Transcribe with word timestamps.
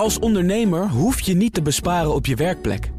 Als 0.00 0.18
ondernemer 0.18 0.88
hoef 0.88 1.20
je 1.20 1.34
niet 1.34 1.54
te 1.54 1.62
besparen 1.62 2.14
op 2.14 2.26
je 2.26 2.34
werkplek. 2.34 2.90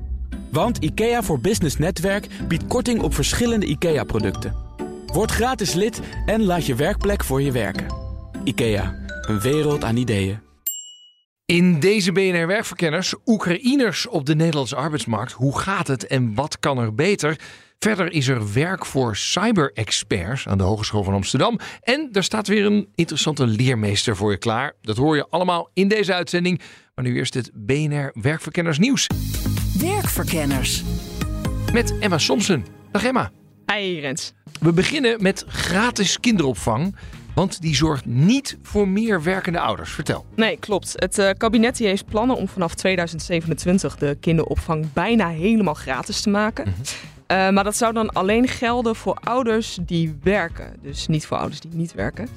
Want 0.52 0.78
IKEA 0.78 1.24
voor 1.24 1.40
Business 1.40 1.78
Netwerk 1.78 2.28
biedt 2.48 2.68
korting 2.68 3.02
op 3.02 3.14
verschillende 3.14 3.66
IKEA-producten. 3.66 4.56
Word 5.06 5.32
gratis 5.32 5.74
lid 5.74 6.02
en 6.26 6.44
laat 6.44 6.66
je 6.66 6.76
werkplek 6.76 7.24
voor 7.24 7.42
je 7.42 7.52
werken. 7.52 7.86
IKEA, 8.44 8.96
een 9.22 9.40
wereld 9.40 9.84
aan 9.84 9.96
ideeën. 9.96 10.40
In 11.46 11.80
deze 11.80 12.12
BNR 12.12 12.48
Werkverkenners, 12.48 13.16
Oekraïners 13.26 14.08
op 14.08 14.26
de 14.26 14.36
Nederlandse 14.36 14.76
arbeidsmarkt. 14.76 15.32
Hoe 15.32 15.60
gaat 15.60 15.88
het 15.88 16.08
en 16.08 16.36
wat 16.36 16.60
kan 16.60 16.78
er 16.78 16.96
beter? 16.96 17.40
Verder 17.80 18.12
is 18.12 18.28
er 18.28 18.54
werk 18.54 18.86
voor 18.86 19.16
cyber-experts 19.16 20.48
aan 20.48 20.58
de 20.58 20.64
Hogeschool 20.64 21.04
van 21.04 21.14
Amsterdam. 21.14 21.60
En 21.82 22.10
er 22.12 22.24
staat 22.24 22.48
weer 22.48 22.66
een 22.66 22.88
interessante 22.96 23.48
leermeester 23.48 24.16
voor 24.16 24.32
je 24.32 24.38
klaar. 24.38 24.74
Dat 24.82 24.98
hoor 24.98 25.16
je 25.16 25.28
allemaal 25.30 25.70
in 25.74 25.88
deze 25.88 26.14
uitzending. 26.14 26.62
Maar 27.02 27.10
nu 27.10 27.18
eerst 27.18 27.34
het 27.34 27.52
BNR 27.54 28.12
Werkverkenners 28.14 28.80
nieuws. 28.80 29.08
Werkverkenners. 29.80 30.84
Met 31.74 32.00
Emma 32.00 32.18
Somsen. 32.18 32.66
Dag 32.92 33.04
Emma. 33.04 33.32
Hi 33.74 34.00
Rens. 34.00 34.34
We 34.60 34.74
beginnen 34.74 35.22
met 35.22 35.46
gratis 35.48 36.20
kinderopvang. 36.20 36.96
Want 37.36 37.62
die 37.62 37.76
zorgt 37.76 38.06
niet 38.06 38.58
voor 38.62 38.88
meer 38.88 39.24
werkende 39.24 39.60
ouders. 39.60 39.92
Vertel. 39.92 40.26
Nee, 40.36 40.58
klopt. 40.58 40.94
Het 40.96 41.18
uh, 41.18 41.30
kabinet 41.38 41.78
heeft 41.78 42.06
plannen 42.06 42.36
om 42.36 42.48
vanaf 42.48 42.76
2027 42.76 43.98
de 43.98 44.18
kinderopvang 44.20 44.94
bijna 44.94 45.30
helemaal 45.30 45.74
gratis 45.74 46.22
te 46.22 46.30
maken. 46.30 46.68
Mhm. 46.68 46.82
Uh, 47.32 47.50
maar 47.50 47.64
dat 47.64 47.78
zou 47.78 47.94
dan 47.94 48.10
alleen 48.10 48.48
gelden 48.48 48.96
voor 48.96 49.18
ouders 49.24 49.80
die 49.82 50.18
werken. 50.24 50.76
Dus 50.82 51.08
niet 51.08 51.26
voor 51.26 51.38
ouders 51.38 51.60
die 51.60 51.72
niet 51.74 51.94
werken. 51.94 52.28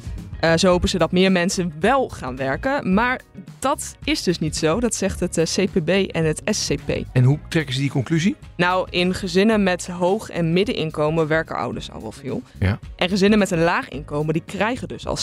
Uh, 0.40 0.52
zo 0.56 0.68
hopen 0.68 0.88
ze 0.88 0.98
dat 0.98 1.12
meer 1.12 1.32
mensen 1.32 1.72
wel 1.80 2.08
gaan 2.08 2.36
werken. 2.36 2.94
Maar 2.94 3.20
dat 3.58 3.96
is 4.04 4.22
dus 4.22 4.38
niet 4.38 4.56
zo. 4.56 4.80
Dat 4.80 4.94
zegt 4.94 5.20
het 5.20 5.36
uh, 5.36 5.44
CPB 5.44 5.88
en 5.88 6.24
het 6.24 6.42
SCP. 6.44 7.04
En 7.12 7.24
hoe 7.24 7.38
trekken 7.48 7.74
ze 7.74 7.80
die 7.80 7.90
conclusie? 7.90 8.36
Nou, 8.56 8.86
in 8.90 9.14
gezinnen 9.14 9.62
met 9.62 9.86
hoog 9.86 10.30
en 10.30 10.52
middeninkomen 10.52 11.26
werken 11.26 11.56
ouders 11.56 11.90
al 11.90 12.02
wel 12.02 12.12
veel. 12.12 12.42
Ja. 12.58 12.78
En 12.96 13.08
gezinnen 13.08 13.38
met 13.38 13.50
een 13.50 13.62
laag 13.62 13.88
inkomen, 13.88 14.32
die 14.32 14.42
krijgen 14.46 14.88
dus 14.88 15.06
al 15.06 15.18
96% 15.18 15.20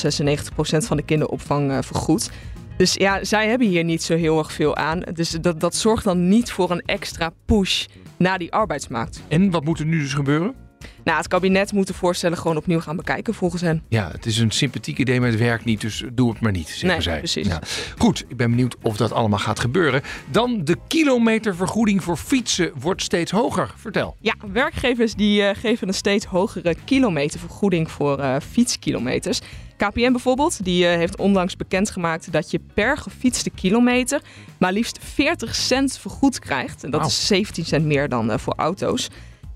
van 0.59 0.97
de 0.97 1.03
kinderopvang 1.03 1.85
vergoed. 1.85 2.31
Dus 2.77 2.93
ja, 2.93 3.23
zij 3.23 3.49
hebben 3.49 3.67
hier 3.67 3.83
niet 3.83 4.03
zo 4.03 4.15
heel 4.15 4.37
erg 4.37 4.53
veel 4.53 4.75
aan. 4.75 4.99
Dus 5.13 5.29
dat, 5.29 5.59
dat 5.59 5.75
zorgt 5.75 6.03
dan 6.03 6.27
niet 6.27 6.51
voor 6.51 6.71
een 6.71 6.81
extra 6.85 7.31
push 7.45 7.85
naar 8.17 8.39
die 8.39 8.51
arbeidsmarkt. 8.53 9.23
En 9.27 9.51
wat 9.51 9.63
moet 9.63 9.79
er 9.79 9.85
nu 9.85 9.99
dus 9.99 10.13
gebeuren? 10.13 10.55
Nou, 11.03 11.17
het 11.17 11.27
kabinet 11.27 11.71
moet 11.71 11.87
de 11.87 11.93
voorstellen 11.93 12.37
gewoon 12.37 12.57
opnieuw 12.57 12.79
gaan 12.79 12.95
bekijken 12.95 13.33
volgens 13.33 13.61
hen. 13.61 13.83
Ja, 13.89 14.09
het 14.11 14.25
is 14.25 14.37
een 14.37 14.51
sympathiek 14.51 14.97
idee, 14.97 15.19
maar 15.19 15.29
het 15.29 15.39
werkt 15.39 15.65
niet, 15.65 15.81
dus 15.81 16.03
doe 16.13 16.29
het 16.31 16.39
maar 16.39 16.51
niet, 16.51 16.67
zeggen 16.67 16.87
nee, 16.87 17.01
zij. 17.01 17.17
precies. 17.17 17.47
Ja. 17.47 17.61
Goed, 17.97 18.23
ik 18.27 18.37
ben 18.37 18.49
benieuwd 18.49 18.75
of 18.81 18.97
dat 18.97 19.11
allemaal 19.11 19.39
gaat 19.39 19.59
gebeuren. 19.59 20.01
Dan 20.31 20.61
de 20.63 20.77
kilometervergoeding 20.87 22.03
voor 22.03 22.17
fietsen 22.17 22.71
wordt 22.79 23.01
steeds 23.01 23.31
hoger. 23.31 23.73
Vertel. 23.75 24.15
Ja, 24.19 24.35
werkgevers 24.53 25.13
die 25.13 25.41
uh, 25.41 25.49
geven 25.53 25.87
een 25.87 25.93
steeds 25.93 26.25
hogere 26.25 26.75
kilometervergoeding 26.85 27.91
voor 27.91 28.19
uh, 28.19 28.35
fietskilometers. 28.51 29.39
KPN 29.77 30.11
bijvoorbeeld, 30.11 30.63
die 30.63 30.83
uh, 30.83 30.89
heeft 30.89 31.17
onlangs 31.17 31.55
bekendgemaakt 31.55 32.31
dat 32.31 32.51
je 32.51 32.59
per 32.73 32.97
gefietste 32.97 33.49
kilometer 33.49 34.21
maar 34.59 34.73
liefst 34.73 34.99
40 35.13 35.55
cent 35.55 35.97
vergoed 35.97 36.39
krijgt. 36.39 36.83
En 36.83 36.91
dat 36.91 36.99
Wow. 37.01 37.09
is 37.09 37.27
17 37.27 37.65
cent 37.65 37.85
meer 37.85 38.09
dan 38.09 38.39
voor 38.39 38.53
auto's. 38.57 39.09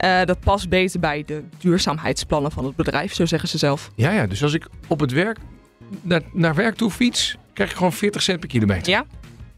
Uh, 0.04 0.24
dat 0.24 0.40
past 0.40 0.70
beter 0.70 1.00
bij 1.00 1.24
de 1.26 1.44
duurzaamheidsplannen 1.58 2.52
van 2.52 2.66
het 2.66 2.76
bedrijf, 2.76 3.14
zo 3.14 3.26
zeggen 3.26 3.50
ze 3.50 3.58
zelf. 3.58 3.92
Ja, 3.96 4.12
ja, 4.12 4.28
dus 4.28 4.44
als 4.44 4.54
ik 4.54 4.68
op 4.88 5.00
het 5.00 5.12
werk 5.12 5.38
naar, 6.02 6.22
naar 6.34 6.56
werk 6.56 6.76
toe 6.76 6.92
fiets, 6.92 7.38
krijg 7.54 7.70
ik 7.70 7.76
gewoon 7.76 7.94
40 7.94 8.22
cent 8.22 8.40
per 8.40 8.50
kilometer. 8.50 8.92
Ja, 8.92 9.06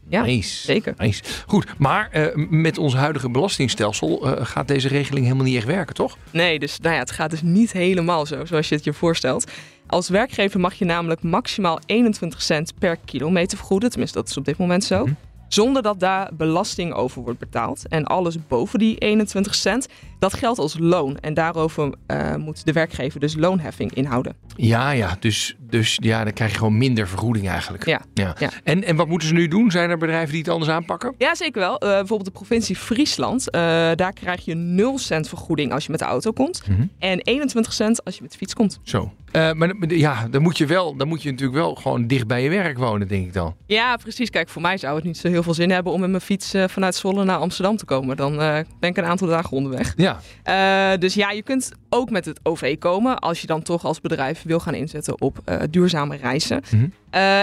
ja 0.08 0.22
nice. 0.22 0.64
zeker. 0.64 0.94
Nice. 0.96 1.22
Goed, 1.46 1.78
maar 1.78 2.10
uh, 2.12 2.48
met 2.50 2.78
ons 2.78 2.94
huidige 2.94 3.30
belastingstelsel 3.30 4.26
uh, 4.26 4.46
gaat 4.46 4.68
deze 4.68 4.88
regeling 4.88 5.24
helemaal 5.24 5.46
niet 5.46 5.56
echt 5.56 5.66
werken, 5.66 5.94
toch? 5.94 6.16
Nee, 6.30 6.58
dus 6.58 6.78
nou 6.78 6.94
ja, 6.94 7.00
het 7.00 7.10
gaat 7.10 7.30
dus 7.30 7.42
niet 7.42 7.72
helemaal 7.72 8.26
zo, 8.26 8.44
zoals 8.44 8.68
je 8.68 8.74
het 8.74 8.84
je 8.84 8.92
voorstelt. 8.92 9.50
Als 9.86 10.08
werkgever 10.08 10.60
mag 10.60 10.74
je 10.74 10.84
namelijk 10.84 11.22
maximaal 11.22 11.80
21 11.86 12.42
cent 12.42 12.72
per 12.78 12.96
kilometer 13.04 13.58
vergoeden. 13.58 13.90
Tenminste, 13.90 14.18
dat 14.18 14.28
is 14.28 14.36
op 14.36 14.44
dit 14.44 14.58
moment 14.58 14.84
zo. 14.84 15.04
Mhm. 15.04 15.14
Zonder 15.48 15.82
dat 15.82 16.00
daar 16.00 16.30
belasting 16.32 16.92
over 16.92 17.22
wordt 17.22 17.38
betaald. 17.38 17.88
En 17.88 18.04
alles 18.04 18.36
boven 18.48 18.78
die 18.78 18.98
21 18.98 19.54
cent, 19.54 19.88
dat 20.18 20.34
geldt 20.34 20.58
als 20.58 20.76
loon. 20.78 21.18
En 21.18 21.34
daarover 21.34 21.94
uh, 22.06 22.34
moet 22.34 22.64
de 22.64 22.72
werkgever 22.72 23.20
dus 23.20 23.36
loonheffing 23.36 23.94
inhouden. 23.94 24.36
Ja, 24.56 24.90
ja. 24.90 25.16
Dus, 25.20 25.56
dus 25.60 25.98
ja, 26.02 26.24
dan 26.24 26.32
krijg 26.32 26.50
je 26.50 26.56
gewoon 26.56 26.78
minder 26.78 27.08
vergoeding 27.08 27.48
eigenlijk. 27.48 27.86
Ja. 27.86 28.00
ja. 28.14 28.34
ja. 28.38 28.50
En, 28.64 28.84
en 28.84 28.96
wat 28.96 29.08
moeten 29.08 29.28
ze 29.28 29.34
nu 29.34 29.48
doen? 29.48 29.70
Zijn 29.70 29.90
er 29.90 29.98
bedrijven 29.98 30.30
die 30.30 30.42
het 30.42 30.48
anders 30.50 30.70
aanpakken? 30.70 31.14
Ja, 31.18 31.34
zeker 31.34 31.60
wel. 31.60 31.74
Uh, 31.74 31.88
bijvoorbeeld 31.88 32.24
de 32.24 32.30
provincie 32.30 32.76
Friesland. 32.76 33.46
Uh, 33.46 33.60
daar 33.94 34.12
krijg 34.12 34.44
je 34.44 34.54
0 34.54 34.98
cent 34.98 35.28
vergoeding 35.28 35.72
als 35.72 35.84
je 35.84 35.90
met 35.90 36.00
de 36.00 36.06
auto 36.06 36.32
komt. 36.32 36.62
Mhm. 36.68 36.82
En 36.98 37.20
21 37.20 37.72
cent 37.72 38.04
als 38.04 38.14
je 38.14 38.22
met 38.22 38.30
de 38.30 38.38
fiets 38.38 38.54
komt. 38.54 38.80
Zo. 38.82 39.12
Uh, 39.32 39.52
maar 39.52 39.74
ja, 39.88 40.28
dan 40.30 40.42
moet 40.42 40.58
je 40.58 40.66
wel, 40.66 40.96
dan 40.96 41.08
moet 41.08 41.22
je 41.22 41.30
natuurlijk 41.30 41.58
wel 41.58 41.74
gewoon 41.74 42.06
dicht 42.06 42.26
bij 42.26 42.42
je 42.42 42.48
werk 42.48 42.78
wonen, 42.78 43.08
denk 43.08 43.26
ik 43.26 43.32
dan. 43.32 43.54
Ja, 43.66 43.96
precies. 43.96 44.30
Kijk, 44.30 44.48
voor 44.48 44.62
mij 44.62 44.76
zou 44.76 44.96
het 44.96 45.04
niet 45.04 45.18
zo 45.18 45.28
heel 45.28 45.42
veel 45.42 45.54
zin 45.54 45.70
hebben 45.70 45.92
om 45.92 46.00
met 46.00 46.10
mijn 46.10 46.22
fiets 46.22 46.54
uh, 46.54 46.64
vanuit 46.68 46.94
Zwolle 46.94 47.24
naar 47.24 47.38
Amsterdam 47.38 47.76
te 47.76 47.84
komen. 47.84 48.16
Dan 48.16 48.32
uh, 48.32 48.58
ben 48.80 48.90
ik 48.90 48.96
een 48.96 49.04
aantal 49.04 49.28
dagen 49.28 49.50
onderweg. 49.50 49.94
Ja. 49.96 50.96
Dus 50.96 51.14
ja, 51.14 51.30
je 51.30 51.42
kunt 51.42 51.72
ook 51.88 52.10
met 52.10 52.24
het 52.24 52.40
OV 52.42 52.78
komen 52.78 53.18
als 53.18 53.40
je 53.40 53.46
dan 53.46 53.62
toch 53.62 53.84
als 53.84 54.00
bedrijf 54.00 54.42
wil 54.42 54.60
gaan 54.60 54.74
inzetten 54.74 55.20
op 55.20 55.60
duurzame 55.70 56.16
reizen. 56.16 56.62
Mm 56.70 56.78
-hmm. 56.78 56.92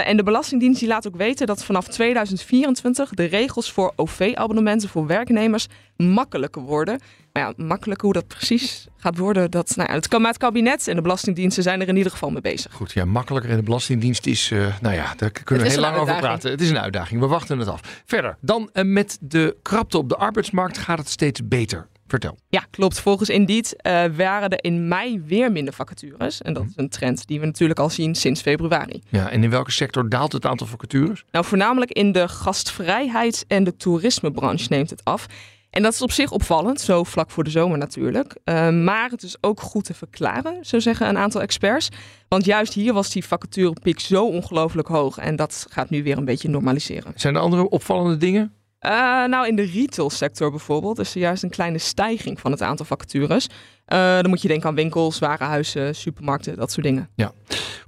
en 0.00 0.16
de 0.16 0.22
Belastingdienst 0.22 0.80
die 0.80 0.88
laat 0.88 1.06
ook 1.06 1.16
weten 1.16 1.46
dat 1.46 1.64
vanaf 1.64 1.88
2024 1.88 3.10
de 3.10 3.24
regels 3.24 3.72
voor 3.72 3.92
OV-abonnementen 3.96 4.88
voor 4.88 5.06
werknemers 5.06 5.66
makkelijker 5.96 6.62
worden. 6.62 7.00
Maar 7.36 7.54
ja, 7.56 7.64
makkelijker 7.64 8.04
hoe 8.04 8.14
dat 8.14 8.26
precies 8.26 8.86
gaat 8.96 9.18
worden, 9.18 9.50
dat, 9.50 9.76
nou 9.76 9.88
ja, 9.88 9.94
het 9.94 10.10
met 10.10 10.26
het 10.26 10.36
kabinet 10.38 10.88
en 10.88 10.96
de 10.96 11.02
belastingdiensten 11.02 11.62
zijn 11.62 11.80
er 11.80 11.88
in 11.88 11.96
ieder 11.96 12.12
geval 12.12 12.30
mee 12.30 12.40
bezig. 12.40 12.72
Goed, 12.72 12.92
ja, 12.92 13.04
makkelijker 13.04 13.50
en 13.50 13.56
de 13.56 13.62
belastingdienst 13.62 14.26
is, 14.26 14.50
uh, 14.50 14.74
nou 14.80 14.94
ja, 14.94 15.14
daar 15.16 15.30
kunnen 15.30 15.64
we 15.64 15.70
heel 15.70 15.80
lang 15.80 15.96
over 15.96 16.16
praten. 16.16 16.50
Het 16.50 16.60
is 16.60 16.70
een 16.70 16.78
uitdaging, 16.78 17.20
we 17.20 17.26
wachten 17.26 17.58
het 17.58 17.68
af. 17.68 18.02
Verder, 18.04 18.36
dan 18.40 18.70
uh, 18.72 18.84
met 18.84 19.18
de 19.20 19.56
krapte 19.62 19.98
op 19.98 20.08
de 20.08 20.16
arbeidsmarkt 20.16 20.78
gaat 20.78 20.98
het 20.98 21.08
steeds 21.08 21.48
beter. 21.48 21.86
Vertel. 22.08 22.38
Ja, 22.48 22.64
klopt. 22.70 23.00
Volgens 23.00 23.28
Indeed 23.28 23.74
uh, 23.76 24.04
waren 24.16 24.50
er 24.50 24.64
in 24.64 24.88
mei 24.88 25.22
weer 25.26 25.52
minder 25.52 25.74
vacatures. 25.74 26.42
En 26.42 26.52
dat 26.52 26.64
is 26.64 26.72
een 26.76 26.88
trend 26.88 27.26
die 27.26 27.40
we 27.40 27.46
natuurlijk 27.46 27.78
al 27.78 27.90
zien 27.90 28.14
sinds 28.14 28.40
februari. 28.40 29.02
Ja, 29.08 29.30
en 29.30 29.42
in 29.42 29.50
welke 29.50 29.70
sector 29.70 30.08
daalt 30.08 30.32
het 30.32 30.46
aantal 30.46 30.66
vacatures? 30.66 31.24
Nou, 31.30 31.44
voornamelijk 31.44 31.90
in 31.90 32.12
de 32.12 32.28
gastvrijheids- 32.28 33.44
en 33.48 33.64
de 33.64 33.76
toerismebranche 33.76 34.66
neemt 34.68 34.90
het 34.90 35.04
af. 35.04 35.26
En 35.76 35.82
dat 35.82 35.92
is 35.92 36.02
op 36.02 36.12
zich 36.12 36.30
opvallend, 36.30 36.80
zo 36.80 37.04
vlak 37.04 37.30
voor 37.30 37.44
de 37.44 37.50
zomer 37.50 37.78
natuurlijk. 37.78 38.36
Uh, 38.44 38.70
maar 38.70 39.10
het 39.10 39.22
is 39.22 39.36
ook 39.40 39.60
goed 39.60 39.84
te 39.84 39.94
verklaren, 39.94 40.64
zo 40.64 40.78
zeggen 40.78 41.08
een 41.08 41.18
aantal 41.18 41.40
experts. 41.40 41.88
Want 42.28 42.44
juist 42.44 42.72
hier 42.72 42.92
was 42.92 43.10
die 43.10 43.24
vacaturepiek 43.24 44.00
zo 44.00 44.26
ongelooflijk 44.26 44.88
hoog. 44.88 45.18
En 45.18 45.36
dat 45.36 45.66
gaat 45.70 45.90
nu 45.90 46.02
weer 46.02 46.18
een 46.18 46.24
beetje 46.24 46.48
normaliseren. 46.48 47.12
Zijn 47.14 47.34
er 47.34 47.40
andere 47.40 47.68
opvallende 47.68 48.16
dingen? 48.16 48.52
Uh, 48.80 48.90
nou, 49.24 49.46
in 49.46 49.56
de 49.56 49.70
retailsector 49.74 50.50
bijvoorbeeld 50.50 50.98
is 50.98 51.14
er 51.14 51.20
juist 51.20 51.42
een 51.42 51.50
kleine 51.50 51.78
stijging 51.78 52.40
van 52.40 52.50
het 52.50 52.62
aantal 52.62 52.86
vacatures. 52.86 53.46
Uh, 53.46 54.14
dan 54.14 54.28
moet 54.28 54.42
je 54.42 54.48
denken 54.48 54.68
aan 54.68 54.74
winkels, 54.74 55.18
warenhuizen, 55.18 55.94
supermarkten, 55.94 56.56
dat 56.56 56.72
soort 56.72 56.86
dingen. 56.86 57.08
Ja, 57.14 57.32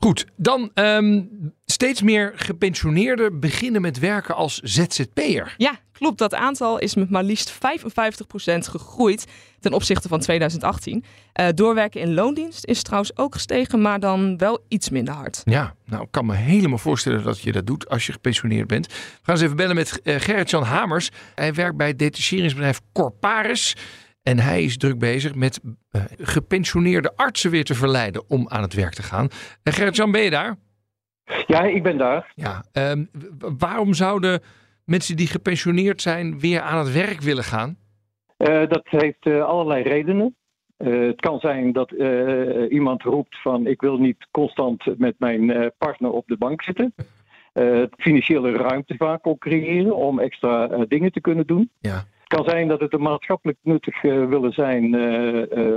goed. 0.01 0.27
Dan 0.37 0.71
um, 0.75 1.29
steeds 1.65 2.03
meer 2.03 2.33
gepensioneerden 2.35 3.41
beginnen 3.41 3.81
met 3.81 3.99
werken 3.99 4.35
als 4.35 4.61
ZZP'er. 4.63 5.55
Ja, 5.57 5.79
klopt. 5.93 6.19
Dat 6.19 6.35
aantal 6.35 6.79
is 6.79 6.95
met 6.95 7.11
maar 7.11 7.25
liefst 7.25 7.55
55% 7.55 7.57
gegroeid 8.59 9.27
ten 9.61 9.73
opzichte 9.73 10.09
van 10.09 10.21
2018. 10.21 11.05
Uh, 11.41 11.47
doorwerken 11.55 12.01
in 12.01 12.15
loondienst 12.15 12.67
is 12.67 12.83
trouwens 12.83 13.17
ook 13.17 13.35
gestegen, 13.35 13.81
maar 13.81 14.01
dan 14.01 14.37
wel 14.37 14.65
iets 14.69 14.91
minder 14.91 15.15
hard. 15.15 15.43
Ja, 15.45 15.75
nou 15.85 16.03
ik 16.03 16.11
kan 16.11 16.27
me 16.27 16.35
helemaal 16.35 16.79
voorstellen 16.79 17.23
dat 17.23 17.41
je 17.41 17.53
dat 17.53 17.67
doet 17.67 17.89
als 17.89 18.07
je 18.07 18.13
gepensioneerd 18.13 18.67
bent. 18.67 18.87
We 18.87 18.95
gaan 19.23 19.35
eens 19.35 19.45
even 19.45 19.57
bellen 19.57 19.75
met 19.75 20.01
uh, 20.03 20.15
Gerrit-Jan 20.19 20.63
Hamers. 20.63 21.11
Hij 21.35 21.55
werkt 21.55 21.77
bij 21.77 21.87
het 21.87 21.99
detacheringsbedrijf 21.99 22.81
Corparis. 22.93 23.77
En 24.29 24.39
hij 24.39 24.63
is 24.63 24.77
druk 24.77 24.99
bezig 24.99 25.35
met 25.35 25.61
uh, 25.65 26.03
gepensioneerde 26.19 27.13
artsen 27.17 27.51
weer 27.51 27.65
te 27.65 27.75
verleiden 27.75 28.31
om 28.31 28.49
aan 28.49 28.63
het 28.63 28.75
werk 28.75 28.95
te 28.95 29.03
gaan. 29.03 29.25
Uh, 29.25 29.75
Gerrit-Jan, 29.75 30.11
ben 30.11 30.23
je 30.23 30.31
daar? 30.31 30.57
Ja, 31.47 31.63
ik 31.63 31.83
ben 31.83 31.99
daar. 31.99 32.33
Ja, 32.35 32.65
um, 32.73 33.11
waarom 33.59 33.95
zouden 33.95 34.41
mensen 34.85 35.17
die 35.17 35.27
gepensioneerd 35.27 36.03
zijn 36.03 36.41
weer 36.41 36.61
aan 36.61 36.79
het 36.79 36.93
werk 36.93 37.21
willen 37.21 37.45
gaan? 37.45 37.77
Uh, 38.39 38.69
dat 38.69 38.83
heeft 38.85 39.27
allerlei 39.27 39.83
redenen. 39.83 40.37
het 40.77 41.21
kan 41.21 41.39
zijn 41.39 41.73
dat 41.73 41.91
iemand 42.69 43.03
roept 43.03 43.41
van 43.43 43.67
ik 43.67 43.81
wil 43.81 43.99
niet 43.99 44.27
constant 44.31 44.99
met 44.99 45.15
mijn 45.19 45.73
partner 45.79 46.11
op 46.11 46.27
de 46.27 46.37
bank 46.37 46.63
zitten. 46.63 46.95
financiële 47.97 48.53
ruimte 48.53 48.95
vaak 48.97 49.27
ook 49.27 49.41
creëren 49.41 49.97
om 49.97 50.19
extra 50.19 50.67
dingen 50.67 51.13
te 51.13 51.21
kunnen 51.21 51.47
doen. 51.47 51.71
Ja. 51.81 52.05
Kan 52.29 52.45
zijn 52.45 52.69
dat 52.69 52.81
het 52.81 52.93
een 52.93 53.03
maatschappelijk 53.03 53.59
nuttig 53.63 54.03
willen 54.03 54.53
zijn 54.53 54.95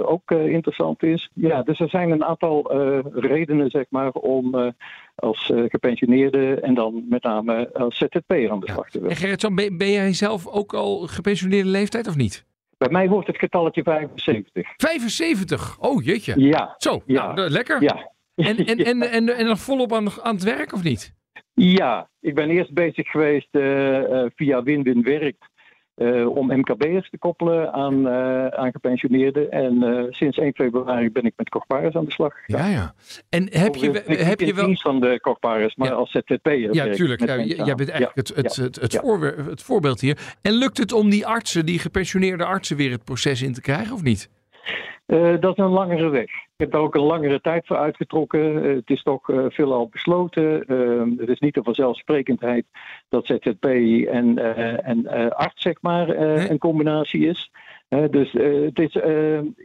ook 0.04 0.32
interessant 0.32 1.04
is. 1.04 1.30
Ja, 1.34 1.64
dus 1.64 1.80
er 1.80 1.90
zijn 1.90 2.12
een 2.12 2.24
aantal 2.24 2.72
redenen 3.14 3.70
zeg 3.70 3.86
maar, 3.90 4.12
om 4.12 4.74
als 5.16 5.52
gepensioneerde 5.68 6.60
en 6.60 6.74
dan 6.74 7.06
met 7.10 7.24
name 7.24 7.74
als 7.74 7.98
ZZP'er 7.98 8.52
aan 8.52 8.60
de 8.60 8.72
slag 8.72 8.90
te 8.90 9.00
willen. 9.00 9.16
En 9.16 9.18
Gerrit, 9.18 9.56
ben, 9.56 9.78
ben 9.78 9.92
jij 9.92 10.14
zelf 10.14 10.48
ook 10.48 10.74
al 10.74 11.08
gepensioneerde 11.08 11.70
leeftijd 11.70 12.08
of 12.08 12.16
niet? 12.16 12.46
Bij 12.82 12.90
mij 12.90 13.08
hoort 13.08 13.28
het 13.28 13.38
getalletje 13.38 13.84
75. 13.84 14.74
75? 14.78 15.78
Oh 15.80 16.04
jeetje. 16.04 16.34
Ja. 16.38 16.76
Zo, 16.78 17.02
ja. 17.06 17.34
Nou, 17.34 17.50
lekker. 17.50 17.84
Ja. 17.84 18.12
En, 18.36 18.58
en, 18.58 18.78
en, 18.92 19.02
en, 19.02 19.30
en 19.30 19.46
nog 19.46 19.60
volop 19.60 19.94
aan, 19.94 20.10
aan 20.22 20.36
het 20.36 20.44
werk 20.44 20.74
of 20.74 20.84
niet? 20.84 21.14
Ja, 21.54 22.10
ik 22.20 22.36
ben 22.36 22.50
eerst 22.50 22.74
bezig 22.74 23.08
geweest 23.08 23.48
uh, 23.52 24.26
via 24.36 24.64
Win-Win 24.64 25.04
Werkt 25.04 25.44
uh, 25.44 25.51
om 26.28 26.58
MKB'ers 26.58 27.10
te 27.10 27.18
koppelen 27.18 27.74
aan, 27.74 28.08
uh, 28.08 28.48
aan 28.48 28.72
gepensioneerden. 28.72 29.52
En 29.52 29.84
uh, 29.84 30.04
sinds 30.10 30.38
1 30.38 30.54
februari 30.54 31.12
ben 31.12 31.24
ik 31.24 31.34
met 31.36 31.50
Corparis 31.50 31.96
aan 31.96 32.06
de 32.06 32.12
slag 32.12 32.34
gegaan. 32.46 32.72
Ja, 32.72 32.78
ja. 32.78 32.94
En 33.30 33.48
heb 33.52 33.76
je, 33.76 34.04
heb 34.06 34.40
je 34.40 34.54
wel... 34.54 34.66
dienst 34.66 34.82
van 34.82 35.00
de 35.00 35.20
Corparis, 35.22 35.76
maar 35.76 35.88
ja. 35.88 35.94
als 35.94 36.12
ZZP'er. 36.12 36.74
Ja, 36.74 36.90
tuurlijk. 36.90 37.26
Ja, 37.26 37.44
jij 37.44 37.76
bent 37.76 37.90
eigenlijk 37.90 38.16
het, 38.16 38.36
het, 38.36 38.56
het, 38.56 38.76
het, 38.76 38.96
voor, 38.96 39.24
het 39.24 39.62
voorbeeld 39.62 40.02
hier. 40.02 40.18
En 40.42 40.54
lukt 40.54 40.78
het 40.78 40.94
om 40.94 41.10
die 41.10 41.28
artsen, 41.28 41.66
die 41.66 41.80
gepensioneerde 41.80 42.46
artsen, 42.46 42.78
weer 42.78 42.92
het 42.92 43.04
proces 43.04 43.42
in 43.42 43.54
te 43.54 43.62
krijgen 43.62 43.94
of 43.94 44.04
niet? 44.04 44.30
Uh, 45.08 45.40
dat 45.40 45.58
is 45.58 45.64
een 45.64 45.70
langere 45.70 46.10
weg. 46.10 46.30
Ik 46.62 46.68
heb 46.68 46.76
daar 46.76 46.86
ook 46.86 46.96
een 46.96 47.02
langere 47.02 47.42
tijd 47.42 47.68
voor 47.68 47.78
uitgetrokken. 47.78 48.66
Uh, 48.66 48.76
het 48.76 48.90
is 48.90 49.04
toch 49.04 49.30
uh, 49.30 49.46
veelal 49.50 49.88
besloten. 49.88 50.66
Ehm, 50.66 51.10
het 51.18 51.30
is 51.30 51.40
niet 51.40 51.58
een 51.58 51.64
vanzelfsprekendheid 51.64 52.66
dat 53.10 53.26
ZZP 53.26 53.66
en, 54.08 54.56
en 54.84 55.32
arts 55.36 55.62
zeg 55.62 55.82
maar 55.82 56.10
een 56.50 56.58
combinatie 56.58 57.28
is. 57.28 57.52
dus 57.90 58.32
het 58.32 58.80
is 58.80 58.94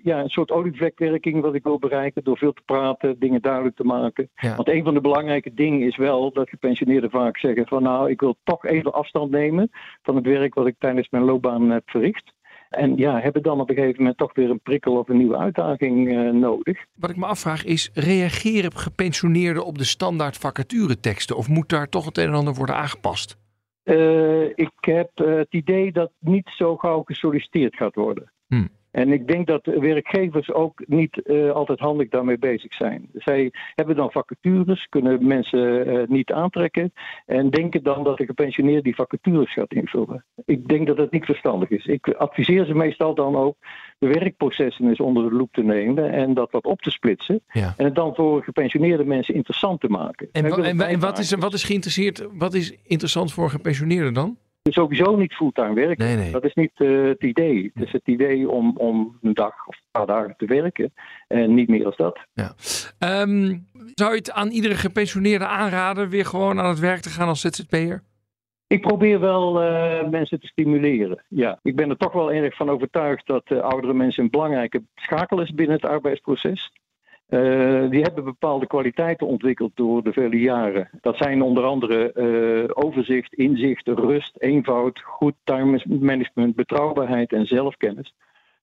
ja, 0.03 0.21
een 0.21 0.29
soort 0.29 0.51
olievlekwerking 0.51 1.41
wat 1.43 1.55
ik 1.55 1.63
wil 1.63 1.79
bereiken 1.79 2.25
door 2.25 2.39
veel 2.39 2.53
te 2.53 2.63
praten, 2.65 3.19
dingen 3.19 3.43
duidelijk 3.43 3.77
te 3.77 3.85
maken. 3.85 4.31
Ja. 4.37 4.57
Want 4.57 4.69
een 4.69 4.85
van 4.85 4.95
de 4.95 5.01
belangrijke 5.01 5.55
dingen 5.55 5.87
is 5.87 5.97
wel 5.97 6.33
dat 6.33 6.49
gepensioneerden 6.49 7.11
vaak 7.11 7.39
zeggen 7.39 7.67
van 7.67 7.83
nou 7.83 8.11
ik 8.11 8.21
wil 8.21 8.37
toch 8.45 8.67
even 8.67 8.93
afstand 8.93 9.31
nemen 9.31 9.71
van 10.03 10.17
het 10.17 10.27
werk 10.27 10.55
wat 10.55 10.67
ik 10.67 10.77
tijdens 10.79 11.09
mijn 11.11 11.25
loopbaan 11.25 11.71
heb 11.71 11.91
verricht. 11.91 12.35
En 12.71 12.97
ja, 12.97 13.21
hebben 13.21 13.43
dan 13.43 13.61
op 13.61 13.69
een 13.71 13.77
gegeven 13.77 13.99
moment 13.99 14.19
toch 14.19 14.35
weer 14.35 14.51
een 14.51 14.61
prikkel 14.61 14.97
of 14.99 15.09
een 15.09 15.17
nieuwe 15.17 15.37
uitdaging 15.37 16.09
uh, 16.09 16.31
nodig. 16.31 16.85
Wat 16.95 17.11
ik 17.11 17.17
me 17.17 17.27
afvraag 17.27 17.65
is, 17.65 17.91
reageren 17.95 18.73
gepensioneerden 18.73 19.65
op 19.65 19.79
de 19.79 19.85
standaard 19.85 20.37
vacatureteksten? 20.37 21.37
Of 21.37 21.49
moet 21.49 21.69
daar 21.69 21.89
toch 21.89 22.05
het 22.05 22.19
een 22.19 22.27
en 22.27 22.35
ander 22.35 22.55
worden 22.55 22.75
aangepast? 22.75 23.37
Uh, 23.85 24.43
ik 24.43 24.73
heb 24.81 25.11
uh, 25.15 25.37
het 25.37 25.55
idee 25.55 25.93
dat 25.93 26.11
niet 26.19 26.51
zo 26.57 26.77
gauw 26.77 27.03
gesolliciteerd 27.03 27.77
gaat 27.77 27.95
worden. 27.95 28.33
En 28.97 29.13
ik 29.13 29.27
denk 29.27 29.47
dat 29.47 29.67
werkgevers 29.67 30.53
ook 30.53 30.83
niet 30.87 31.21
uh, 31.25 31.51
altijd 31.51 31.79
handig 31.79 32.09
daarmee 32.09 32.39
bezig 32.39 32.75
zijn. 32.75 33.09
Zij 33.13 33.53
hebben 33.75 33.97
dan 33.97 34.11
vacatures, 34.11 34.87
kunnen 34.89 35.27
mensen 35.27 35.89
uh, 35.89 36.07
niet 36.07 36.33
aantrekken 36.33 36.93
en 37.27 37.51
denken 37.51 37.83
dan 37.83 38.05
dat 38.05 38.19
de 38.19 38.25
gepensioneerde 38.25 38.83
die 38.83 38.95
vacatures 38.95 39.53
gaat 39.53 39.73
invullen. 39.73 40.25
Ik 40.45 40.69
denk 40.69 40.87
dat 40.87 40.97
dat 40.97 41.11
niet 41.11 41.25
verstandig 41.25 41.71
is. 41.71 41.87
Ik 41.87 42.09
adviseer 42.09 42.65
ze 42.65 42.75
meestal 42.75 43.15
dan 43.15 43.37
ook 43.37 43.57
de 43.99 44.07
werkprocessen 44.07 44.89
eens 44.89 45.01
onder 45.01 45.29
de 45.29 45.37
loep 45.37 45.53
te 45.53 45.63
nemen 45.63 46.13
en 46.13 46.35
dat 46.35 46.51
wat 46.51 46.65
op 46.65 46.81
te 46.81 46.91
splitsen. 46.91 47.41
Ja. 47.53 47.75
En 47.77 47.85
het 47.85 47.95
dan 47.95 48.15
voor 48.15 48.43
gepensioneerde 48.43 49.05
mensen 49.05 49.35
interessant 49.35 49.81
te 49.81 49.89
maken. 49.89 50.29
En, 50.33 50.45
en, 50.45 50.81
en 50.81 51.01
wat, 51.01 51.19
is, 51.19 51.35
wat 51.35 51.53
is 51.53 51.65
geïnteresseerd, 51.65 52.27
wat 52.33 52.55
is 52.55 52.77
interessant 52.87 53.33
voor 53.33 53.51
gepensioneerden 53.51 54.15
dan? 54.15 54.37
Sowieso 54.73 55.17
niet 55.17 55.35
fulltime 55.35 55.75
werken. 55.75 56.07
Nee, 56.07 56.17
nee. 56.17 56.31
Dat 56.31 56.45
is 56.45 56.55
niet 56.55 56.73
uh, 56.77 57.09
het 57.09 57.23
idee. 57.23 57.71
Het 57.75 57.87
is 57.87 57.93
het 57.93 58.07
idee 58.07 58.51
om, 58.51 58.77
om 58.77 59.19
een 59.23 59.35
dag 59.35 59.67
of 59.67 59.77
een 59.77 59.91
paar 59.91 60.07
dagen 60.07 60.35
te 60.37 60.47
werken 60.47 60.93
en 61.29 61.55
niet 61.55 61.69
meer 61.69 61.87
als 61.87 61.97
dat. 61.97 62.19
Ja. 62.33 62.55
Um, 63.23 63.67
zou 63.95 64.11
je 64.11 64.17
het 64.17 64.33
aan 64.33 64.49
iedere 64.49 64.75
gepensioneerde 64.75 65.47
aanraden 65.47 66.09
weer 66.09 66.27
gewoon 66.27 66.61
aan 66.61 66.69
het 66.69 66.79
werk 66.79 67.01
te 67.01 67.11
gaan 67.11 67.29
als 67.29 67.41
ZZP'er? 67.41 68.03
Ik 68.69 68.81
probeer 68.81 69.21
wel 69.21 69.63
uh, 69.63 70.09
mensen 70.09 70.41
te 70.41 70.47
stimuleren. 70.47 71.25
Ja, 71.29 71.59
ik 71.63 71.77
ben 71.77 71.91
er 71.91 71.97
toch 71.97 72.13
wel 72.13 72.33
erg 72.33 72.57
van 72.57 72.71
overtuigd 72.71 73.27
dat 73.27 73.51
uh, 73.51 73.59
oudere 73.59 73.95
mensen 73.95 74.25
een 74.25 74.31
belangrijke 74.31 74.83
schakel 74.95 75.41
is 75.41 75.55
binnen 75.55 75.77
het 75.77 75.85
arbeidsproces. 75.85 76.73
Uh, 77.29 77.91
die 77.91 78.03
hebben 78.03 78.25
bepaalde 78.25 78.67
kwaliteiten 78.67 79.27
ontwikkeld 79.27 79.73
door 79.75 80.03
de 80.03 80.13
vele 80.13 80.41
jaren. 80.41 80.89
Dat 81.01 81.17
zijn 81.17 81.43
onder 81.43 81.65
andere 81.65 82.13
uh, 82.15 82.71
overzicht, 82.85 83.35
inzicht, 83.35 83.89
rust, 83.89 84.37
eenvoud, 84.39 85.01
goed 85.01 85.35
time 85.45 85.81
management, 85.87 86.55
betrouwbaarheid 86.55 87.33
en 87.33 87.47
zelfkennis. 87.47 88.15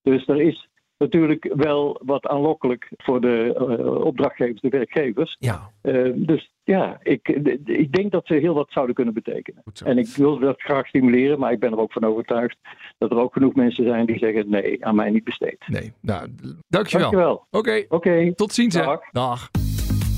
Dus 0.02 0.28
er 0.28 0.42
is 0.42 0.70
natuurlijk 0.98 1.54
wel 1.56 2.02
wat 2.06 2.28
aanlokkelijk 2.28 2.92
voor 2.98 3.22
de 3.22 3.56
uh, 3.80 4.06
opdrachtgevers, 4.06 4.62
de 4.62 4.70
werkgevers. 4.70 5.36
Ja. 5.40 5.72
Dus 6.16 6.53
ja, 6.64 7.00
ik, 7.04 7.28
ik 7.66 7.92
denk 7.92 8.12
dat 8.12 8.26
ze 8.26 8.34
heel 8.34 8.54
wat 8.54 8.72
zouden 8.72 8.96
kunnen 8.96 9.14
betekenen. 9.14 9.64
En 9.86 9.98
ik 9.98 10.08
wil 10.08 10.40
dat 10.40 10.62
graag 10.62 10.88
stimuleren, 10.88 11.40
maar 11.40 11.52
ik 11.52 11.60
ben 11.60 11.72
er 11.72 11.80
ook 11.80 11.92
van 11.92 12.06
overtuigd 12.06 12.58
dat 12.98 13.12
er 13.12 13.18
ook 13.18 13.34
genoeg 13.34 13.56
mensen 13.56 13.86
zijn 13.86 14.06
die 14.06 14.18
zeggen: 14.18 14.50
nee, 14.50 14.86
aan 14.86 14.96
mij 14.96 15.10
niet 15.10 15.24
besteed. 15.24 15.58
Nee, 15.68 15.94
nou, 16.00 16.28
dankjewel. 16.68 17.12
Dankjewel. 17.12 17.34
Oké, 17.34 17.58
okay. 17.58 17.86
okay. 17.90 18.32
tot 18.32 18.54
ziens. 18.54 18.74
Dag. 18.76 18.86
Hè. 18.86 19.10
Dag. 19.12 19.50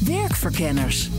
Werkverkenners. 0.07 1.09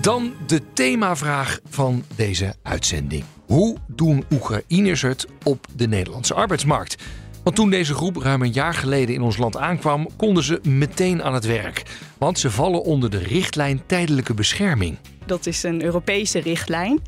Dan 0.00 0.32
de 0.46 0.72
themavraag 0.72 1.60
van 1.64 2.02
deze 2.16 2.54
uitzending. 2.62 3.24
Hoe 3.46 3.76
doen 3.86 4.24
Oekraïners 4.32 5.02
het 5.02 5.28
op 5.44 5.66
de 5.76 5.88
Nederlandse 5.88 6.34
arbeidsmarkt? 6.34 7.21
Want 7.42 7.56
toen 7.56 7.70
deze 7.70 7.94
groep 7.94 8.16
ruim 8.16 8.42
een 8.42 8.52
jaar 8.52 8.74
geleden 8.74 9.14
in 9.14 9.22
ons 9.22 9.36
land 9.36 9.56
aankwam, 9.56 10.08
konden 10.16 10.42
ze 10.42 10.60
meteen 10.62 11.22
aan 11.22 11.34
het 11.34 11.46
werk. 11.46 11.82
Want 12.18 12.38
ze 12.38 12.50
vallen 12.50 12.82
onder 12.82 13.10
de 13.10 13.18
richtlijn 13.18 13.82
tijdelijke 13.86 14.34
bescherming. 14.34 14.98
Dat 15.26 15.46
is 15.46 15.62
een 15.62 15.82
Europese 15.82 16.38
richtlijn. 16.38 17.00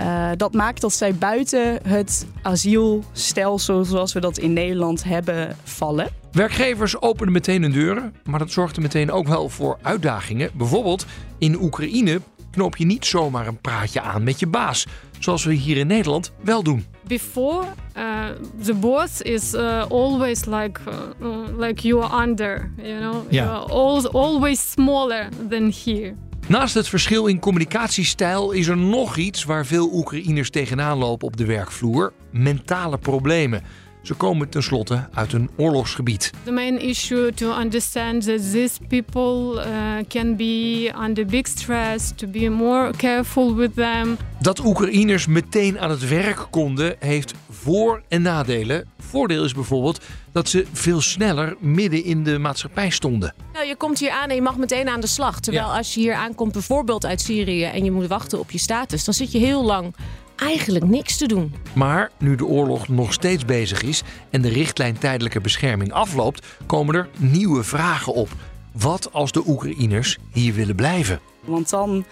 Uh, 0.00 0.30
dat 0.36 0.54
maakt 0.54 0.80
dat 0.80 0.92
zij 0.92 1.14
buiten 1.14 1.78
het 1.88 2.26
asielstelsel 2.42 3.84
zoals 3.84 4.12
we 4.12 4.20
dat 4.20 4.38
in 4.38 4.52
Nederland 4.52 5.04
hebben 5.04 5.56
vallen. 5.64 6.08
Werkgevers 6.32 7.00
openen 7.00 7.32
meteen 7.32 7.62
hun 7.62 7.72
deuren, 7.72 8.14
maar 8.24 8.38
dat 8.38 8.50
zorgde 8.50 8.80
meteen 8.80 9.10
ook 9.10 9.28
wel 9.28 9.48
voor 9.48 9.78
uitdagingen. 9.82 10.50
Bijvoorbeeld 10.54 11.06
in 11.38 11.62
Oekraïne 11.62 12.20
knoop 12.50 12.76
je 12.76 12.84
niet 12.84 13.06
zomaar 13.06 13.46
een 13.46 13.60
praatje 13.60 14.00
aan 14.00 14.22
met 14.22 14.40
je 14.40 14.46
baas, 14.46 14.86
zoals 15.18 15.44
we 15.44 15.52
hier 15.52 15.76
in 15.76 15.86
Nederland 15.86 16.32
wel 16.40 16.62
doen. 16.62 16.84
Before 17.06 17.66
uh, 17.96 18.24
the 18.62 18.74
boss 18.74 19.22
is 19.22 19.54
uh, 19.54 19.84
always 19.90 20.44
like 20.44 20.80
uh, 21.22 21.58
like 21.58 21.88
you 21.88 22.02
are 22.02 22.28
under, 22.28 22.70
you 22.76 23.24
know, 23.30 24.12
always 24.12 24.70
smaller 24.70 25.28
than 25.48 25.72
here. 25.84 26.14
Naast 26.46 26.74
het 26.74 26.88
verschil 26.88 27.26
in 27.26 27.38
communicatiestijl 27.38 28.50
is 28.50 28.66
er 28.66 28.76
nog 28.76 29.16
iets 29.16 29.44
waar 29.44 29.66
veel 29.66 29.90
Oekraïners 29.92 30.50
tegenaan 30.50 30.98
lopen 30.98 31.26
op 31.26 31.36
de 31.36 31.44
werkvloer: 31.44 32.12
mentale 32.30 32.98
problemen. 32.98 33.62
Ze 34.02 34.14
komen 34.14 34.48
tenslotte 34.48 35.08
uit 35.14 35.32
een 35.32 35.50
oorlogsgebied. 35.56 36.30
The 36.44 36.52
main 36.52 36.80
issue 36.80 37.32
to 37.34 37.58
understand 37.58 38.24
that 38.24 38.52
these 38.52 38.78
people 38.88 39.64
uh, 39.66 40.04
can 40.08 40.36
be 40.36 40.92
under 41.06 41.26
big 41.26 41.46
stress, 41.46 42.12
to 42.16 42.26
be 42.26 42.48
more 42.48 42.92
careful 42.96 43.54
with 43.54 43.74
them. 43.74 44.16
Dat 44.40 44.64
Oekraïners 44.64 45.26
meteen 45.26 45.80
aan 45.80 45.90
het 45.90 46.08
werk 46.08 46.46
konden, 46.50 46.96
heeft 46.98 47.34
voor- 47.50 48.02
en 48.08 48.22
nadelen. 48.22 48.88
Voordeel 48.98 49.44
is 49.44 49.54
bijvoorbeeld 49.54 50.00
dat 50.32 50.48
ze 50.48 50.66
veel 50.72 51.00
sneller 51.00 51.56
midden 51.58 52.04
in 52.04 52.24
de 52.24 52.38
maatschappij 52.38 52.90
stonden. 52.90 53.34
Nou, 53.52 53.66
je 53.66 53.76
komt 53.76 53.98
hier 53.98 54.10
aan 54.10 54.28
en 54.28 54.34
je 54.34 54.42
mag 54.42 54.56
meteen 54.56 54.88
aan 54.88 55.00
de 55.00 55.06
slag. 55.06 55.40
Terwijl 55.40 55.66
ja. 55.66 55.76
als 55.76 55.94
je 55.94 56.00
hier 56.00 56.14
aankomt, 56.14 56.52
bijvoorbeeld 56.52 57.06
uit 57.06 57.20
Syrië, 57.20 57.64
en 57.64 57.84
je 57.84 57.90
moet 57.90 58.06
wachten 58.06 58.38
op 58.38 58.50
je 58.50 58.58
status, 58.58 59.04
dan 59.04 59.14
zit 59.14 59.32
je 59.32 59.38
heel 59.38 59.64
lang 59.64 59.94
eigenlijk 60.40 60.84
niks 60.84 61.16
te 61.16 61.26
doen. 61.26 61.54
Maar 61.72 62.10
nu 62.18 62.34
de 62.34 62.46
oorlog 62.46 62.88
nog 62.88 63.12
steeds 63.12 63.44
bezig 63.44 63.82
is 63.82 64.02
en 64.30 64.42
de 64.42 64.48
richtlijn 64.48 64.98
tijdelijke 64.98 65.40
bescherming 65.40 65.92
afloopt, 65.92 66.46
komen 66.66 66.94
er 66.94 67.08
nieuwe 67.16 67.62
vragen 67.62 68.14
op. 68.14 68.28
Wat 68.72 69.12
als 69.12 69.32
de 69.32 69.42
Oekraïners 69.46 70.18
hier 70.32 70.54
willen 70.54 70.74
blijven? 70.74 71.20
Want 71.44 71.70
dan 71.70 72.04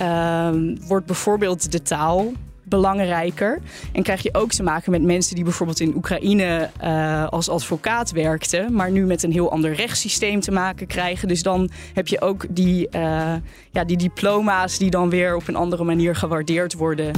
uh, 0.00 0.48
wordt 0.86 1.06
bijvoorbeeld 1.06 1.72
de 1.72 1.82
taal 1.82 2.32
belangrijker. 2.62 3.60
En 3.92 4.02
krijg 4.02 4.22
je 4.22 4.34
ook 4.34 4.50
te 4.50 4.62
maken 4.62 4.90
met 4.90 5.02
mensen 5.02 5.34
die 5.34 5.44
bijvoorbeeld 5.44 5.80
in 5.80 5.96
Oekraïne 5.96 6.70
uh, 6.82 7.28
als 7.28 7.48
advocaat 7.48 8.10
werkten, 8.10 8.72
maar 8.72 8.90
nu 8.90 9.06
met 9.06 9.22
een 9.22 9.32
heel 9.32 9.50
ander 9.50 9.74
rechtssysteem 9.74 10.40
te 10.40 10.50
maken 10.50 10.86
krijgen. 10.86 11.28
Dus 11.28 11.42
dan 11.42 11.70
heb 11.94 12.08
je 12.08 12.20
ook 12.20 12.46
die, 12.48 12.88
uh, 12.90 13.34
ja, 13.70 13.84
die 13.84 13.96
diploma's 13.96 14.78
die 14.78 14.90
dan 14.90 15.10
weer 15.10 15.36
op 15.36 15.48
een 15.48 15.56
andere 15.56 15.84
manier 15.84 16.16
gewaardeerd 16.16 16.74
worden. 16.74 17.12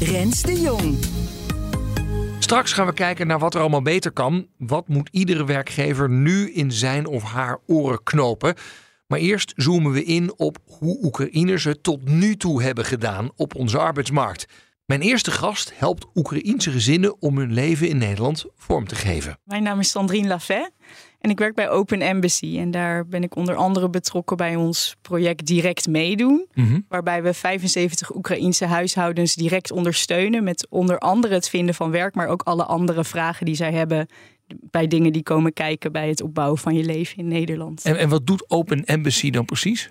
Rens 0.00 0.42
de 0.42 0.60
Jong. 0.60 0.98
Straks 2.38 2.72
gaan 2.72 2.86
we 2.86 2.92
kijken 2.92 3.26
naar 3.26 3.38
wat 3.38 3.54
er 3.54 3.60
allemaal 3.60 3.82
beter 3.82 4.10
kan. 4.10 4.46
Wat 4.58 4.88
moet 4.88 5.08
iedere 5.12 5.44
werkgever 5.44 6.10
nu 6.10 6.52
in 6.52 6.72
zijn 6.72 7.06
of 7.06 7.22
haar 7.22 7.58
oren 7.66 8.02
knopen? 8.02 8.54
Maar 9.06 9.18
eerst 9.18 9.52
zoomen 9.56 9.92
we 9.92 10.04
in 10.04 10.38
op 10.38 10.58
hoe 10.66 10.98
Oekraïners 11.02 11.64
het 11.64 11.82
tot 11.82 12.08
nu 12.08 12.36
toe 12.36 12.62
hebben 12.62 12.84
gedaan 12.84 13.30
op 13.36 13.54
onze 13.54 13.78
arbeidsmarkt. 13.78 14.46
Mijn 14.86 15.00
eerste 15.00 15.30
gast 15.30 15.72
helpt 15.74 16.06
Oekraïense 16.14 16.70
gezinnen 16.70 17.22
om 17.22 17.38
hun 17.38 17.52
leven 17.52 17.88
in 17.88 17.98
Nederland 17.98 18.44
vorm 18.56 18.86
te 18.86 18.94
geven. 18.94 19.38
Mijn 19.44 19.62
naam 19.62 19.80
is 19.80 19.90
Sandrine 19.90 20.28
Lafay 20.28 20.70
en 21.26 21.32
ik 21.32 21.38
werk 21.38 21.54
bij 21.54 21.70
Open 21.70 22.00
Embassy. 22.00 22.58
En 22.58 22.70
daar 22.70 23.06
ben 23.06 23.22
ik 23.22 23.36
onder 23.36 23.54
andere 23.54 23.90
betrokken 23.90 24.36
bij 24.36 24.56
ons 24.56 24.96
project 25.02 25.46
Direct 25.46 25.86
Meedoen. 25.88 26.46
Mhm. 26.54 26.80
Waarbij 26.88 27.22
we 27.22 27.34
75 27.34 28.14
Oekraïense 28.14 28.64
huishoudens 28.64 29.34
direct 29.34 29.70
ondersteunen. 29.70 30.44
Met 30.44 30.66
onder 30.70 30.98
andere 30.98 31.34
het 31.34 31.48
vinden 31.48 31.74
van 31.74 31.90
werk, 31.90 32.14
maar 32.14 32.28
ook 32.28 32.42
alle 32.42 32.64
andere 32.64 33.04
vragen 33.04 33.46
die 33.46 33.54
zij 33.54 33.72
hebben. 33.72 34.06
Bij 34.46 34.86
dingen 34.86 35.12
die 35.12 35.22
komen 35.22 35.52
kijken 35.52 35.92
bij 35.92 36.08
het 36.08 36.22
opbouwen 36.22 36.58
van 36.58 36.74
je 36.74 36.84
leven 36.84 37.16
in 37.16 37.28
Nederland. 37.28 37.84
En, 37.84 37.98
en 37.98 38.08
wat 38.08 38.26
doet 38.26 38.50
Open 38.50 38.84
Embassy 38.84 39.30
dan 39.30 39.44
precies? 39.44 39.90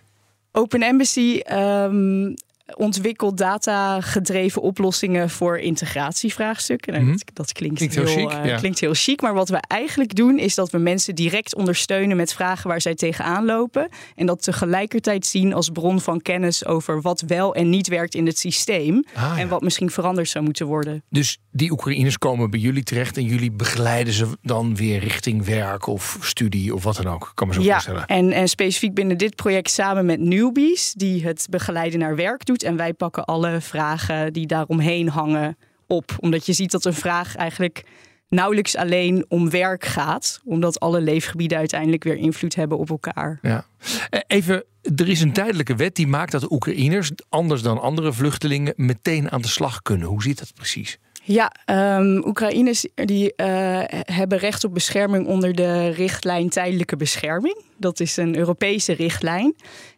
Open 0.51 0.81
Embassy 0.81 1.39
ehm, 1.43 2.33
ontwikkelt 2.73 3.37
data-gedreven 3.37 4.61
oplossingen 4.61 5.29
voor 5.29 5.57
integratievraagstukken. 5.59 6.93
Nou, 6.93 7.05
Mhm. 7.05 7.11
dat, 7.17 7.29
dat 7.33 7.51
klinkt, 7.51 7.75
Klinkt 7.77 7.95
heel 7.95 8.05
chic, 8.05 8.29
eh, 8.31 8.45
ja. 8.45 8.57
klinkt 8.57 8.79
heel 8.79 8.93
chic. 8.93 9.21
Maar 9.21 9.33
wat 9.33 9.49
we 9.49 9.57
eigenlijk 9.67 10.15
doen, 10.15 10.39
is 10.39 10.55
dat 10.55 10.69
we 10.69 10.77
mensen 10.77 11.15
direct 11.15 11.55
ondersteunen 11.55 12.17
met 12.17 12.33
vragen 12.33 12.69
waar 12.69 12.81
zij 12.81 12.95
tegenaan 12.95 13.45
lopen. 13.45 13.89
En 14.15 14.25
dat 14.25 14.43
tegelijkertijd 14.43 15.25
zien 15.25 15.53
als 15.53 15.69
bron 15.69 16.01
van 16.01 16.21
kennis 16.21 16.65
over 16.65 17.01
wat 17.01 17.21
wel 17.27 17.55
en 17.55 17.69
niet 17.69 17.87
werkt 17.87 18.15
in 18.15 18.25
het 18.25 18.39
systeem. 18.39 19.03
Ah, 19.13 19.21
ja. 19.21 19.37
En 19.37 19.47
wat 19.47 19.61
misschien 19.61 19.89
veranderd 19.89 20.29
zou 20.29 20.43
moeten 20.45 20.65
worden. 20.65 21.03
Dus 21.09 21.37
die 21.51 21.71
Oekraïners 21.71 22.17
komen 22.17 22.49
bij 22.49 22.59
jullie 22.59 22.83
terecht 22.83 23.17
en 23.17 23.23
jullie 23.23 23.51
begeleiden 23.51 24.13
ze 24.13 24.27
dan 24.41 24.75
weer 24.75 24.99
richting 24.99 25.45
werk 25.45 25.87
of 25.87 26.17
studie 26.21 26.73
of 26.75 26.83
wat 26.83 26.95
dan 26.95 27.07
ook. 27.07 27.31
Kan 27.33 27.47
me 27.47 27.53
zo 27.53 27.61
Ja, 27.61 27.71
voorstellen. 27.71 28.05
en, 28.05 28.31
en 28.31 28.47
specifiek 28.47 28.93
binnen 28.93 29.17
dit 29.17 29.35
project 29.35 29.69
samen 29.69 30.05
met 30.05 30.19
Newbies, 30.19 30.93
die 30.97 31.23
het 31.25 31.47
begeleiden 31.49 31.99
naar 31.99 32.15
werk 32.15 32.45
doet. 32.57 32.69
En 32.69 32.77
wij 32.77 32.93
pakken 32.93 33.25
alle 33.25 33.61
vragen 33.61 34.33
die 34.33 34.47
daaromheen 34.47 35.09
hangen 35.09 35.57
op. 35.87 36.15
Omdat 36.19 36.45
je 36.45 36.53
ziet 36.53 36.71
dat 36.71 36.85
een 36.85 36.93
vraag 36.93 37.35
eigenlijk 37.35 37.83
nauwelijks 38.29 38.75
alleen 38.75 39.25
om 39.27 39.49
werk 39.49 39.85
gaat. 39.85 40.39
Omdat 40.45 40.79
alle 40.79 41.01
leefgebieden 41.01 41.57
uiteindelijk 41.57 42.03
weer 42.03 42.17
invloed 42.17 42.55
hebben 42.55 42.77
op 42.77 42.89
elkaar. 42.89 43.39
Ja. 43.41 43.65
Eh, 44.09 44.19
Even, 44.27 44.63
er 44.95 45.09
is 45.09 45.21
een 45.21 45.33
tijdelijke 45.33 45.75
wet 45.75 45.95
die 45.95 46.07
maakt 46.07 46.31
dat 46.31 46.51
Oekraïners, 46.51 47.11
anders 47.29 47.61
dan 47.61 47.81
andere 47.81 48.13
vluchtelingen, 48.13 48.73
meteen 48.75 49.31
aan 49.31 49.41
de 49.41 49.47
slag 49.47 49.81
kunnen. 49.81 50.07
Hoe 50.07 50.23
zit 50.23 50.39
dat 50.39 50.53
precies? 50.53 50.99
Ja, 51.27 51.51
ehm 51.65 52.21
Oekraïners 52.25 52.87
die, 52.95 53.35
eh, 53.35 53.81
hebben 54.15 54.37
recht 54.37 54.63
op 54.63 54.73
bescherming 54.73 55.27
onder 55.27 55.55
de 55.55 55.89
richtlijn 55.89 56.49
tijdelijke 56.49 56.95
bescherming. 56.95 57.63
Dat 57.77 57.99
is 57.99 58.17
een 58.17 58.37
Europese 58.37 58.93
richtlijn. 58.93 59.55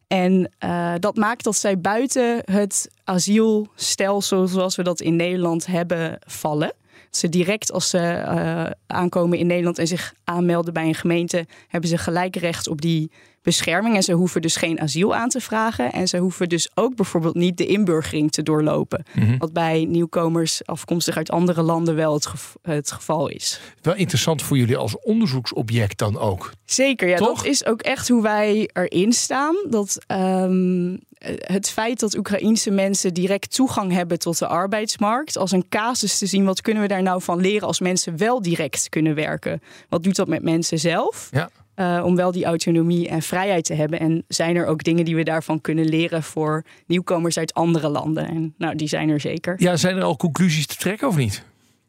En 0.08 0.52
eh, 0.58 0.94
dat 1.00 1.16
maakt 1.16 1.44
dat 1.44 1.56
zij 1.56 1.80
buiten 1.80 2.42
het 2.52 2.90
asielstelsel 3.04 4.48
zoals 4.48 4.76
we 4.76 4.84
dat 4.84 5.02
in 5.02 5.16
Nederland 5.16 5.66
hebben 5.66 6.20
vallen. 6.26 6.74
Ze 7.10 7.30
direct 7.30 7.72
als 7.72 7.90
ze 7.90 7.98
eh, 7.98 8.66
aankomen 8.88 9.38
in 9.38 9.48
Nederland 9.48 9.80
en 9.80 9.88
zich 9.88 10.14
aanmelden 10.24 10.74
bij 10.74 10.88
een 10.88 10.96
gemeente, 10.96 11.46
hebben 11.68 11.90
ze 11.90 11.98
gelijk 11.98 12.36
recht 12.36 12.68
op 12.68 12.82
die 12.82 13.12
bescherming. 13.42 13.96
En 13.96 14.04
ze 14.04 14.14
hoeven 14.14 14.42
dus 14.42 14.56
geen 14.56 14.82
asiel 14.82 15.16
aan 15.16 15.30
te 15.30 15.40
vragen. 15.40 15.92
En 15.92 16.08
ze 16.08 16.18
hoeven 16.18 16.50
dus 16.50 16.70
ook 16.74 16.96
bijvoorbeeld 16.96 17.36
niet 17.36 17.58
de 17.58 17.66
inburgering 17.66 18.32
te 18.32 18.44
doorlopen. 18.44 19.06
Wat 19.38 19.54
bij 19.54 19.86
nieuwkomers 19.90 20.66
afkomstig 20.66 21.18
uit 21.18 21.32
andere 21.32 21.62
landen 21.62 21.96
wel 21.96 22.14
het, 22.14 22.26
gev- 22.26 22.54
het 22.62 22.92
geval 22.92 23.28
is. 23.28 23.60
Wel 23.82 23.96
interessant 23.96 24.42
voor 24.42 24.58
jullie 24.58 24.78
als 24.78 25.00
onderzoeksobject 25.00 25.98
dan 25.98 26.18
ook. 26.20 26.52
Zeker, 26.66 27.08
ja, 27.08 27.18
Toch? 27.18 27.38
dat 27.38 27.46
is 27.46 27.66
ook 27.66 27.82
echt 27.82 28.08
hoe 28.08 28.22
wij 28.22 28.70
erin 28.74 29.14
staan. 29.14 29.56
Dat 29.70 29.98
ehm, 30.08 30.96
het 31.40 31.70
feit 31.70 32.00
dat 32.00 32.18
Oekraïense 32.18 32.72
mensen 32.72 33.14
direct 33.14 33.56
toegang 33.56 33.92
hebben 33.92 34.20
tot 34.20 34.40
de 34.40 34.48
arbeidsmarkt, 34.48 35.38
als 35.38 35.52
een 35.52 35.70
casus 35.70 36.18
te 36.18 36.26
zien, 36.26 36.46
wat 36.46 36.62
kunnen 36.62 36.82
we 36.82 36.88
daar 36.88 37.02
nou 37.04 37.22
van 37.22 37.40
leren 37.42 37.68
als 37.68 37.80
mensen 37.80 38.18
wel 38.18 38.42
direct 38.42 38.90
kunnen 38.90 39.16
werken? 39.16 39.62
Wat 39.90 40.04
doet 40.04 40.16
dat 40.16 40.28
met 40.28 40.44
mensen 40.44 40.80
zelf? 40.80 41.28
Ja. 41.32 41.50
Eh, 41.78 42.02
om 42.04 42.16
wel 42.16 42.32
die 42.32 42.46
autonomie 42.46 43.08
en 43.08 43.22
vrijheid 43.22 43.66
te 43.66 43.74
hebben. 43.74 44.00
En 44.00 44.24
zijn 44.28 44.56
er 44.56 44.66
ook 44.66 44.84
dingen 44.84 45.06
die 45.06 45.16
we 45.16 45.24
daarvan 45.24 45.62
kunnen 45.62 45.86
leren 45.86 46.24
voor 46.24 46.64
nieuwkomers 46.86 47.38
uit 47.38 47.54
andere 47.54 47.90
landen? 47.90 48.28
En 48.28 48.54
nou, 48.58 48.76
die 48.76 48.88
zijn 48.88 49.10
er 49.10 49.20
zeker. 49.20 49.56
Ja, 49.58 49.76
zijn 49.76 49.98
er 49.98 50.04
al 50.04 50.18
conclusies 50.18 50.68
te 50.68 50.76
trekken 50.76 51.08
of 51.08 51.16
niet? 51.16 51.44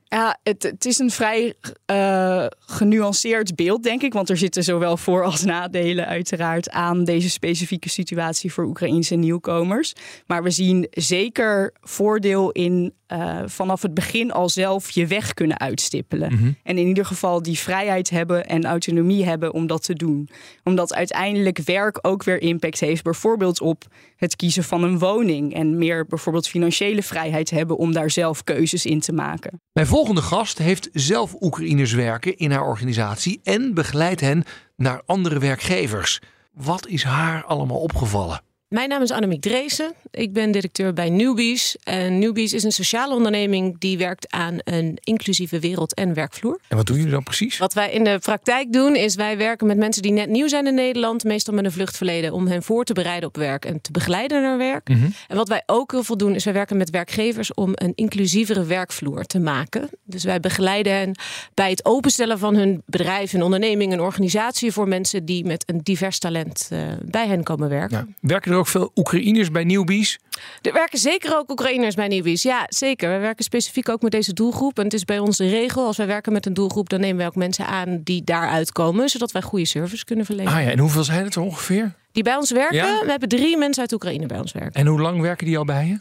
Ja, 0.09 0.38
het, 0.43 0.62
het 0.62 0.85
is 0.85 0.99
een 0.99 1.11
vrij 1.11 1.55
eh, 1.87 2.47
genuanceerd 2.59 3.57
beeld, 3.57 3.83
denk 3.83 4.03
ik. 4.03 4.12
Want 4.12 4.31
er 4.31 4.37
zitten 4.37 4.62
zowel 4.62 4.97
voor- 4.97 5.25
als 5.25 5.45
nadelen 5.45 6.07
uiteraard 6.07 6.71
aan 6.71 7.05
deze 7.05 7.31
specifieke 7.31 7.88
situatie 7.88 8.53
voor 8.53 8.65
Oekraïnse 8.65 9.15
nieuwkomers. 9.15 9.93
Maar 10.27 10.43
we 10.43 10.50
zien 10.50 10.87
zeker 10.91 11.73
voordeel 11.81 12.50
in 12.50 12.93
eh, 13.07 13.38
vanaf 13.47 13.83
het 13.83 13.95
begin 13.95 14.33
al 14.33 14.49
zelf 14.49 14.91
je 14.91 15.07
weg 15.07 15.35
kunnen 15.35 15.61
uitstippelen. 15.61 16.57
En 16.62 16.79
in 16.79 16.87
ieder 16.87 17.05
geval 17.05 17.43
die 17.43 17.59
vrijheid 17.59 18.11
hebben 18.11 18.47
en 18.47 18.65
autonomie 18.65 19.25
hebben 19.25 19.53
om 19.53 19.67
dat 19.67 19.83
te 19.83 19.95
doen. 19.95 20.29
Omdat 20.65 20.95
uiteindelijk 20.95 21.59
werk 21.59 21.99
ook 22.03 22.25
weer 22.25 22.41
impact 22.41 22.81
heeft, 22.81 23.03
bijvoorbeeld 23.03 23.61
op 23.61 23.85
het 24.17 24.37
kiezen 24.37 24.65
van 24.65 24.83
een 24.83 24.99
woning. 24.99 25.55
En 25.55 25.79
meer 25.79 26.07
bijvoorbeeld 26.07 26.49
financiële 26.49 27.03
vrijheid 27.03 27.50
hebben 27.50 27.77
om 27.77 27.93
daar 27.93 28.11
zelf 28.11 28.45
keuzes 28.45 28.87
in 28.87 29.00
te 29.00 29.12
maken. 29.12 29.61
Mijn 29.73 29.87
volgende 29.99 30.23
gast 30.23 30.59
heeft 30.59 30.88
zelf 30.93 31.35
Oekraïners 31.40 31.93
werken 31.93 32.37
in 32.37 32.50
haar 32.50 32.67
organisatie 32.67 33.40
en 33.43 33.75
begeleidt 33.75 34.21
hen 34.21 34.45
naar 34.76 35.02
andere 35.07 35.38
werkgevers. 35.38 36.21
Wat 36.52 36.87
is 36.87 37.02
haar 37.02 37.45
allemaal 37.45 37.81
opgevallen? 37.81 38.43
Mijn 38.68 38.88
naam 38.88 39.02
is 39.02 39.10
Annemiek 39.10 39.40
Dreesen. 39.40 39.92
Ik 40.10 40.32
ben 40.32 40.50
directeur 40.50 40.92
bij 40.92 41.10
Newbies. 41.10 41.76
En 41.82 42.18
Newbies 42.18 42.52
is 42.52 42.62
een 42.62 42.72
sociale 42.72 43.14
onderneming 43.14 43.78
die 43.78 43.98
werkt 43.98 44.32
aan 44.32 44.58
een 44.64 44.98
inclusieve 45.00 45.58
wereld 45.58 45.94
en 45.94 46.14
werkvloer. 46.14 46.60
En 46.68 46.76
wat 46.76 46.87
doen 46.87 46.96
jullie 46.96 47.10
dan 47.10 47.22
precies? 47.22 47.58
Wat 47.58 47.75
wij 47.75 47.92
in 47.92 48.04
de 48.04 48.18
praktijk 48.18 48.72
doen, 48.72 48.96
is 48.96 49.14
wij 49.14 49.37
werken 49.37 49.66
met 49.66 49.76
mensen 49.76 50.02
die 50.02 50.12
net 50.12 50.28
nieuw 50.28 50.48
zijn 50.48 50.66
in 50.66 50.75
Nederland, 50.75 51.25
meestal 51.25 51.54
met 51.54 51.64
een 51.64 51.72
vluchtverleden, 51.72 52.32
om 52.32 52.46
hen 52.46 52.62
voor 52.62 52.84
te 52.84 52.92
bereiden 52.92 53.28
op 53.28 53.37
werk 53.37 53.64
en 53.64 53.80
te 53.80 53.92
begeleiden 53.92 54.42
naar 54.42 54.58
werk. 54.58 54.88
En 55.28 55.37
wat 55.37 55.48
wij 55.48 55.62
ook 55.66 55.92
heel 55.92 56.04
veel 56.04 56.16
doen, 56.16 56.34
is 56.34 56.44
wij 56.44 56.52
werken 56.52 56.76
met 56.76 56.90
werkgevers 56.90 57.54
om 57.54 57.72
een 57.75 57.92
inclusievere 57.94 58.64
werkvloer 58.64 59.25
te 59.25 59.38
maken. 59.38 59.88
Dus 60.04 60.25
wij 60.25 60.40
begeleiden 60.40 60.92
hen 60.92 61.16
bij 61.54 61.70
het 61.70 61.84
openstellen 61.84 62.38
van 62.38 62.54
hun 62.54 62.82
bedrijf, 62.87 63.32
een 63.32 63.42
onderneming, 63.42 63.92
een 63.92 64.00
organisatie 64.00 64.72
voor 64.72 64.88
mensen 64.88 65.25
die 65.25 65.44
met 65.44 65.62
een 65.66 65.80
divers 65.82 66.18
talent 66.18 66.68
eh, 66.70 66.80
bij 67.04 67.26
hen 67.26 67.42
komen 67.42 67.68
werken. 67.68 67.96
Ja. 68.20 68.28
Werken 68.28 68.58
er 68.59 68.65
ook 68.65 68.71
veel 68.71 68.91
Oekraïners 68.95 69.50
bij 69.50 69.65
Newbies? 69.65 70.19
Er 70.62 70.73
werken 70.73 70.99
zeker 70.99 71.37
ook 71.37 71.50
Oekraïners 71.50 71.95
bij 71.95 72.09
Newbies. 72.09 72.43
Ja, 72.43 72.67
zeker. 72.69 73.11
We 73.12 73.19
werken 73.19 73.45
specifiek 73.45 73.88
ook 73.88 74.03
met 74.03 74.12
deze 74.12 74.33
doelgroep. 74.33 74.79
En 74.79 74.85
het 74.85 74.93
is 74.95 75.05
bij 75.05 75.19
ons 75.19 75.37
de 75.37 75.49
regel, 75.49 75.87
als 75.87 75.97
wij 75.97 76.07
werken 76.07 76.33
met 76.33 76.47
een 76.47 76.55
doelgroep, 76.55 76.88
dan 76.88 77.00
nemen 77.00 77.17
wij 77.17 77.27
ook 77.27 77.35
mensen 77.37 77.67
aan 77.67 78.00
die 78.05 78.25
daaruit 78.25 78.73
komen, 78.73 79.09
zodat 79.09 79.33
wij 79.33 79.43
goede 79.43 79.65
service 79.65 80.05
kunnen 80.05 80.25
verlenen. 80.25 80.53
Ah 80.53 80.62
ja, 80.62 80.71
en 80.71 80.79
hoeveel 80.79 81.05
zijn 81.05 81.25
het 81.25 81.35
er 81.35 81.43
ongeveer? 81.43 81.93
Die 82.12 82.23
bij 82.23 82.37
ons 82.37 82.50
werken. 82.50 82.77
Ja? 82.77 83.00
We 83.05 83.11
hebben 83.11 83.29
drie 83.29 83.57
mensen 83.57 83.83
uit 83.83 83.93
Oekraïne 83.93 84.27
bij 84.27 84.38
ons 84.38 84.53
werken. 84.53 84.73
En 84.73 84.87
hoe 84.87 85.00
lang 85.00 85.21
werken 85.21 85.47
die 85.47 85.59
al 85.59 85.65
bij 85.65 85.87
je? 85.87 85.97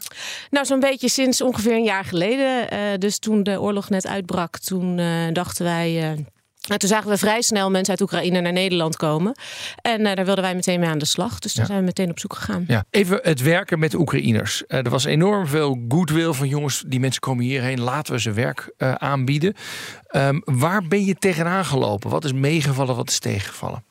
Nou, 0.50 0.66
zo'n 0.66 0.80
beetje 0.80 1.08
sinds 1.08 1.40
ongeveer 1.40 1.72
een 1.72 1.84
jaar 1.84 2.04
geleden. 2.04 2.70
Eh, 2.70 2.78
dus 2.98 3.18
toen 3.18 3.42
de 3.42 3.60
oorlog 3.60 3.90
net 3.90 4.06
uitbrak, 4.06 4.58
toen 4.58 4.98
eh, 4.98 5.06
dachten 5.32 5.64
wij. 5.64 6.10
eh, 6.12 6.18
nou, 6.68 6.80
toen 6.80 6.88
zagen 6.88 7.10
we 7.10 7.16
vrij 7.18 7.42
snel 7.42 7.70
mensen 7.70 7.90
uit 7.90 8.00
Oekraïne 8.00 8.40
naar 8.40 8.52
Nederland 8.52 8.96
komen. 8.96 9.34
En 9.82 10.06
eh, 10.06 10.16
daar 10.16 10.24
wilden 10.24 10.44
wij 10.44 10.54
meteen 10.54 10.80
mee 10.80 10.88
aan 10.88 10.98
de 10.98 11.04
slag. 11.04 11.38
Dus 11.38 11.52
Ja. 11.52 11.64
zijn 11.64 11.78
we 11.78 11.84
meteen 11.84 12.10
op 12.10 12.18
zoek 12.18 12.34
gegaan. 12.34 12.64
Ja. 12.68 12.84
Even 12.90 13.18
het 13.22 13.42
werken 13.42 13.78
met 13.78 13.90
de 13.90 13.98
Oekraïners. 13.98 14.66
Eh, 14.66 14.78
er 14.78 14.90
was 14.90 15.04
enorm 15.04 15.46
veel 15.46 15.84
goodwill 15.88 16.32
van 16.32 16.48
jongens, 16.48 16.82
die 16.86 17.00
mensen 17.00 17.20
komen 17.20 17.44
hierheen, 17.44 17.80
laten 17.80 18.12
we 18.12 18.20
ze 18.20 18.32
werk 18.32 18.72
eh, 18.76 18.92
aanbieden. 18.94 19.54
Ehm, 20.08 20.40
waar 20.44 20.82
ben 20.88 21.04
je 21.04 21.14
tegenaan 21.14 21.64
gelopen? 21.64 22.10
Wat 22.10 22.24
is 22.24 22.32
meegevallen, 22.32 22.96
wat 22.96 23.10
is 23.10 23.18
tegengevallen? 23.18 23.84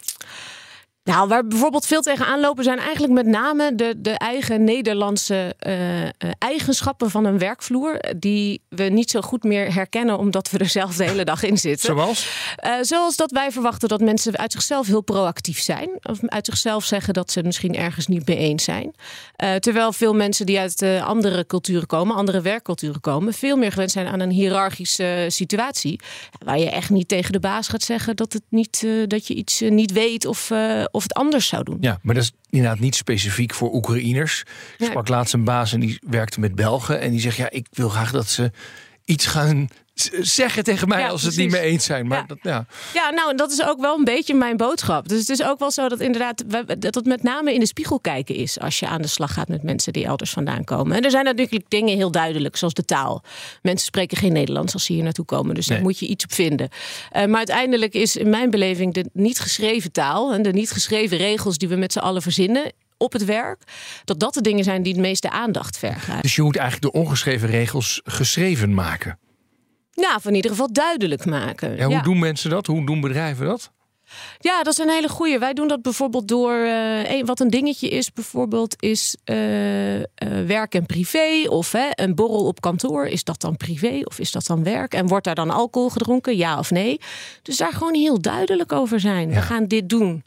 Nou, 1.08 1.28
waar 1.28 1.48
bijvoorbeeld 1.48 1.86
veel 1.86 2.02
tegenaan 2.02 2.40
lopen 2.40 2.64
zijn 2.64 2.80
eigenlijk 2.80 3.14
met 3.14 3.26
name 3.26 3.76
de, 3.76 3.94
de 3.98 4.12
eigen 4.12 4.64
Nederlandse 4.64 5.56
eh, 5.60 6.04
eh, 6.04 6.12
eigenschappen 6.38 7.10
van 7.10 7.26
een 7.26 7.38
werkvloer. 7.38 8.00
Die 8.18 8.62
we 8.70 8.84
niet 8.84 9.10
zo 9.10 9.22
goed 9.22 9.44
meer 9.44 9.74
herkennen 9.74 10.18
omdat 10.18 10.50
we 10.50 10.58
er 10.58 10.70
zelf 10.70 10.96
de 10.96 11.04
hele 11.04 11.24
dag 11.26 11.44
in 11.44 11.58
zitten. 11.58 11.96
Zoals? 11.96 12.28
Eh, 12.56 12.74
zoals 12.82 13.16
dat 13.16 13.32
wij 13.32 13.52
verwachten 13.52 13.90
dat 13.90 14.02
mensen 14.02 14.38
uit 14.38 14.52
zichzelf 14.52 14.88
heel 14.88 15.02
proactief 15.02 15.60
zijn. 15.60 15.90
Of 16.02 16.20
uit 16.22 16.46
zichzelf 16.46 16.86
zeggen 16.86 17.14
dat 17.14 17.32
ze 17.32 17.38
het 17.38 17.48
misschien 17.48 17.76
ergens 17.76 18.08
niet 18.08 18.28
mee 18.28 18.38
eens 18.38 18.64
zijn. 18.64 18.96
Eh, 19.36 19.56
terwijl 19.56 19.94
veel 19.94 20.14
mensen 20.14 20.46
die 20.46 20.60
uit 20.60 20.82
eh, 20.82 21.08
andere 21.08 21.46
culturen 21.46 21.88
komen, 21.88 22.16
andere 22.16 22.42
werkculturen 22.42 23.02
komen, 23.02 23.34
veel 23.34 23.58
meer 23.58 23.72
gewend 23.72 23.92
zijn 23.92 24.08
aan 24.08 24.20
een 24.20 24.32
hiërarchische 24.32 25.26
situatie. 25.28 26.00
Waar 26.46 26.60
je 26.60 26.70
echt 26.70 26.90
niet 26.90 27.08
tegen 27.08 27.32
de 27.32 27.40
baas 27.40 27.68
gaat 27.68 27.84
zeggen 27.84 28.16
dat, 28.16 28.34
het 28.34 28.44
niet, 28.50 28.84
eh, 28.86 28.92
dat 29.08 29.28
je 29.28 29.34
iets 29.34 29.62
eh, 29.62 29.72
niet 29.72 29.92
weet 29.92 30.26
of, 30.26 30.52
eh, 30.52 30.84
of 30.98 31.04
het 31.04 31.14
anders 31.14 31.48
zou 31.48 31.64
doen. 31.64 31.78
Ja, 31.80 32.00
maar 32.02 32.16
dat 32.16 32.24
is 32.24 32.32
inderdaad 32.50 32.80
niet 32.80 32.96
specifiek 32.96 33.54
voor 33.54 33.74
Oekraïners. 33.74 34.44
Ik 34.78 34.86
sprak 34.86 35.08
laatst 35.08 35.34
een 35.34 35.44
baas 35.44 35.74
en 35.74 35.80
die 35.80 36.00
werkte 36.08 36.40
met 36.40 36.56
Belgen. 36.56 37.00
En 37.00 37.12
die 37.12 37.20
zegt, 37.20 37.38
ja, 37.38 37.50
ik 37.50 37.68
wil 37.72 37.90
graag 37.90 38.12
dat 38.12 38.28
ze 38.28 38.52
iets 39.06 39.26
gaan 39.26 39.68
zeggen 40.20 40.64
tegen 40.64 40.88
mij 40.88 41.10
als 41.10 41.22
ze 41.22 41.28
het 41.28 41.38
niet 41.38 41.52
mee 41.52 41.62
eens 41.62 41.86
zijn. 41.86 42.08
Maar 42.08 42.18
Ja. 42.18 42.26
Dat, 42.26 42.38
ja. 42.42 42.66
Ja, 42.94 43.10
nou, 43.10 43.36
dat 43.36 43.52
is 43.52 43.64
ook 43.64 43.80
wel 43.80 43.98
een 43.98 44.04
beetje 44.04 44.34
mijn 44.34 44.58
boodschap. 44.58 45.08
Dus 45.08 45.20
het 45.20 45.30
is 45.30 45.44
ook 45.44 45.60
wel 45.60 45.72
zo 45.72 45.90
dat 45.90 46.00
inderdaad 46.00 46.44
dat 46.80 46.96
het 46.96 47.06
met 47.06 47.24
name 47.24 47.54
in 47.54 47.60
de 47.60 47.66
spiegel 47.66 48.00
kijken 48.00 48.36
is 48.36 48.60
als 48.60 48.80
je 48.80 48.88
aan 48.88 49.02
de 49.02 49.08
slag 49.08 49.34
gaat 49.34 49.48
met 49.48 49.64
mensen 49.64 49.94
die 49.94 50.06
elders 50.06 50.32
vandaan 50.32 50.64
komen. 50.64 50.98
En 50.98 51.04
er 51.04 51.12
zijn 51.12 51.26
natuurlijk 51.26 51.66
dingen 51.68 51.96
heel 51.96 52.12
duidelijk, 52.12 52.56
zoals 52.56 52.74
de 52.74 52.86
taal. 52.86 53.24
Mensen 53.62 53.86
spreken 53.86 54.18
geen 54.18 54.34
Nederlands 54.34 54.74
als 54.74 54.86
ze 54.86 54.94
hier 54.94 55.04
naartoe 55.04 55.26
komen, 55.26 55.56
dus 55.56 55.66
daar 55.66 55.82
moet 55.82 56.00
je 56.00 56.08
iets 56.08 56.24
op 56.24 56.34
vinden. 56.34 56.70
Eh, 57.12 57.26
maar 57.26 57.38
uiteindelijk 57.38 57.94
is 57.94 58.16
in 58.16 58.30
mijn 58.30 58.50
beleving 58.50 58.94
de 58.94 59.10
niet 59.14 59.40
geschreven 59.40 59.92
taal 59.92 60.34
en 60.34 60.42
de 60.42 60.52
niet 60.52 60.72
geschreven 60.72 61.18
regels 61.18 61.58
die 61.58 61.68
we 61.68 61.76
met 61.76 61.92
z'n 61.92 62.00
allen 62.00 62.22
verzinnen 62.22 62.72
op 62.98 63.14
het 63.14 63.26
werk, 63.26 63.64
dat 64.06 64.20
dat 64.20 64.34
de 64.34 64.42
dingen 64.42 64.64
zijn 64.64 64.84
die 64.84 64.94
het 64.94 65.02
meeste 65.02 65.30
aandacht 65.30 65.78
vergen. 65.78 66.22
Dus 66.22 66.36
je 66.36 66.42
moet 66.42 66.56
eigenlijk 66.56 66.94
de 66.94 67.00
ongeschreven 67.00 67.50
regels 67.50 68.02
geschreven 68.04 68.74
maken. 68.74 69.20
Nou, 70.02 70.16
of 70.16 70.26
in 70.26 70.36
ieder 70.36 70.52
geval 70.52 70.72
duidelijk 70.74 71.26
maken. 71.26 71.76
Ja, 71.76 71.84
hoe 71.86 71.94
Ja. 71.94 72.02
doen 72.02 72.20
mensen 72.20 72.50
dat? 72.50 72.66
Hoe 72.66 72.86
doen 72.86 73.02
bedrijven 73.02 73.46
dat? 73.46 73.72
Ja, 74.40 74.64
dat 74.64 74.74
is 74.74 74.80
een 74.80 74.90
hele 74.90 75.10
goeie. 75.10 75.40
Wij 75.40 75.54
doen 75.54 75.68
dat 75.68 75.82
bijvoorbeeld 75.82 76.28
door. 76.28 76.54
eh, 76.54 77.24
wat 77.26 77.40
een 77.40 77.50
dingetje 77.50 77.90
is, 77.90 78.14
bijvoorbeeld, 78.14 78.76
is 78.82 79.16
eh, 79.24 79.96
eh, 80.00 80.06
werk 80.46 80.74
en 80.76 80.86
privé. 80.86 81.44
Of 81.50 81.72
hè, 81.72 81.88
een 81.92 82.16
borrel 82.16 82.46
op 82.46 82.62
kantoor. 82.62 83.06
Is 83.06 83.24
dat 83.24 83.42
dan 83.42 83.58
privé 83.58 84.00
of 84.04 84.20
is 84.20 84.32
dat 84.32 84.46
dan 84.46 84.64
werk? 84.64 84.94
En 84.94 85.08
wordt 85.08 85.26
daar 85.26 85.36
dan 85.36 85.50
alcohol 85.50 85.90
gedronken? 85.90 86.38
Ja 86.38 86.60
of 86.60 86.72
nee? 86.72 87.00
Dus 87.42 87.58
daar 87.58 87.74
gewoon 87.74 87.94
heel 87.96 88.22
duidelijk 88.22 88.72
over 88.72 89.00
zijn. 89.00 89.30
Ja. 89.30 89.36
We 89.36 89.42
gaan 89.42 89.66
dit 89.66 89.90
doen. 89.90 90.24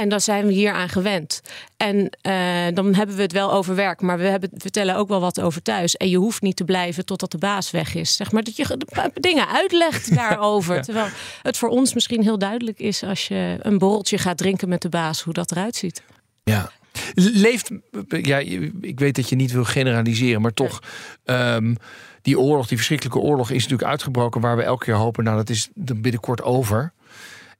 En 0.00 0.08
daar 0.08 0.20
zijn 0.20 0.46
we 0.46 0.52
hier 0.52 0.72
aan 0.72 0.88
gewend. 0.88 1.42
En 1.76 2.10
eh, 2.20 2.74
dan 2.74 2.94
hebben 2.94 3.16
we 3.16 3.22
het 3.22 3.32
wel 3.32 3.52
over 3.52 3.74
werk, 3.74 4.00
maar 4.00 4.18
we 4.18 4.24
hebben, 4.24 4.50
vertellen 4.54 4.96
ook 4.96 5.08
wel 5.08 5.20
wat 5.20 5.40
over 5.40 5.62
thuis. 5.62 5.96
En 5.96 6.08
je 6.08 6.16
hoeft 6.16 6.42
niet 6.42 6.56
te 6.56 6.64
blijven 6.64 7.04
totdat 7.04 7.30
de 7.30 7.38
baas 7.38 7.70
weg 7.70 7.94
is. 7.94 8.16
Zeg 8.16 8.32
maar 8.32 8.42
dat 8.42 8.56
je 8.56 8.66
de 8.66 9.10
dingen 9.14 9.48
uitlegt 9.48 10.14
daarover. 10.22 10.82
Terwijl 10.82 11.08
het 11.42 11.56
voor 11.56 11.68
ons 11.68 11.94
misschien 11.94 12.22
heel 12.22 12.38
duidelijk 12.38 12.78
is 12.78 13.02
als 13.02 13.28
je 13.28 13.56
een 13.60 13.78
borreltje 13.78 14.18
gaat 14.18 14.38
drinken 14.38 14.68
met 14.68 14.82
de 14.82 14.88
baas, 14.88 15.22
hoe 15.22 15.32
dat 15.32 15.50
eruit 15.50 15.76
ziet. 15.76 16.02
Ja. 16.44 16.70
Leeft, 17.14 17.70
ja, 18.08 18.38
ik 18.80 18.98
weet 18.98 19.16
dat 19.16 19.28
je 19.28 19.36
niet 19.36 19.52
wil 19.52 19.64
generaliseren, 19.64 20.40
maar 20.40 20.54
toch, 20.54 20.82
ehm, 21.24 21.74
die 22.22 22.38
oorlog, 22.38 22.66
die 22.66 22.76
verschrikkelijke 22.76 23.20
oorlog, 23.20 23.50
is 23.50 23.62
natuurlijk 23.62 23.90
uitgebroken 23.90 24.40
waar 24.40 24.56
we 24.56 24.62
elke 24.62 24.84
keer 24.84 24.94
hopen, 24.94 25.24
nou, 25.24 25.36
dat 25.36 25.50
is 25.50 25.68
er 25.86 26.00
binnenkort 26.00 26.42
over. 26.42 26.92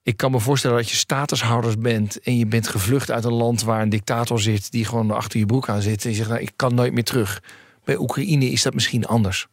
Ik 0.03 0.17
kan 0.17 0.31
me 0.31 0.39
voorstellen 0.39 0.77
dat 0.77 0.89
je 0.89 0.95
statushouders 0.95 1.77
bent 1.77 2.19
en 2.19 2.37
je 2.37 2.45
bent 2.45 2.67
gevlucht 2.67 3.11
uit 3.11 3.23
een 3.23 3.33
land 3.33 3.63
waar 3.63 3.81
een 3.81 3.89
dictator 3.89 4.39
zit 4.39 4.71
die 4.71 4.85
gewoon 4.85 5.11
achter 5.11 5.39
je 5.39 5.45
broek 5.45 5.69
aan 5.69 5.81
zit 5.81 6.03
en 6.03 6.09
je 6.09 6.15
zegt, 6.15 6.29
nou, 6.29 6.41
ik 6.41 6.51
kan 6.55 6.75
nooit 6.75 6.93
meer 6.93 7.03
terug. 7.03 7.43
Bij 7.83 7.97
Oekraïne 7.97 8.45
is 8.45 8.61
dat 8.61 8.73
misschien 8.73 9.05
anders. 9.05 9.47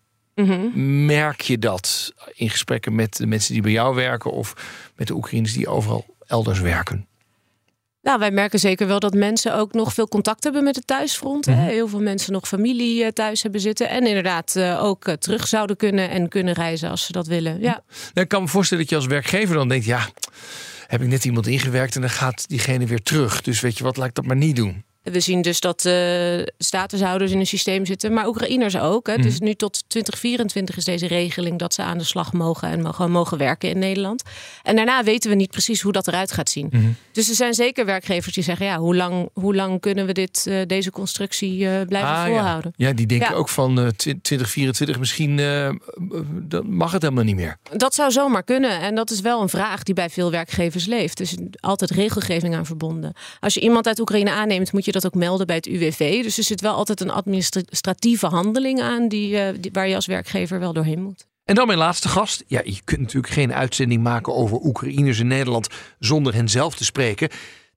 Merk 1.07 1.40
je 1.40 1.59
dat 1.59 2.12
in 2.35 2.50
gesprekken 2.50 2.95
met 2.95 3.17
de 3.17 3.26
mensen 3.26 3.52
die 3.52 3.62
bij 3.62 3.73
jou 3.73 3.95
werken 3.95 4.33
of 4.33 4.55
met 4.97 5.07
de 5.07 5.14
Oekraïners 5.14 5.52
die 5.52 5.69
overal 5.69 6.07
elders 6.26 6.61
werken? 6.61 7.07
Nou, 8.02 8.19
wij 8.19 8.31
merken 8.31 8.59
zeker 8.59 8.87
wel 8.87 9.00
dat 9.00 9.14
mensen 9.14 9.55
ook 9.55 9.73
nog 9.73 9.95
veel 9.95 10.09
contact 10.09 10.45
hebben 10.45 10.64
met 10.64 10.76
het 10.76 10.87
thuisfront. 10.87 11.47
Hè. 11.47 11.52
Heel 11.52 11.88
veel 11.88 12.00
mensen 12.00 12.33
nog 12.33 12.49
familie 12.49 13.05
eh, 13.05 13.11
thuis 13.11 13.43
hebben 13.43 13.61
zitten. 13.61 13.88
En 13.88 14.07
inderdaad 14.07 14.57
eh, 14.57 14.85
ook 14.85 15.07
eh, 15.07 15.14
terug 15.14 15.49
zouden 15.49 15.76
kunnen 15.76 16.11
en 16.11 16.28
kunnen 16.28 16.55
reizen 16.55 16.90
als 16.90 17.05
ze 17.05 17.12
dat 17.12 17.26
willen. 17.26 17.61
Ja. 17.61 17.83
Nou, 17.90 18.11
ik 18.12 18.28
kan 18.28 18.43
me 18.43 18.49
voorstellen 18.49 18.83
dat 18.83 18.93
je 18.93 18.99
als 18.99 19.07
werkgever 19.07 19.55
dan 19.55 19.69
denkt, 19.69 19.85
ja, 19.85 20.09
heb 20.87 21.02
ik 21.02 21.09
net 21.09 21.25
iemand 21.25 21.47
ingewerkt 21.47 21.95
en 21.95 22.00
dan 22.00 22.11
gaat 22.11 22.49
diegene 22.49 22.87
weer 22.87 23.02
terug. 23.02 23.40
Dus 23.40 23.61
weet 23.61 23.78
je 23.78 23.85
wat, 23.85 23.97
laat 23.97 24.09
ik 24.09 24.14
dat 24.14 24.25
maar 24.25 24.37
niet 24.37 24.57
doen. 24.57 24.85
We 25.12 25.21
zien 25.21 25.43
dus 25.43 25.61
dat 25.61 25.85
eh 25.85 26.43
statushouders 26.59 27.33
in 27.33 27.38
een 27.38 27.47
systeem 27.47 27.87
zitten, 27.87 28.12
maar 28.12 28.29
Oekraïners 28.29 28.77
ook. 28.79 29.07
Hè. 29.07 29.15
Is 29.15 29.38
nu 29.41 29.55
tot 29.55 29.85
2024 29.88 30.77
is 30.77 30.85
deze 30.85 31.07
regeling 31.07 31.59
dat 31.59 31.75
ze 31.75 31.83
aan 31.83 31.99
de 31.99 32.05
slag 32.05 32.33
mogen 32.33 32.69
en 32.69 32.83
mogen, 32.83 33.11
mogen 33.11 33.38
werken 33.38 33.69
in 33.69 33.79
Nederland. 33.79 34.23
En 34.62 34.77
daarna 34.77 35.05
weten 35.05 35.31
we 35.31 35.37
niet 35.37 35.50
precies 35.50 35.81
hoe 35.81 35.93
dat 35.93 36.09
eruit 36.09 36.33
gaat 36.33 36.49
zien. 36.50 36.97
Dus 37.12 37.29
er 37.29 37.35
zijn 37.35 37.55
zeker 37.55 37.85
werkgevers 37.85 38.35
die 38.35 38.45
zeggen: 38.45 38.67
ja, 38.67 38.79
hoe 38.79 38.97
lang, 38.97 39.29
hoe 39.33 39.55
lang 39.55 39.81
kunnen 39.81 40.07
we 40.07 40.12
dit, 40.12 40.47
eh, 40.49 40.61
deze 40.67 40.91
constructie 40.91 41.69
eh, 41.69 41.87
blijven 41.87 42.11
Ah, 42.11 42.25
volhouden? 42.27 42.73
ja. 42.77 42.87
ja, 42.88 42.93
die 42.95 43.07
denken 43.07 43.31
Ja. 43.31 43.35
ook 43.37 43.49
van 43.49 43.79
eh, 43.81 43.87
tw- 43.87 43.95
2024 44.23 44.99
misschien 44.99 45.37
dat 46.49 46.67
mag 46.67 46.93
het 46.93 47.03
helemaal 47.03 47.25
niet 47.25 47.37
meer. 47.37 47.57
Dat 47.77 47.95
zou 47.95 48.11
zomaar 48.11 48.43
kunnen. 48.43 48.81
En 48.81 48.95
dat 48.95 49.11
is 49.11 49.21
wel 49.21 49.43
een 49.43 49.49
vraag 49.49 49.83
die 49.83 49.95
bij 49.95 50.11
veel 50.11 50.31
werkgevers 50.31 50.87
leeft. 50.87 51.17
Dus 51.17 51.37
altijd 51.61 51.91
regelgeving 51.91 52.55
aan 52.55 52.67
verbonden. 52.67 53.12
Als 53.41 53.55
je 53.55 53.61
iemand 53.61 53.87
uit 53.87 54.00
Oekraïne 54.00 54.31
aanneemt, 54.31 54.73
moet 54.73 54.85
je 54.85 54.93
dat 54.93 54.98
ook 55.07 55.14
melden 55.14 55.47
bij 55.47 55.57
het 55.57 55.67
UWV. 55.67 56.23
Dus 56.23 56.38
er 56.38 56.45
zit 56.45 56.61
wel 56.61 56.75
altijd 56.75 57.00
een 57.00 57.11
administratieve 57.11 58.26
handeling 58.26 58.81
aan 58.81 59.09
die, 59.09 59.38
eh, 59.38 59.55
die, 59.61 59.71
waar 59.73 59.88
je 59.88 59.95
als 59.95 60.07
werkgever 60.07 60.61
wel 60.61 60.73
doorheen 60.73 61.02
moet. 61.02 61.26
En 61.45 61.55
dan 61.55 61.67
mijn 61.67 61.78
laatste 61.78 62.09
gast. 62.09 62.45
Ja, 62.47 62.61
je 62.64 62.81
kunt 62.85 63.00
natuurlijk 63.00 63.33
geen 63.33 63.55
uitzending 63.55 64.02
maken 64.02 64.35
over 64.35 64.59
Oekraïners 64.64 65.18
in 65.18 65.27
Nederland 65.27 65.68
zonder 65.99 66.35
hen 66.35 66.49
zelf 66.49 66.75
te 66.75 66.85
spreken. 66.85 67.29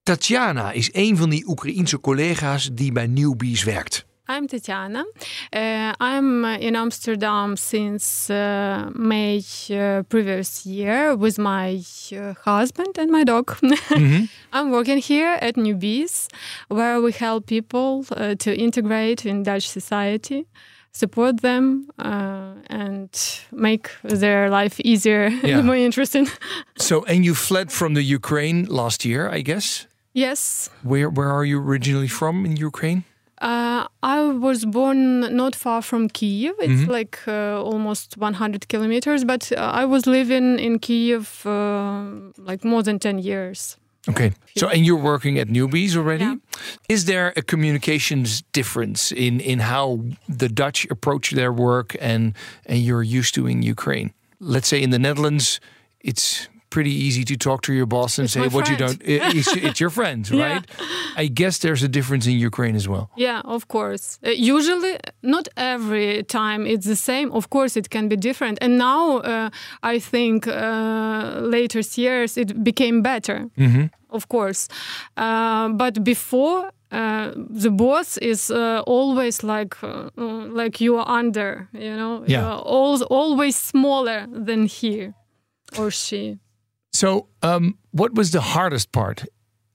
Tatjana 0.04 0.72
is 0.72 0.90
een 0.94 1.18
van 1.18 1.30
die 1.30 1.48
Oekraïense 1.48 2.00
collega's 2.00 2.70
die 2.74 2.92
bij 2.92 3.08
Newbies 3.08 3.64
werkt. 3.64 4.06
I'm 4.34 4.48
Tatiana. 4.48 5.04
Uh, 5.52 5.94
I'm 6.00 6.46
in 6.68 6.76
Amsterdam 6.76 7.58
since 7.58 8.30
uh, 8.30 8.90
May 8.96 9.42
uh, 9.72 10.04
previous 10.04 10.66
year 10.66 11.16
with 11.18 11.38
my 11.38 11.82
uh, 12.16 12.34
husband 12.46 12.98
and 12.98 13.12
my 13.12 13.24
dog. 13.26 13.58
I'm 14.54 14.72
working 14.72 15.00
here 15.00 15.38
at 15.42 15.56
Newbies, 15.56 16.28
where 16.70 17.02
we 17.02 17.12
help 17.12 17.46
people 17.48 18.06
uh, 18.12 18.36
to 18.36 18.50
integrate 18.58 19.26
in 19.26 19.44
Dutch 19.44 19.68
society, 19.70 20.46
support 20.94 21.42
them, 21.42 21.90
uh, 22.00 22.54
and 22.68 23.10
make 23.52 23.90
their 24.04 24.50
life 24.50 24.80
easier 24.80 25.28
Yeah. 25.44 25.58
and 25.58 25.66
more 25.68 25.76
interesting. 25.76 26.28
So, 26.78 27.04
and 27.06 27.26
you 27.26 27.36
fled 27.36 27.70
from 27.72 27.96
the 27.96 28.02
Ukraine 28.20 28.66
last 28.66 29.04
year, 29.06 29.30
I 29.38 29.42
guess. 29.42 29.88
yes. 30.14 30.70
Where 30.84 31.10
where 31.18 31.32
are 31.38 31.46
you 31.52 31.58
originally 31.70 32.08
from 32.20 32.46
in 32.46 32.56
Ukraine? 32.70 33.04
Uh, 33.42 33.88
I 34.04 34.22
was 34.22 34.66
born 34.66 35.36
not 35.36 35.56
far 35.56 35.82
from 35.82 36.10
Kiev. 36.10 36.54
It's 36.60 36.88
like 36.88 37.18
uh, 37.28 37.60
almost 37.62 38.18
100 38.18 38.68
kilometers, 38.68 39.24
but 39.24 39.52
uh, 39.52 39.56
I 39.74 39.84
was 39.86 40.06
living 40.06 40.60
in 40.60 40.78
Kiev 40.78 41.44
uh, 41.46 42.06
like 42.38 42.64
more 42.64 42.84
than 42.84 43.00
10 43.00 43.18
years. 43.18 43.78
Okay. 44.10 44.32
So, 44.56 44.68
and 44.68 44.86
you're 44.86 44.96
working 45.02 45.40
at 45.40 45.48
Newbies 45.48 45.96
already. 45.96 46.26
Yeah. 46.26 46.36
Is 46.88 47.06
there 47.06 47.34
a 47.36 47.42
communications 47.42 48.44
difference 48.52 49.12
in 49.12 49.40
in 49.40 49.60
how 49.60 50.00
the 50.28 50.50
Dutch 50.50 50.88
approach 50.90 51.32
their 51.32 51.52
work 51.52 51.96
and 52.00 52.34
and 52.66 52.80
you're 52.80 53.04
used 53.04 53.34
to 53.36 53.48
in 53.48 53.62
Ukraine? 53.62 54.12
Let's 54.40 54.68
say 54.68 54.82
in 54.82 54.90
the 54.90 55.00
Netherlands, 55.00 55.60
it's 56.00 56.48
pretty 56.76 56.96
easy 57.08 57.24
to 57.32 57.36
talk 57.48 57.60
to 57.68 57.72
your 57.80 57.86
boss 57.96 58.12
and 58.20 58.26
It's 58.26 58.34
say 58.34 58.48
what 58.56 58.66
you 58.72 58.78
don't. 58.84 59.00
i- 59.14 59.22
It's, 59.38 59.52
it's 59.68 59.80
your 59.84 59.92
friend, 60.00 60.22
Yeah. 60.32 60.48
right? 60.48 60.64
I 61.24 61.26
guess 61.40 61.54
there's 61.64 61.84
a 61.84 61.92
difference 61.98 62.26
in 62.32 62.36
Ukraine 62.52 62.76
as 62.82 62.88
well. 62.94 63.06
Yeah, 63.28 63.42
of 63.56 63.62
course. 63.76 64.06
Uh, 64.26 64.30
usually, 64.56 64.96
not 65.36 65.46
every 65.76 66.24
time 66.40 66.62
it's 66.74 66.86
the 66.94 66.96
same. 67.12 67.28
Of 67.40 67.46
course, 67.56 67.74
it 67.82 67.88
can 67.96 68.06
be 68.14 68.18
different. 68.30 68.56
And 68.64 68.72
now, 68.92 69.04
uh, 69.34 69.50
I 69.94 70.00
think 70.14 70.38
uh, 70.48 70.54
later 71.58 71.82
years 72.02 72.32
it 72.44 72.50
became 72.70 72.98
better. 73.02 73.38
Of 74.18 74.24
course, 74.36 74.62
uh, 75.26 75.70
but 75.84 75.94
before. 76.04 76.62
Uh, 76.94 77.32
the 77.64 77.72
boss 77.72 78.18
is 78.18 78.52
uh, 78.52 78.84
always 78.86 79.44
like 79.44 79.74
uh, 79.82 80.10
uh, 80.18 80.24
like 80.62 80.76
you 80.86 80.98
are 81.00 81.08
under, 81.20 81.70
you 81.74 81.96
know. 82.02 82.16
Yeah. 82.28 82.42
You 82.42 82.46
are 82.48 82.62
al- 82.68 83.08
always 83.20 83.56
smaller 83.56 84.20
than 84.48 84.62
he 84.66 85.14
or 85.80 85.90
she. 85.90 86.38
So, 87.02 87.26
um, 87.42 87.80
what 87.90 88.14
was 88.14 88.30
the 88.30 88.42
hardest 88.42 88.92
part 88.92 89.26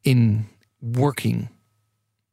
in 0.05 0.47
working? 0.81 1.49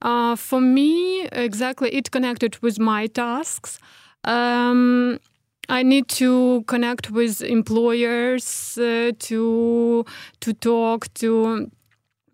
Uh, 0.04 0.36
for 0.36 0.62
me, 0.62 1.26
exactly, 1.32 1.90
it 1.96 2.12
connected 2.12 2.62
with 2.62 2.78
my 2.78 3.08
tasks. 3.08 3.80
Um, 4.24 5.20
I 5.68 5.82
need 5.82 6.10
to 6.10 6.64
connect 6.68 7.10
with 7.10 7.42
employers 7.42 8.78
uh, 8.78 9.14
to 9.18 10.06
to 10.42 10.54
talk 10.54 11.12
to. 11.16 11.72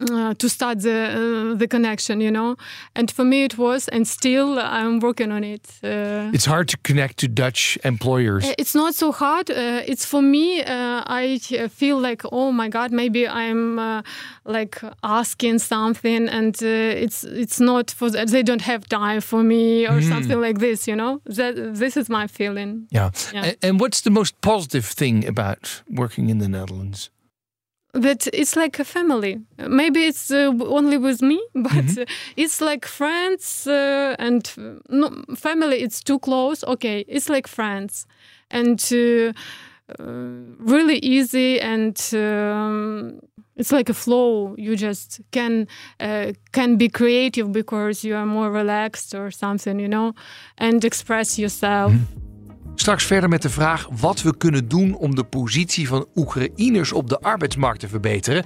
Uh, 0.02 0.34
to 0.34 0.48
start 0.48 0.80
the 0.82 1.52
uh, 1.52 1.58
the 1.58 1.68
connection, 1.68 2.22
you 2.22 2.32
know, 2.32 2.56
and 2.96 3.12
for 3.12 3.26
me 3.26 3.44
it 3.44 3.58
was, 3.58 3.90
and 3.90 4.08
still 4.08 4.58
I'm 4.58 5.00
working 5.02 5.30
on 5.32 5.44
it. 5.44 5.68
Uh, 5.84 6.32
It's 6.34 6.46
hard 6.48 6.70
to 6.70 6.78
connect 6.84 7.18
to 7.18 7.28
Dutch 7.28 7.78
employers. 7.84 8.46
uh, 8.46 8.54
It's 8.58 8.74
not 8.74 8.96
so 8.96 9.12
hard. 9.12 9.50
Uh, 9.50 9.82
it's 9.86 10.06
for 10.06 10.22
me. 10.22 10.62
Uh, 10.62 11.04
I 11.22 11.40
feel 11.70 12.00
like, 12.00 12.24
oh 12.32 12.52
my 12.54 12.70
god, 12.70 12.92
maybe 12.94 13.28
I'm 13.28 13.78
uh, 13.78 14.02
like 14.46 14.80
asking 15.04 15.60
something, 15.60 16.30
and 16.30 16.56
uh, 16.64 17.04
it's 17.04 17.24
it's 17.26 17.60
not 17.60 17.92
for 17.92 18.10
th- 18.10 18.30
they 18.32 18.44
don't 18.44 18.62
have 18.64 18.88
time 18.88 19.20
for 19.22 19.44
me 19.44 19.86
or 19.86 20.02
something 20.02 20.40
like 20.42 20.60
this. 20.60 20.88
You 20.88 20.96
know, 20.96 21.20
that 21.36 21.56
this 21.76 21.98
is 21.98 22.08
my 22.10 22.28
feeling. 22.28 22.88
Yeah. 22.90 23.12
Yeah. 23.34 23.54
And 23.62 23.82
what's 23.82 24.00
the 24.02 24.12
most 24.12 24.34
positive 24.42 24.86
thing 24.96 25.28
about 25.28 25.84
working 25.90 26.30
in 26.30 26.40
the 26.40 26.48
Netherlands? 26.48 27.10
That 27.94 28.28
it's 28.34 28.56
like 28.56 28.80
a 28.80 28.84
family. 28.86 29.40
Uh, 29.58 29.68
Maybe 29.68 30.00
it's 30.06 30.30
uh, 30.32 30.54
only 30.68 30.98
with 30.98 31.22
me, 31.22 31.40
but 31.56 31.98
uh, 31.98 32.06
it's 32.36 32.62
like 32.62 32.86
friends 32.86 33.66
uh, 33.68 34.16
and 34.20 34.54
uh, 34.58 34.80
no, 34.90 35.10
family. 35.36 35.82
It's 35.82 36.04
too 36.04 36.20
close. 36.20 36.64
Okay, 36.64 37.06
it's 37.08 37.30
like 37.30 37.48
friends, 37.48 38.06
and. 38.52 38.80
Uh, 38.92 39.34
really 40.60 41.00
easy 41.00 41.60
and 41.60 41.98
um, 42.14 43.20
it's 43.56 43.72
like 43.72 43.90
a 43.90 43.94
flow. 43.94 44.54
You 44.56 44.76
just 44.76 45.20
can 45.32 45.68
uh, 46.00 46.34
can 46.52 46.78
be 46.78 46.90
creative 46.90 47.52
because 47.52 48.04
you 48.04 48.16
are 48.16 48.26
more 48.26 48.52
relaxed 48.52 49.16
or 49.16 49.32
something, 49.32 49.80
you 49.80 49.88
know, 49.88 50.14
and 50.60 50.86
express 50.86 51.40
yourself. 51.40 51.92
Mhm. 51.92 52.29
Straks 52.80 53.06
verder 53.06 53.30
met 53.30 53.42
de 53.42 53.50
vraag 53.50 53.88
wat 53.92 54.22
we 54.22 54.38
kunnen 54.38 54.68
doen 54.68 54.96
om 54.96 55.16
de 55.16 55.24
positie 55.24 55.88
van 55.88 56.06
Oekraïners 56.16 56.92
op 56.92 57.10
de 57.10 57.20
arbeidsmarkt 57.20 57.80
te 57.80 57.88
verbeteren. 57.88 58.46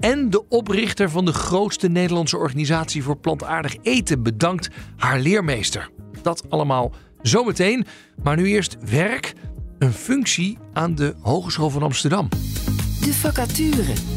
En 0.00 0.30
de 0.30 0.48
oprichter 0.48 1.10
van 1.10 1.24
de 1.24 1.32
grootste 1.32 1.88
Nederlandse 1.88 2.36
organisatie 2.36 3.02
voor 3.02 3.16
plantaardig 3.16 3.76
eten 3.82 4.22
bedankt 4.22 4.68
haar 4.96 5.18
leermeester. 5.18 5.90
Dat 6.22 6.44
allemaal 6.48 6.92
zometeen. 7.22 7.86
Maar 8.22 8.36
nu 8.36 8.46
eerst 8.46 8.76
werk. 8.90 9.32
Een 9.78 9.92
functie 9.92 10.58
aan 10.72 10.94
de 10.94 11.14
Hogeschool 11.20 11.70
van 11.70 11.82
Amsterdam. 11.82 12.28
De 13.00 13.12
vacature. 13.12 14.13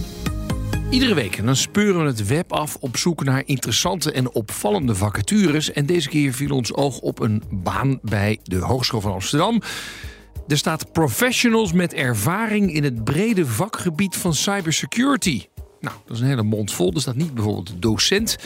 Iedere 0.90 1.14
week 1.14 1.46
dan 1.46 1.56
speuren 1.56 2.02
we 2.02 2.08
het 2.08 2.28
web 2.28 2.54
af 2.54 2.76
op 2.76 2.98
zoek 2.98 3.24
naar 3.24 3.44
interessante 3.46 4.12
en 4.12 4.32
opvallende 4.32 4.96
vacatures. 4.96 5.72
En 5.72 5.86
deze 5.86 6.10
keer 6.10 6.34
viel 6.34 6.56
ons 6.56 6.74
oog 6.74 7.00
op 7.00 7.20
een 7.20 7.44
baan 7.52 8.00
bij 8.02 8.40
de 8.44 8.58
Hogeschool 8.58 9.02
van 9.02 9.12
Amsterdam. 9.12 9.62
Er 10.48 10.58
staat 10.58 10.92
professionals 10.92 11.74
met 11.74 11.94
ervaring 11.94 12.74
in 12.74 12.84
het 12.84 13.04
brede 13.04 13.46
vakgebied 13.46 14.16
van 14.16 14.34
cybersecurity. 14.34 15.46
Nou, 15.80 15.96
dat 16.06 16.16
is 16.16 16.22
een 16.22 16.28
hele 16.28 16.44
mond 16.44 16.72
vol. 16.72 16.94
Er 16.94 17.02
staat 17.02 17.16
niet 17.16 17.34
bijvoorbeeld 17.34 17.82
docent. 17.82 18.38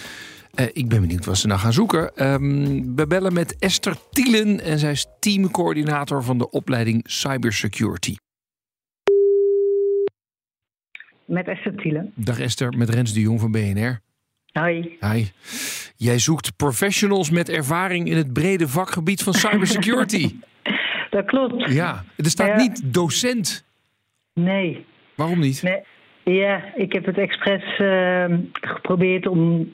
Eh, 0.53 0.65
ik 0.73 0.89
ben 0.89 1.01
benieuwd 1.01 1.25
wat 1.25 1.37
ze 1.37 1.47
nou 1.47 1.59
gaan 1.59 1.73
zoeken. 1.73 2.15
Ehm, 2.15 2.95
we 2.95 3.07
bellen 3.07 3.33
met 3.33 3.55
Esther 3.59 3.95
Tielen 4.11 4.61
en 4.61 4.79
zij 4.79 4.91
is 4.91 5.05
teamcoördinator 5.19 6.23
van 6.23 6.37
de 6.37 6.49
opleiding 6.49 7.03
Cybersecurity. 7.07 8.15
Met 11.25 11.47
Esther 11.47 11.75
Thielen. 11.75 12.11
Dag 12.15 12.39
Esther, 12.39 12.77
met 12.77 12.89
Rens 12.89 13.13
de 13.13 13.19
Jong 13.21 13.39
van 13.39 13.51
BNR. 13.51 13.99
Hoi. 14.51 14.97
Hi. 14.99 15.25
Jij 15.95 16.19
zoekt 16.19 16.55
professionals 16.55 17.29
met 17.29 17.49
ervaring 17.49 18.07
in 18.09 18.17
het 18.17 18.33
brede 18.33 18.67
vakgebied 18.67 19.23
van 19.23 19.33
cybersecurity. 19.33 20.29
Dat 21.09 21.25
klopt. 21.25 21.71
ja, 21.73 22.03
er 22.17 22.25
staat 22.25 22.47
Ja. 22.47 22.55
niet 22.55 22.93
docent. 22.93 23.65
Nee. 24.33 24.85
Waarom 25.15 25.39
niet? 25.39 25.61
nee. 25.63 25.79
Ja, 26.23 26.63
ik 26.75 26.93
heb 26.93 27.05
het 27.05 27.17
expres 27.17 27.77
eh, 27.79 28.37
geprobeerd 28.51 29.27
om, 29.27 29.73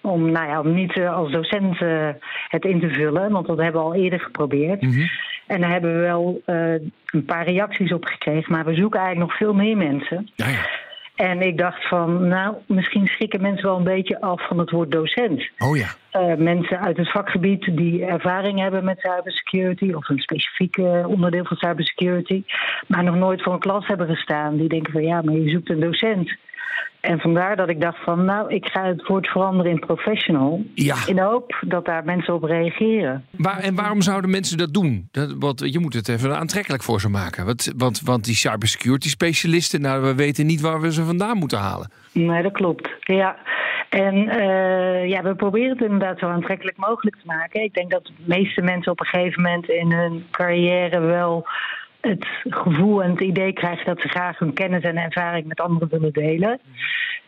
om, 0.00 0.30
nou 0.30 0.46
ja, 0.48 0.60
om 0.60 0.74
niet 0.74 0.92
eh, 0.96 1.14
als 1.16 1.32
docent 1.32 1.80
eh, 1.80 2.08
het 2.48 2.64
in 2.64 2.80
te 2.80 2.88
vullen. 2.88 3.30
Want 3.32 3.46
dat 3.46 3.58
hebben 3.58 3.80
we 3.80 3.86
al 3.86 3.94
eerder 3.94 4.20
geprobeerd. 4.20 4.82
Mhm. 4.82 5.06
En 5.52 5.60
daar 5.60 5.70
hebben 5.70 5.94
we 5.94 6.00
wel 6.00 6.42
eh, 6.44 6.72
een 7.06 7.24
paar 7.24 7.44
reacties 7.44 7.92
op 7.92 8.04
gekregen. 8.04 8.52
Maar 8.52 8.64
we 8.64 8.74
zoeken 8.74 9.00
eigenlijk 9.00 9.30
nog 9.30 9.38
veel 9.38 9.54
meer 9.54 9.76
mensen. 9.76 10.30
Ja, 10.34 10.48
ja. 10.48 10.66
En 11.14 11.40
ik 11.40 11.58
dacht 11.58 11.88
van, 11.88 12.28
nou, 12.28 12.54
misschien 12.66 13.06
schrikken 13.06 13.40
mensen 13.40 13.66
wel 13.66 13.76
een 13.76 13.84
beetje 13.84 14.20
af 14.20 14.46
van 14.46 14.58
het 14.58 14.70
woord 14.70 14.90
docent. 14.90 15.50
Oh 15.58 15.76
ja. 15.76 15.88
Eh, 16.10 16.34
mensen 16.36 16.80
uit 16.80 16.96
het 16.96 17.10
vakgebied 17.10 17.76
die 17.76 18.04
ervaring 18.04 18.60
hebben 18.60 18.84
met 18.84 19.00
cybersecurity 19.00 19.92
of 19.92 20.08
een 20.08 20.18
specifiek 20.18 20.76
eh, 20.76 21.08
onderdeel 21.08 21.44
van 21.44 21.56
cybersecurity, 21.56 22.44
maar 22.86 23.04
nog 23.04 23.14
nooit 23.14 23.42
voor 23.42 23.52
een 23.52 23.58
klas 23.58 23.86
hebben 23.86 24.06
gestaan. 24.06 24.56
Die 24.56 24.68
denken 24.68 24.92
van 24.92 25.02
ja, 25.02 25.22
maar 25.22 25.34
je 25.34 25.50
zoekt 25.50 25.70
een 25.70 25.80
docent. 25.80 26.36
En 27.02 27.18
vandaar 27.18 27.56
dat 27.56 27.68
ik 27.68 27.80
dacht 27.80 28.04
van 28.04 28.24
nou, 28.24 28.54
ik 28.54 28.66
ga 28.66 28.84
het 28.84 29.06
woord 29.06 29.26
veranderen 29.26 29.72
in 29.72 29.78
professional. 29.78 30.62
Ja. 30.74 30.96
In 31.06 31.16
de 31.16 31.22
hoop 31.22 31.56
dat 31.60 31.84
daar 31.84 32.04
mensen 32.04 32.34
op 32.34 32.42
reageren. 32.42 33.24
Waar, 33.30 33.58
en 33.58 33.74
waarom 33.74 34.00
zouden 34.00 34.30
mensen 34.30 34.58
dat 34.58 34.74
doen? 34.74 35.08
Dat, 35.10 35.34
want 35.38 35.72
je 35.72 35.78
moet 35.78 35.94
het 35.94 36.08
even 36.08 36.38
aantrekkelijk 36.38 36.82
voor 36.82 37.00
ze 37.00 37.08
maken. 37.08 37.46
Want, 37.46 37.72
want, 37.76 38.00
want 38.00 38.24
die 38.24 38.34
cybersecurity 38.34 39.08
specialisten, 39.08 39.80
nou, 39.80 40.02
we 40.02 40.14
weten 40.14 40.46
niet 40.46 40.60
waar 40.60 40.80
we 40.80 40.92
ze 40.92 41.04
vandaan 41.04 41.36
moeten 41.36 41.58
halen. 41.58 41.90
Nee, 42.12 42.42
dat 42.42 42.52
klopt. 42.52 42.88
Ja. 43.00 43.36
En 43.88 44.28
eh, 44.28 45.08
ja, 45.08 45.22
we 45.22 45.34
proberen 45.34 45.70
het 45.70 45.80
inderdaad 45.80 46.18
zo 46.18 46.26
aantrekkelijk 46.26 46.76
mogelijk 46.76 47.16
te 47.16 47.26
maken. 47.26 47.62
Ik 47.62 47.74
denk 47.74 47.90
dat 47.90 48.04
de 48.04 48.12
meeste 48.24 48.62
mensen 48.62 48.92
op 48.92 49.00
een 49.00 49.06
gegeven 49.06 49.42
moment 49.42 49.68
in 49.68 49.92
hun 49.92 50.26
carrière 50.30 51.00
wel 51.00 51.46
het 52.02 52.26
gevoel 52.48 53.02
en 53.02 53.10
het 53.10 53.20
idee 53.20 53.52
krijgen 53.52 53.84
dat 53.84 54.00
ze 54.00 54.08
graag 54.08 54.38
hun 54.38 54.52
kennis 54.52 54.82
en 54.82 54.96
ervaring 54.96 55.46
met 55.46 55.60
anderen 55.60 55.88
willen 55.88 56.12
delen. 56.12 56.60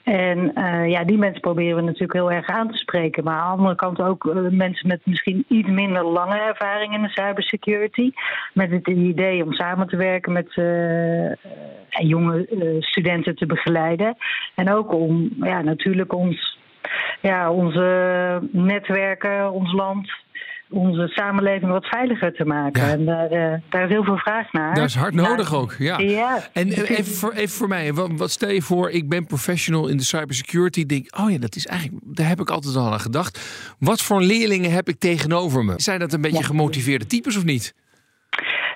En 0.03 0.55
eh, 0.55 0.91
ja, 0.91 1.05
die 1.05 1.19
mensen 1.19 1.41
proberen 1.41 1.77
we 1.77 1.83
natuurlijk 1.83 2.13
heel 2.13 2.33
erg 2.33 2.47
aan 2.47 2.71
te 2.71 2.79
spreken. 2.79 3.25
Maar 3.25 3.39
aan 3.39 3.51
de 3.51 3.57
andere 3.57 3.75
kant 3.75 4.01
ook 4.01 4.27
eh, 4.27 4.37
mensen 4.51 4.89
met 4.89 5.01
misschien 5.05 5.45
iets 5.49 5.69
minder 5.69 6.05
lange 6.05 6.39
ervaring 6.39 6.95
in 6.95 7.03
de 7.03 7.09
cybersecurity. 7.09 8.11
Met 8.53 8.71
het 8.71 8.89
idee 8.89 9.45
om 9.45 9.53
samen 9.53 9.87
te 9.87 9.97
werken 9.97 10.33
met 10.33 10.57
eh, 10.57 11.33
jonge 12.09 12.47
studenten 12.81 13.37
te 13.37 13.47
begeleiden. 13.47 14.17
En 14.55 14.73
ook 14.73 14.93
om 14.93 15.31
ja, 15.41 15.63
natuurlijk 15.63 16.13
ons, 16.13 16.59
ja, 17.21 17.53
onze 17.53 18.49
netwerken, 18.53 19.53
ons 19.53 19.73
land, 19.73 20.24
onze 20.71 21.09
samenleving 21.09 21.71
wat 21.71 21.85
veiliger 21.85 22.33
te 22.33 22.45
maken. 22.45 22.83
Ja. 22.83 22.91
En 22.91 23.05
daar, 23.05 23.31
eh, 23.31 23.61
daar 23.71 23.85
is 23.85 23.89
heel 23.91 24.05
veel 24.05 24.17
vraag 24.17 24.53
naar. 24.53 24.75
Dat 24.75 24.85
is 24.85 24.95
hard 24.95 25.15
nodig 25.15 25.55
ook. 25.55 25.75
Ja. 25.79 25.99
Ja. 25.99 26.49
En 26.53 26.73
eh, 26.73 26.91
even 26.91 27.15
voor, 27.15 27.33
even 27.33 27.57
voor 27.57 27.69
mij, 27.69 27.95
wat, 27.95 28.11
wat 28.17 28.31
stel 28.31 28.51
je 28.51 28.63
voor, 28.63 28.91
ik 28.91 29.09
ben 29.09 29.27
professional 29.27 29.89
in 29.89 29.97
de 29.97 30.03
cybersecurity. 30.03 30.87
Denk, 30.87 31.19
oh 31.19 31.31
ja, 31.31 31.39
dat 31.39 31.57
is 31.57 31.67
eigenlijk, 31.67 32.01
daar 32.05 32.29
heb 32.29 32.41
ik 32.41 32.51
altijd 32.51 32.77
al 32.77 32.93
aan 32.93 33.01
gedacht. 33.01 33.41
Wat 33.79 34.03
voor 34.03 34.23
leerlingen 34.23 34.73
heb 34.73 34.89
ik 34.89 34.99
tegenover 34.99 35.65
me? 35.65 35.75
Zijn 35.77 36.01
dat 36.01 36.13
een 36.13 36.21
beetje 36.21 36.45
gemotiveerde 36.45 37.07
types 37.07 37.37
of 37.37 37.45
niet? 37.45 37.75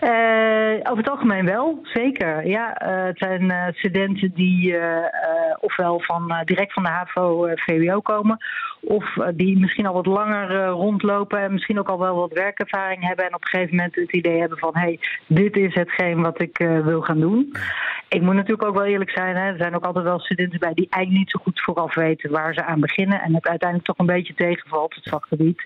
Eh, 0.01 0.91
over 0.91 0.97
het 0.97 1.11
algemeen 1.11 1.45
wel, 1.45 1.79
zeker. 1.83 2.47
Ja, 2.47 2.77
eh, 2.77 3.05
het 3.05 3.19
zijn 3.19 3.51
eh, 3.51 3.67
studenten 3.75 4.33
die 4.35 4.77
ofwel 5.61 6.01
van, 6.01 6.43
direct 6.45 6.73
van 6.73 6.83
de 6.83 6.89
HAVO, 6.89 7.45
eh, 7.45 7.53
VWO 7.57 8.01
komen, 8.01 8.39
of 8.81 9.05
die 9.35 9.59
misschien 9.59 9.87
al 9.87 9.95
wat 9.95 10.07
langer 10.07 10.67
rondlopen 10.67 11.41
en 11.41 11.53
misschien 11.53 11.79
ook 11.79 11.89
al 11.89 11.99
wel 11.99 12.15
wat 12.15 12.33
werkervaring 12.33 13.07
hebben 13.07 13.25
en 13.25 13.35
op 13.35 13.43
een 13.43 13.49
gegeven 13.49 13.77
moment 13.77 13.95
het 13.95 14.13
idee 14.13 14.39
hebben 14.39 14.59
van, 14.59 14.71
hé, 14.73 14.81
hey, 14.81 14.99
dit 15.27 15.57
is 15.57 15.75
hetgeen 15.75 16.23
wat 16.23 16.41
ik 16.41 16.57
wil 16.85 17.01
gaan 17.01 17.21
doen. 17.21 17.53
Ik 18.09 18.23
moet 18.23 18.35
natuurlijk 18.35 18.69
ook 18.69 18.77
wel 18.77 18.85
eerlijk 18.85 19.11
zijn, 19.11 19.37
hè, 19.37 19.51
er 19.51 19.59
zijn 19.59 19.75
ook 19.75 19.85
altijd 19.85 20.05
wel 20.05 20.21
studenten 20.21 20.59
bij 20.59 20.75
die 20.75 20.87
eigenlijk 20.91 21.25
niet 21.25 21.31
zo 21.31 21.41
goed 21.43 21.61
vooraf 21.61 21.95
weten 21.95 22.31
waar 22.31 22.55
ze 22.55 22.65
aan 22.65 22.81
beginnen 22.81 23.21
en 23.21 23.35
het 23.35 23.47
uiteindelijk 23.49 23.89
toch 23.89 23.99
een 23.99 24.15
beetje 24.15 24.35
tegenvalt, 24.35 24.95
het 24.95 25.09
vakgebied. 25.09 25.65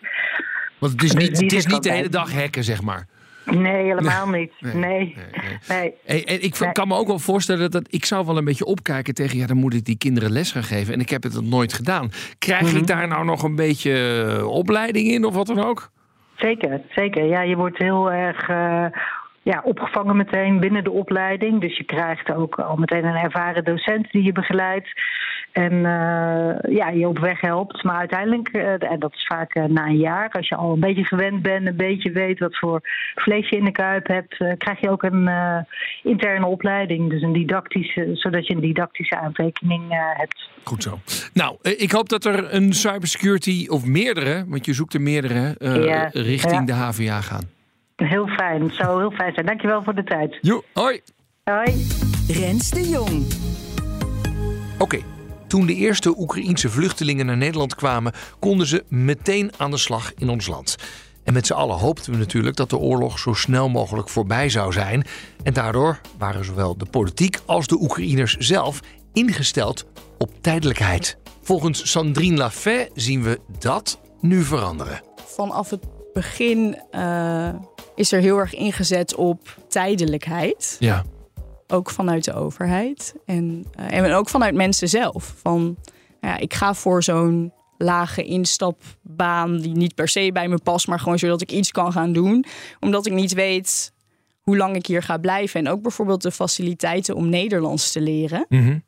Want 0.79 0.93
het 0.93 1.03
is 1.03 1.13
Dus 1.13 1.29
niet, 1.29 1.41
het 1.41 1.53
is 1.53 1.67
niet 1.67 1.83
de 1.83 1.93
hele 1.93 2.09
dag 2.09 2.33
hacken, 2.35 2.65
zeg 2.65 2.83
maar. 2.83 3.07
Nee, 3.45 3.83
helemaal 3.83 4.29
niet. 4.29 4.53
nee, 4.61 4.75
Nee. 4.75 4.81
nee, 4.83 5.15
nee. 5.69 5.95
nee. 6.07 6.25
En, 6.25 6.43
ik 6.43 6.71
kan 6.73 6.89
me 6.89 6.95
ook 6.97 7.07
wel 7.07 7.19
voorstellen 7.19 7.71
dat 7.71 7.87
ik 7.91 8.05
zou 8.05 8.27
wel 8.27 8.37
een 8.37 8.45
beetje 8.45 8.65
opkijken 8.65 9.15
tegen... 9.15 9.39
ja, 9.39 9.47
dan 9.47 9.57
moet 9.57 9.75
ik 9.75 9.85
die 9.85 9.99
kinderen 9.99 10.31
les 10.33 10.53
gaan 10.53 10.63
geven. 10.63 10.95
En 10.95 11.01
ik 11.01 11.09
heb 11.11 11.23
het 11.23 11.35
nog 11.35 11.45
nooit 11.45 11.73
gedaan. 11.73 12.11
Krijg 12.39 12.63
Mhm. 12.63 12.77
ik 12.77 12.87
daar 12.87 13.09
nou 13.09 13.25
nog 13.25 13.43
een 13.43 13.57
beetje 13.57 14.25
eh, 14.39 14.47
opleiding 14.47 15.09
in 15.09 15.25
of 15.25 15.35
wat 15.35 15.47
dan 15.47 15.65
ook? 15.65 15.91
Zeker, 16.37 16.81
zeker. 16.95 17.25
Ja, 17.25 17.43
je 17.43 17.57
wordt 17.57 17.79
heel 17.79 18.13
erg 18.13 18.49
eh, 18.49 18.85
ja, 19.43 19.61
opgevangen 19.65 20.17
meteen 20.17 20.61
binnen 20.61 20.85
de 20.85 20.91
opleiding. 20.91 21.61
Dus 21.61 21.77
je 21.77 21.85
krijgt 21.85 22.33
ook 22.35 22.59
al 22.59 22.77
meteen 22.77 23.05
een 23.05 23.17
ervaren 23.23 23.65
docent 23.65 24.11
die 24.11 24.23
je 24.23 24.33
begeleidt. 24.33 24.89
En 25.53 25.73
eh, 25.73 26.75
ja, 26.75 26.89
je 26.89 27.09
op 27.09 27.19
weg 27.19 27.41
helpt. 27.41 27.83
Maar 27.83 27.99
uiteindelijk, 27.99 28.49
eh, 28.49 28.93
en 28.93 28.99
dat 28.99 29.13
is 29.15 29.27
vaak 29.27 29.55
eh, 29.55 29.65
na 29.65 29.87
een 29.87 29.97
jaar, 29.97 30.31
als 30.31 30.49
je 30.49 30.57
al 30.57 30.73
een 30.73 30.81
beetje 30.81 31.05
gewend 31.05 31.43
bent, 31.43 31.67
een 31.67 31.77
beetje 31.77 32.11
weet 32.11 32.39
wat 32.39 32.59
voor 32.59 32.81
vlees 33.15 33.49
je 33.49 33.57
in 33.57 33.65
de 33.65 33.73
kuip 33.73 34.07
hebt, 34.07 34.37
krijg 34.59 34.81
je 34.81 34.91
ook 34.91 35.03
een 35.03 35.29
eh, 35.29 35.59
interne 36.03 36.47
opleiding. 36.47 37.11
Dus 37.11 37.23
een 37.23 37.33
didactische, 37.33 38.11
zodat 38.15 38.47
je 38.47 38.55
een 38.55 38.61
didactische 38.61 39.17
aantekening 39.17 39.91
eh, 39.91 39.99
hebt. 40.13 40.49
Goed 40.65 40.83
zo. 40.83 40.99
Nou, 41.33 41.57
ik 41.63 41.93
hoop 41.93 42.09
dat 42.09 42.25
er 42.25 42.55
een 42.55 42.73
cybersecurity 42.73 43.67
of 43.69 43.87
meerdere... 43.87 44.45
want 44.49 44.65
je 44.67 44.73
zoekt 44.73 44.95
er 44.95 45.01
meerdere, 45.01 45.55
eh, 45.59 45.85
Ja, 45.85 46.09
richting 46.13 46.69
ja. 46.69 46.93
de 46.93 47.03
HVA 47.03 47.21
gaan. 47.21 47.51
Heel 47.97 48.27
fijn, 48.27 48.63
het 48.63 48.75
zou 48.75 49.01
heel 49.01 49.11
fijn 49.11 49.35
zijn. 49.35 49.47
Dankjewel 49.47 49.83
voor 49.83 49.95
de 49.95 50.05
tijd. 50.05 50.39
Jo, 50.41 50.63
hoi. 50.73 51.01
Hoi. 51.45 51.87
Rens 52.29 52.71
de 52.71 52.89
Jong. 52.89 53.27
Oké, 54.79 54.99
toen 55.53 55.67
de 55.67 55.75
eerste 55.75 56.19
Oekraïense 56.19 56.71
vluchtelingen 56.71 57.27
naar 57.27 57.37
Nederland 57.37 57.75
kwamen, 57.75 58.13
konden 58.39 58.67
ze 58.67 58.85
meteen 58.89 59.51
aan 59.57 59.71
de 59.71 59.77
slag 59.77 60.13
in 60.15 60.29
ons 60.29 60.47
land. 60.47 60.77
En 61.25 61.33
met 61.33 61.47
z'n 61.47 61.53
allen 61.53 61.77
hoopten 61.77 62.13
we 62.13 62.19
natuurlijk 62.19 62.57
dat 62.57 62.71
de 62.71 62.77
oorlog 62.77 63.19
zo 63.19 63.33
snel 63.33 63.69
mogelijk 63.69 64.09
voorbij 64.09 64.49
zou 64.49 64.73
zijn. 64.73 65.05
En 65.43 65.53
daardoor 65.53 66.01
waren 66.19 66.45
zowel 66.45 66.77
de 66.77 66.85
politiek 66.85 67.39
als 67.45 67.67
de 67.67 67.81
Oekraïners 67.81 68.37
zelf 68.37 68.81
ingesteld 69.13 69.85
op 70.19 70.31
tijdelijkheid. 70.41 71.17
Volgens 71.43 71.91
Sandrine 71.91 72.37
Lafay 72.37 72.91
zien 72.95 73.23
we 73.23 73.41
dat 73.59 74.01
nu 74.21 74.43
veranderen. 74.43 75.03
Vanaf 75.27 75.71
het 75.71 75.85
begin 76.13 76.79
eh, 76.91 77.49
is 77.95 78.13
er 78.13 78.21
heel 78.21 78.39
erg 78.39 78.55
ingezet 78.55 79.15
op 79.15 79.57
tijdelijkheid. 79.69 80.77
Ja, 80.79 81.05
Ook 81.73 81.91
vanuit 81.91 82.25
de 82.25 82.35
overheid. 82.35 83.15
En, 83.27 83.65
eh, 83.77 83.99
en 83.99 84.13
ook 84.13 84.29
vanuit 84.29 84.55
mensen 84.55 84.89
zelf. 84.89 85.35
Van, 85.43 85.63
nou 86.21 86.35
ja, 86.35 86.37
ik 86.37 86.55
ga 86.55 86.75
voor 86.75 87.03
zo'n 87.03 87.53
lage 87.79 88.25
instapbaan 88.25 89.59
die 89.59 89.75
niet 89.75 89.95
per 89.95 90.09
se 90.09 90.31
bij 90.33 90.49
me 90.49 90.59
past, 90.59 90.87
maar 90.87 91.01
gewoon 91.01 91.19
zodat 91.19 91.41
ik 91.41 91.53
iets 91.53 91.71
kan 91.71 91.93
gaan 91.93 92.13
doen. 92.13 92.45
Omdat 92.81 93.07
ik 93.07 93.13
niet 93.13 93.33
weet 93.33 93.93
hoe 94.41 94.57
lang 94.57 94.77
ik 94.77 94.87
hier 94.87 95.03
ga 95.03 95.19
blijven. 95.19 95.61
En 95.61 95.69
ook 95.69 95.83
bijvoorbeeld 95.83 96.23
de 96.23 96.31
faciliteiten 96.31 97.15
om 97.15 97.29
Nederlands 97.29 97.93
te 97.93 98.01
leren. 98.01 98.47
Mhm. 98.49 98.79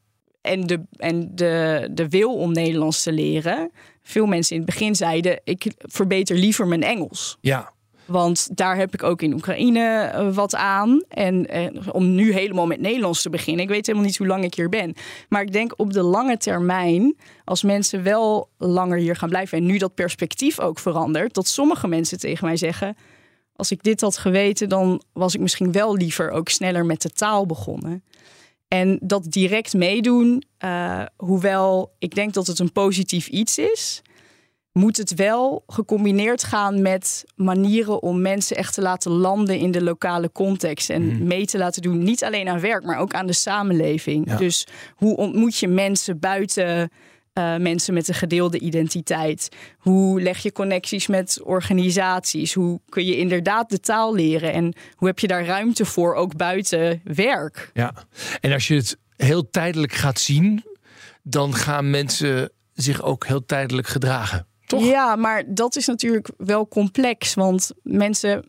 En, 0.40 0.66
de, 0.66 0.83
en 0.97 1.35
de, 1.35 1.88
de 1.92 2.09
wil 2.09 2.35
om 2.35 2.53
Nederlands 2.53 3.03
te 3.03 3.12
leren. 3.12 3.70
Veel 4.03 4.27
mensen 4.27 4.57
in 4.57 4.62
het 4.62 4.70
begin 4.70 4.94
zeiden: 4.94 5.40
ik 5.44 5.73
verbeter 5.79 6.37
liever 6.37 6.66
mijn 6.66 6.83
Engels. 6.83 7.38
Ja. 7.40 7.73
Want 8.06 8.48
daar 8.56 8.76
heb 8.76 8.94
ik 8.94 9.02
ook 9.02 9.22
in 9.22 9.32
Oekraïne 9.32 10.00
eh, 10.00 10.34
wat 10.34 10.54
aan. 10.54 11.02
En 11.08 11.46
eh, 11.48 11.66
om 11.92 12.14
nu 12.14 12.32
helemaal 12.32 12.66
met 12.66 12.80
Nederlands 12.80 13.22
te 13.22 13.30
beginnen. 13.30 13.62
Ik 13.62 13.70
weet 13.70 13.86
helemaal 13.86 14.06
niet 14.06 14.16
hoe 14.16 14.26
lang 14.26 14.44
ik 14.44 14.54
hier 14.54 14.68
ben. 14.68 14.94
Maar 15.28 15.42
ik 15.42 15.52
denk 15.52 15.72
op 15.76 15.92
de 15.92 16.02
lange 16.02 16.36
termijn, 16.36 17.16
als 17.44 17.62
mensen 17.62 18.02
wel 18.02 18.48
langer 18.58 18.98
hier 18.98 19.16
gaan 19.16 19.28
blijven. 19.28 19.58
En 19.58 19.66
nu 19.66 19.78
dat 19.78 19.94
perspectief 19.94 20.60
ook 20.60 20.78
verandert. 20.78 21.34
Dat 21.34 21.46
sommige 21.46 21.88
mensen 21.88 22.18
tegen 22.18 22.46
mij 22.46 22.56
zeggen. 22.56 22.96
Als 23.56 23.70
ik 23.70 23.82
dit 23.82 24.00
had 24.00 24.18
geweten, 24.18 24.68
dan 24.68 25.02
was 25.12 25.34
ik 25.34 25.40
misschien 25.40 25.72
wel 25.72 25.96
liever 25.96 26.30
ook 26.30 26.48
sneller 26.48 26.86
met 26.86 27.02
de 27.02 27.10
taal 27.10 27.46
begonnen. 27.46 28.04
En 28.68 28.98
dat 29.02 29.24
direct 29.32 29.74
meedoen, 29.74 30.42
eh, 30.58 31.02
hoewel 31.16 31.94
ik 31.98 32.14
denk 32.14 32.34
dat 32.34 32.46
het 32.46 32.58
een 32.58 32.72
positief 32.72 33.26
iets 33.26 33.58
is, 33.58 34.02
moet 34.74 34.96
het 34.96 35.14
wel 35.14 35.62
gecombineerd 35.66 36.44
gaan 36.44 36.82
met 36.82 37.24
manieren 37.37 38.02
om 38.02 38.20
mensen 38.20 38.56
echt 38.56 38.74
te 38.74 38.80
laten 38.82 39.10
landen 39.10 39.58
in 39.58 39.70
de 39.70 39.82
lokale 39.82 40.32
context. 40.32 40.90
En 40.90 41.06
Mhm. 41.06 41.26
mee 41.26 41.46
te 41.46 41.58
laten 41.58 41.82
doen, 41.82 42.02
niet 42.02 42.24
alleen 42.24 42.48
aan 42.48 42.60
werk, 42.60 42.84
maar 42.84 42.98
ook 42.98 43.14
aan 43.14 43.26
de 43.26 43.32
samenleving. 43.32 44.28
Ja. 44.28 44.37
Dus 44.37 44.66
hoe 44.94 45.16
ontmoet 45.16 45.58
je 45.58 45.68
mensen 45.68 46.18
buiten 46.18 46.90
eh, 47.32 47.56
mensen 47.56 47.94
met 47.94 48.08
een 48.08 48.14
gedeelde 48.14 48.58
identiteit? 48.58 49.48
Hoe 49.78 50.20
leg 50.22 50.38
je 50.38 50.52
connecties 50.52 51.06
met 51.06 51.40
organisaties? 51.44 52.54
Hoe 52.54 52.80
kun 52.88 53.04
je 53.04 53.16
inderdaad 53.16 53.70
de 53.70 53.80
taal 53.80 54.14
leren? 54.14 54.52
En 54.52 54.74
hoe 54.94 55.08
heb 55.08 55.18
je 55.18 55.26
daar 55.26 55.44
ruimte 55.44 55.84
voor, 55.84 56.14
ook 56.14 56.37
buiten 56.37 57.00
werk? 57.04 57.70
Ja, 57.72 57.94
en 58.40 58.52
als 58.52 58.68
je 58.68 58.74
het 58.74 58.98
heel 59.16 59.50
tijdelijk 59.50 59.92
gaat 59.92 60.18
zien, 60.20 60.64
dan 61.22 61.54
gaan 61.54 61.90
mensen 61.90 62.50
zich 62.72 63.02
ook 63.02 63.26
heel 63.26 63.44
tijdelijk 63.46 63.87
gedragen. 63.87 64.46
Toch? 64.66 64.85
Ja, 64.85 65.16
maar 65.16 65.55
dat 65.55 65.77
is 65.77 65.87
natuurlijk 65.87 66.31
wel 66.37 66.68
complex, 66.68 67.35
want 67.35 67.70
mensen 67.83 68.48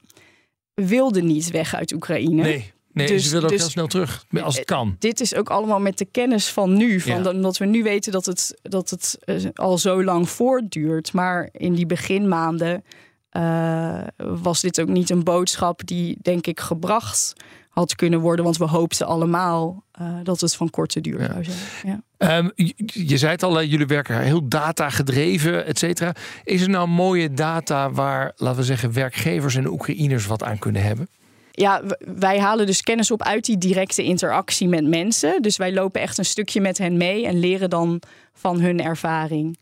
wilden 0.73 1.25
niet 1.25 1.51
weg 1.51 1.75
uit 1.75 1.93
Oekraïne. 1.93 2.41
Nee, 2.41 2.73
nee 2.91 3.07
Dus- 3.07 3.23
ze 3.23 3.29
willen 3.29 3.43
ook 3.43 3.49
dus- 3.51 3.61
heel 3.61 3.69
snel 3.69 3.87
terug, 3.87 4.25
als 4.43 4.55
het 4.57 4.65
kan. 4.65 4.95
Dit 4.99 5.19
is 5.19 5.35
ook 5.35 5.49
allemaal 5.49 5.79
met 5.79 5.97
de 5.97 6.05
kennis 6.05 6.47
van 6.47 6.73
nu. 6.73 6.99
Van 6.99 7.11
Ja. 7.11 7.21
dat- 7.21 7.33
Omdat 7.33 7.57
we 7.57 7.65
nu 7.65 7.83
weten 7.83 8.11
dat 8.11 8.25
het, 8.25 8.59
dat 8.61 8.89
het 8.89 9.17
eh, 9.19 9.43
al 9.53 9.77
zo 9.77 10.03
lang 10.03 10.29
voortduurt. 10.29 11.13
Maar 11.13 11.49
in 11.51 11.73
die 11.73 11.85
beginmaanden 11.85 12.83
eh, 13.29 14.01
was 14.17 14.61
dit 14.61 14.81
ook 14.81 14.87
niet 14.87 15.09
een 15.09 15.23
boodschap 15.23 15.87
die, 15.87 16.17
denk 16.21 16.47
ik, 16.47 16.59
gebracht 16.59 17.33
had 17.69 17.95
kunnen 17.95 18.19
worden. 18.19 18.45
Want 18.45 18.57
we 18.57 18.65
hoopten 18.65 19.07
allemaal 19.07 19.83
eh, 19.91 20.13
dat 20.23 20.41
het 20.41 20.55
van 20.55 20.69
korte 20.69 21.01
duur 21.01 21.25
zou 21.25 21.43
zijn. 21.43 21.57
Ja. 21.83 22.03
Ehm, 22.17 22.49
je, 22.55 22.73
je 22.85 23.17
zei 23.17 23.31
het 23.31 23.43
al, 23.43 23.63
jullie 23.63 23.85
werken 23.85 24.21
heel 24.21 24.47
data 24.47 24.89
gedreven, 24.89 25.65
et 25.65 25.79
cetera. 25.79 26.15
Is 26.43 26.61
er 26.61 26.69
nou 26.69 26.87
mooie 26.87 27.33
data 27.33 27.91
waar, 27.91 28.31
laten 28.35 28.59
we 28.59 28.65
zeggen, 28.65 28.93
werkgevers 28.93 29.55
en 29.55 29.67
Oekraïners 29.67 30.25
wat 30.25 30.43
aan 30.43 30.59
kunnen 30.59 30.81
hebben? 30.81 31.07
Ja, 31.51 31.81
wij 32.17 32.39
halen 32.39 32.65
dus 32.65 32.81
kennis 32.81 33.11
op 33.11 33.23
uit 33.23 33.45
die 33.45 33.57
directe 33.57 34.03
interactie 34.03 34.67
met 34.67 34.87
mensen. 34.87 35.41
Dus 35.41 35.57
wij 35.57 35.73
lopen 35.73 36.01
echt 36.01 36.17
een 36.17 36.25
stukje 36.25 36.61
met 36.61 36.77
hen 36.77 36.97
mee 36.97 37.25
en 37.27 37.39
leren 37.39 37.69
dan 37.69 38.01
van 38.33 38.59
hun 38.59 38.81
ervaring. 38.81 39.57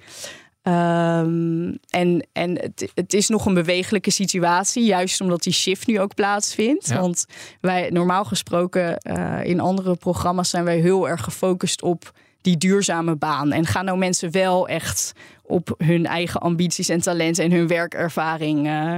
Ehm, 0.61 1.71
en 1.89 2.27
en 2.33 2.59
het, 2.59 2.91
het 2.93 3.13
is 3.13 3.27
nog 3.27 3.45
een 3.45 3.53
bewegelijke 3.53 4.11
situatie, 4.11 4.83
juist 4.83 5.21
omdat 5.21 5.43
die 5.43 5.53
shift 5.53 5.87
nu 5.87 5.99
ook 5.99 6.15
plaatsvindt. 6.15 6.87
Ja. 6.87 6.99
Want 6.99 7.25
wij, 7.61 7.89
normaal 7.89 8.25
gesproken, 8.25 8.97
eh, 8.97 9.43
in 9.43 9.59
andere 9.59 9.95
programma's 9.95 10.49
zijn 10.49 10.63
wij 10.63 10.79
heel 10.79 11.09
erg 11.09 11.23
gefocust 11.23 11.81
op 11.81 12.11
die 12.43 12.57
duurzame 12.57 13.15
baan. 13.15 13.51
En 13.51 13.65
gaan 13.65 13.85
nou 13.85 13.97
mensen 13.97 14.31
wel 14.31 14.67
echt 14.67 15.11
op 15.43 15.73
hun 15.77 16.05
eigen 16.05 16.41
ambities 16.41 16.89
en 16.89 17.01
talenten 17.01 17.43
en 17.43 17.51
hun 17.51 17.67
werkervaring 17.67 18.67
eh, 18.67 18.97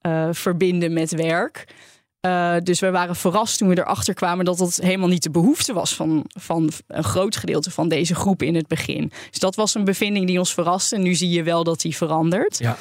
eh, 0.00 0.28
verbinden 0.32 0.92
met 0.92 1.10
werk. 1.10 1.66
Uh, 2.26 2.56
dus 2.62 2.80
we 2.80 2.90
waren 2.90 3.16
verrast 3.16 3.58
toen 3.58 3.68
we 3.68 3.78
erachter 3.78 4.14
kwamen 4.14 4.44
dat 4.44 4.58
dat 4.58 4.76
helemaal 4.76 5.08
niet 5.08 5.22
de 5.22 5.30
behoefte 5.30 5.72
was 5.72 5.94
van, 5.94 6.24
van 6.28 6.70
een 6.86 7.04
groot 7.04 7.36
gedeelte 7.36 7.70
van 7.70 7.88
deze 7.88 8.14
groep 8.14 8.42
in 8.42 8.54
het 8.54 8.66
begin. 8.66 9.12
Dus 9.30 9.38
dat 9.38 9.54
was 9.54 9.74
een 9.74 9.84
bevinding 9.84 10.26
die 10.26 10.38
ons 10.38 10.54
verraste. 10.54 10.96
En 10.96 11.02
nu 11.02 11.14
zie 11.14 11.30
je 11.30 11.42
wel 11.42 11.64
dat 11.64 11.80
die 11.80 11.96
verandert. 11.96 12.58
Ja. 12.58 12.76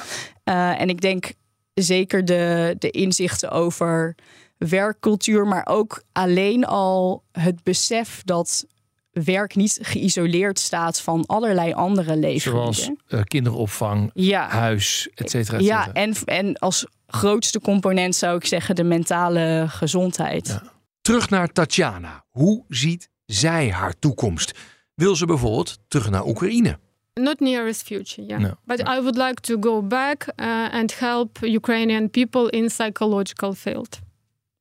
Uh, 0.46 0.82
en 0.82 0.90
ik 0.90 1.02
denk 1.02 1.34
zeker 1.74 2.26
de, 2.26 2.76
de 2.80 2.90
inzichten 2.90 3.52
over 3.52 4.16
werkcultuur, 4.58 5.48
maar 5.48 5.68
ook 5.70 6.04
alleen 6.12 6.66
al 6.66 7.24
het 7.32 7.64
besef 7.64 8.22
dat 8.26 8.66
werk 9.14 9.56
niet 9.56 9.80
geïsoleerd 9.82 10.60
staat 10.60 11.02
van 11.02 11.26
allerlei 11.26 11.74
andere 11.74 12.18
levensgebieden. 12.18 12.74
Zoals 12.74 12.92
uh, 13.10 13.22
kinderopvang, 13.24 14.12
ja. 14.14 14.48
huis, 14.48 15.10
et 15.16 15.30
cetera. 15.30 15.58
et 15.58 15.64
Ja, 15.64 15.94
en, 15.94 16.16
en 16.26 16.58
als 16.58 16.86
grootste 17.08 17.60
component 17.60 18.16
zou 18.16 18.38
ik 18.38 18.46
zeggen 18.46 18.76
de 18.76 18.84
mentale 18.84 19.66
gezondheid. 19.68 20.48
Ja. 20.48 20.64
Terug 21.02 21.30
naar 21.30 21.52
Tatjana. 21.52 22.26
Hoe 22.30 22.64
ziet 22.68 23.10
zij 23.26 23.72
haar 23.72 23.94
toekomst? 24.00 24.52
Wil 24.96 25.16
ze 25.16 25.26
bijvoorbeeld 25.26 25.80
terug 25.88 26.10
naar 26.10 26.26
Oekraïne? 26.26 26.80
Not 27.14 27.40
nearest 27.40 27.84
future, 27.84 28.28
yeah. 28.28 28.40
No. 28.40 28.54
But 28.66 28.80
I 28.80 28.84
would 29.02 29.18
like 29.18 29.42
to 29.42 29.58
go 29.60 29.84
back 29.84 30.28
uh, 30.36 30.74
and 30.74 31.00
help 31.00 31.38
Ukrainian 31.42 32.10
people 32.10 32.50
in 32.50 32.68
psychological 32.68 33.54
field. 33.54 34.00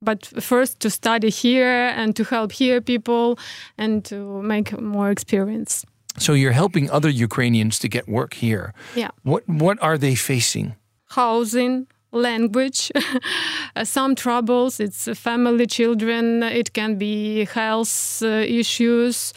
But 0.02 0.26
first 0.42 0.80
to 0.80 0.90
study 0.90 1.30
here 1.30 1.92
and 1.96 2.16
to 2.16 2.24
help 2.24 2.52
here 2.52 2.80
people 2.80 3.38
and 3.78 4.04
to 4.04 4.42
make 4.42 4.78
more 4.80 5.10
experience. 5.10 5.84
So 6.18 6.34
you're 6.34 6.52
helping 6.52 6.90
other 6.90 7.08
Ukrainians 7.08 7.78
to 7.78 7.88
get 7.88 8.08
work 8.08 8.34
here. 8.34 8.74
Yeah. 8.94 9.10
What 9.22 9.42
what 9.46 9.78
are 9.80 9.96
they 9.96 10.14
facing? 10.14 10.74
Housing, 11.06 11.86
language, 12.10 12.90
some 13.84 14.14
troubles. 14.14 14.80
It's 14.80 15.08
family, 15.18 15.66
children. 15.66 16.42
It 16.42 16.72
can 16.72 16.96
be 16.98 17.46
health 17.46 18.22
uh, 18.22 18.28
issues. 18.60 19.32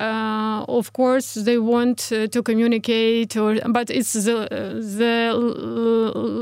Uh, 0.00 0.64
of 0.68 0.92
course, 0.92 1.34
they 1.42 1.58
want 1.58 2.12
uh, 2.12 2.28
to 2.28 2.42
communicate, 2.42 3.36
or 3.36 3.56
but 3.68 3.90
it's 3.90 4.12
the 4.12 4.46
the 4.98 5.32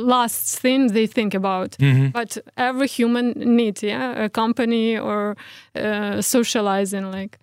last 0.06 0.60
thing 0.60 0.92
they 0.92 1.06
think 1.06 1.34
about. 1.34 1.76
Mhm. 1.78 2.12
But 2.12 2.38
every 2.56 2.86
human 2.88 3.32
need, 3.36 3.82
yeah, 3.82 4.24
a 4.24 4.28
company 4.28 4.98
or 4.98 5.36
uh, 5.74 6.20
socializing, 6.20 7.10
like. 7.10 7.38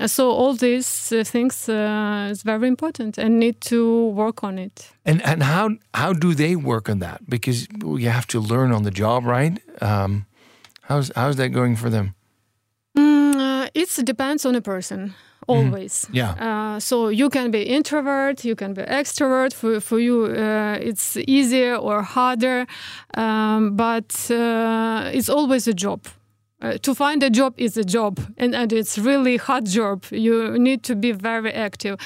Uh, 0.00 0.06
So 0.08 0.30
all 0.30 0.54
these 0.56 1.12
uh, 1.20 1.24
things 1.24 1.68
uh, 1.68 2.30
is 2.30 2.42
very 2.44 2.66
important 2.68 3.18
and 3.18 3.38
need 3.38 3.60
to 3.68 4.10
work 4.14 4.42
on 4.44 4.58
it. 4.58 4.92
And 5.04 5.20
and 5.24 5.42
how 5.42 5.76
how 5.94 6.12
do 6.18 6.32
they 6.34 6.56
work 6.56 6.88
on 6.88 7.00
that? 7.00 7.18
Because 7.28 7.66
you 7.84 8.08
have 8.10 8.26
to 8.26 8.40
learn 8.40 8.72
on 8.72 8.82
the 8.84 8.90
job, 8.92 9.24
right? 9.26 9.58
Um, 9.82 10.24
how's 10.88 11.10
how's 11.14 11.36
that 11.36 11.52
going 11.52 11.76
for 11.76 11.90
them? 11.90 12.14
It 13.74 14.04
depends 14.04 14.44
on 14.46 14.54
a 14.54 14.60
person 14.60 15.14
always. 15.50 16.08
Yeah. 16.12 16.30
Uh, 16.32 16.80
so 16.80 17.08
you 17.08 17.28
can 17.28 17.50
be 17.50 17.62
introvert, 17.62 18.44
you 18.44 18.54
can 18.54 18.74
be 18.74 18.82
extrovert. 18.82 19.52
For 19.52 19.80
for 19.80 19.98
you, 19.98 20.26
uh, 20.26 20.78
it's 20.80 21.16
easier 21.16 21.76
or 21.76 22.02
harder, 22.02 22.66
um, 23.16 23.76
but 23.76 24.30
uh, 24.30 25.10
it's 25.12 25.28
always 25.28 25.68
a 25.68 25.74
job. 25.74 26.00
Uh, 26.62 26.76
to 26.82 26.94
find 26.94 27.22
a 27.22 27.30
job 27.30 27.54
is 27.56 27.78
a 27.78 27.84
job, 27.84 28.20
and, 28.36 28.54
and 28.54 28.72
it's 28.72 28.98
really 28.98 29.38
hard 29.38 29.64
job. 29.64 30.04
You 30.10 30.58
need 30.58 30.82
to 30.82 30.94
be 30.94 31.12
very 31.12 31.52
active. 31.52 31.96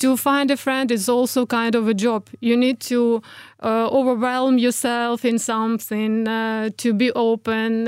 To 0.00 0.16
find 0.16 0.50
a 0.50 0.56
friend 0.56 0.90
is 0.90 1.08
also 1.08 1.46
kind 1.46 1.74
of 1.74 1.86
a 1.88 1.92
job. 1.94 2.22
You 2.40 2.56
need 2.56 2.76
to 2.88 3.20
uh, 3.62 3.88
overwhelm 3.98 4.58
yourself 4.58 5.24
in 5.24 5.38
something 5.38 6.26
uh, 6.28 6.70
to 6.76 6.92
be 6.94 7.10
open. 7.14 7.86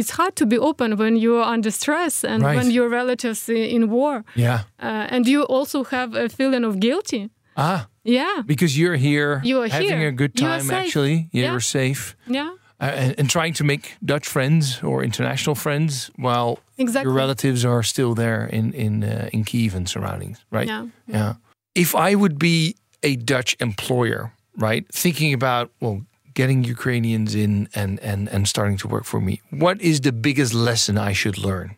It's 0.00 0.10
hard 0.18 0.34
to 0.36 0.46
be 0.46 0.58
open 0.58 0.96
when 0.96 1.16
you're 1.16 1.54
under 1.54 1.70
stress 1.70 2.24
and 2.24 2.42
Right. 2.42 2.56
when 2.56 2.70
your 2.72 2.88
relatives 2.90 3.48
in 3.48 3.88
war. 3.90 4.24
Yeah. 4.34 4.58
Uh, 4.82 5.06
and 5.14 5.26
you 5.28 5.42
also 5.48 5.84
have 5.84 6.14
a 6.24 6.28
feeling 6.28 6.64
of 6.64 6.74
guilty. 6.80 7.28
Ah, 7.56 7.86
Yeah, 8.04 8.42
because 8.46 8.76
you're 8.80 8.96
here 8.98 9.40
You 9.44 9.62
are 9.62 9.68
having 9.70 9.98
here. 9.98 10.08
a 10.08 10.12
good 10.12 10.32
You 10.40 10.48
are 10.48 10.58
time. 10.60 10.70
Actually, 10.84 11.28
you're 11.32 11.60
safe. 11.60 12.14
yeah, 12.26 12.50
Uh, 12.80 12.90
and, 13.02 13.14
and 13.18 13.30
trying 13.30 13.54
to 13.54 13.64
make 13.64 13.82
Dutch 14.04 14.26
friends 14.28 14.80
or 14.82 15.04
international 15.04 15.54
friends 15.54 16.10
while 16.18 16.58
exactly. 16.76 17.06
your 17.08 17.16
relatives 17.16 17.64
are 17.64 17.82
still 17.84 18.14
there 18.14 18.48
in 18.52 18.72
in 18.74 19.02
uh, 19.04 19.28
in 19.32 19.44
Kiev 19.44 19.74
and 19.76 19.88
surroundings, 19.88 20.38
right? 20.50 20.68
Yeah. 20.68 20.86
Yeah. 21.06 21.34
If 21.74 21.94
I 21.94 22.14
would 22.14 22.38
be 22.38 22.76
a 23.02 23.16
Dutch 23.16 23.56
employer, 23.60 24.32
right, 24.56 24.86
thinking 24.92 25.32
about 25.34 25.70
well 25.80 26.02
getting 26.34 26.64
Ukrainians 26.64 27.34
in 27.34 27.68
and 27.74 28.00
and 28.00 28.28
and 28.28 28.48
starting 28.48 28.76
to 28.78 28.88
work 28.88 29.04
for 29.04 29.20
me, 29.20 29.40
what 29.50 29.80
is 29.80 30.00
the 30.00 30.12
biggest 30.12 30.54
lesson 30.54 30.98
I 30.98 31.12
should 31.12 31.38
learn? 31.38 31.76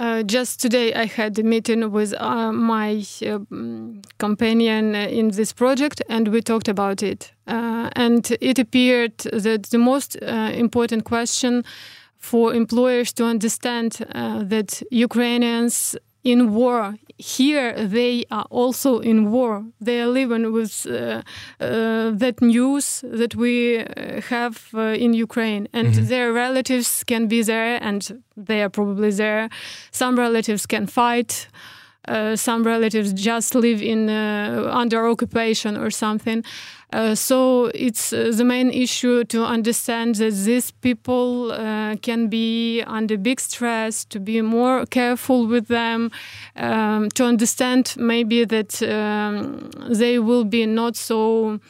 Uh, 0.00 0.22
just 0.22 0.60
today, 0.60 0.94
I 0.94 1.04
had 1.04 1.38
a 1.38 1.42
meeting 1.42 1.90
with 1.90 2.14
uh, 2.14 2.52
my 2.52 3.04
uh, 3.26 3.40
companion 4.16 4.94
in 4.94 5.28
this 5.28 5.52
project, 5.52 6.00
and 6.08 6.28
we 6.28 6.40
talked 6.40 6.68
about 6.68 7.02
it. 7.02 7.32
and 7.46 8.30
it 8.40 8.58
appeared 8.58 9.18
that 9.18 9.64
the 9.70 9.78
most 9.78 10.16
important 10.64 11.04
question 11.04 11.64
for 12.16 12.54
employers 12.54 13.12
to 13.12 13.24
understand 13.24 13.92
that 14.50 14.82
Ukrainians 14.90 15.96
in 16.22 16.54
war. 16.54 16.94
Here 17.16 17.86
they 17.86 18.24
are 18.30 18.46
also 18.50 18.98
in 18.98 19.30
war. 19.30 19.64
They 19.80 20.00
are 20.00 20.06
living 20.06 20.52
with 20.52 20.86
uh, 20.86 21.22
uh, 21.60 22.10
that 22.12 22.40
news 22.40 23.04
that 23.04 23.34
we 23.34 23.78
uh, 23.78 24.20
have 24.28 24.68
uh, 24.74 24.94
in 25.04 25.12
Ukraine, 25.14 25.68
and 25.72 25.88
mm 25.88 25.92
-hmm. 25.92 26.08
their 26.08 26.32
relatives 26.32 27.04
can 27.04 27.28
be 27.28 27.44
there, 27.44 27.78
and 27.82 28.22
they 28.46 28.60
are 28.60 28.70
probably 28.70 29.14
there. 29.14 29.48
Some 29.90 30.20
relatives 30.20 30.66
can 30.66 30.86
fight. 30.86 31.48
Uh, 32.08 32.34
some 32.34 32.64
relatives 32.64 33.12
just 33.12 33.54
live 33.54 33.84
in 33.84 34.08
uh, 34.08 34.80
under 34.80 35.06
occupation 35.06 35.76
or 35.76 35.90
something. 35.90 36.44
Uh, 36.92 37.14
so 37.14 37.66
it's 37.66 38.12
uh, 38.12 38.32
the 38.34 38.44
main 38.44 38.70
issue 38.70 39.22
to 39.24 39.44
understand 39.44 40.16
that 40.16 40.34
these 40.34 40.72
people 40.72 41.52
uh, 41.52 41.94
can 42.02 42.28
be 42.28 42.82
under 42.82 43.16
big 43.16 43.38
stress, 43.40 44.04
to 44.04 44.18
be 44.18 44.42
more 44.42 44.84
careful 44.86 45.46
with 45.46 45.68
them, 45.68 46.10
um, 46.56 47.08
to 47.10 47.24
understand 47.24 47.94
maybe 47.96 48.44
that 48.44 48.82
um, 48.82 49.70
they 49.88 50.18
will 50.18 50.44
be 50.44 50.66
not 50.66 50.96
so 50.96 51.60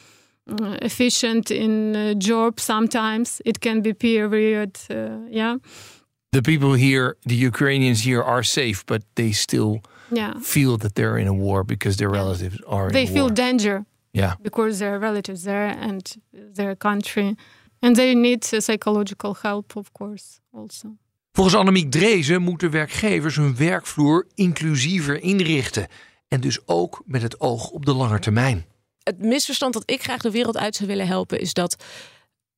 uh, 0.48 0.78
efficient 0.80 1.50
in 1.50 1.94
uh, 1.94 2.14
job 2.14 2.59
sometimes. 2.59 3.42
It 3.44 3.61
can 3.61 3.83
be 3.83 3.92
period, 3.92 4.78
yeah. 4.88 5.59
The 6.33 6.42
people 6.42 6.74
here, 6.74 7.16
the 7.26 7.35
Ukrainians 7.35 8.04
here, 8.04 8.22
are 8.22 8.44
safe, 8.44 8.87
but 8.87 9.02
they 9.16 9.33
still 9.33 9.80
yeah. 10.12 10.35
feel 10.40 10.78
that 10.78 10.94
they're 10.94 11.18
in 11.18 11.26
a 11.26 11.35
war 11.35 11.64
because 11.64 11.96
their 11.96 12.09
relatives 12.09 12.59
are. 12.66 12.90
They 12.90 13.06
feel 13.06 13.26
war. 13.26 13.35
danger 13.35 13.85
Yeah. 14.10 14.32
Because 14.42 14.78
their 14.78 14.98
relatives 14.98 15.42
there 15.42 15.76
and 15.80 16.16
their 16.54 16.76
country. 16.76 17.34
And 17.78 17.94
they 17.96 18.14
need 18.14 18.44
psychological 18.44 19.36
help, 19.40 19.76
of 19.76 19.92
course, 19.92 20.40
also. 20.52 20.96
Volgens 21.32 21.56
Annemiek 21.56 21.90
Drezen 21.90 22.42
moeten 22.42 22.70
werkgevers 22.70 23.36
hun 23.36 23.56
werkvloer 23.56 24.26
inclusiever 24.34 25.22
inrichten. 25.22 25.86
En 26.28 26.40
dus 26.40 26.66
ook 26.66 27.02
met 27.06 27.22
het 27.22 27.40
oog 27.40 27.70
op 27.70 27.86
de 27.86 27.94
lange 27.94 28.18
termijn. 28.18 28.64
Het 29.02 29.18
misverstand 29.18 29.74
dat 29.74 29.90
ik 29.90 30.02
graag 30.02 30.20
de 30.20 30.30
wereld 30.30 30.56
uit 30.56 30.76
zou 30.76 30.88
willen 30.88 31.06
helpen 31.06 31.40
is 31.40 31.52
dat 31.52 31.84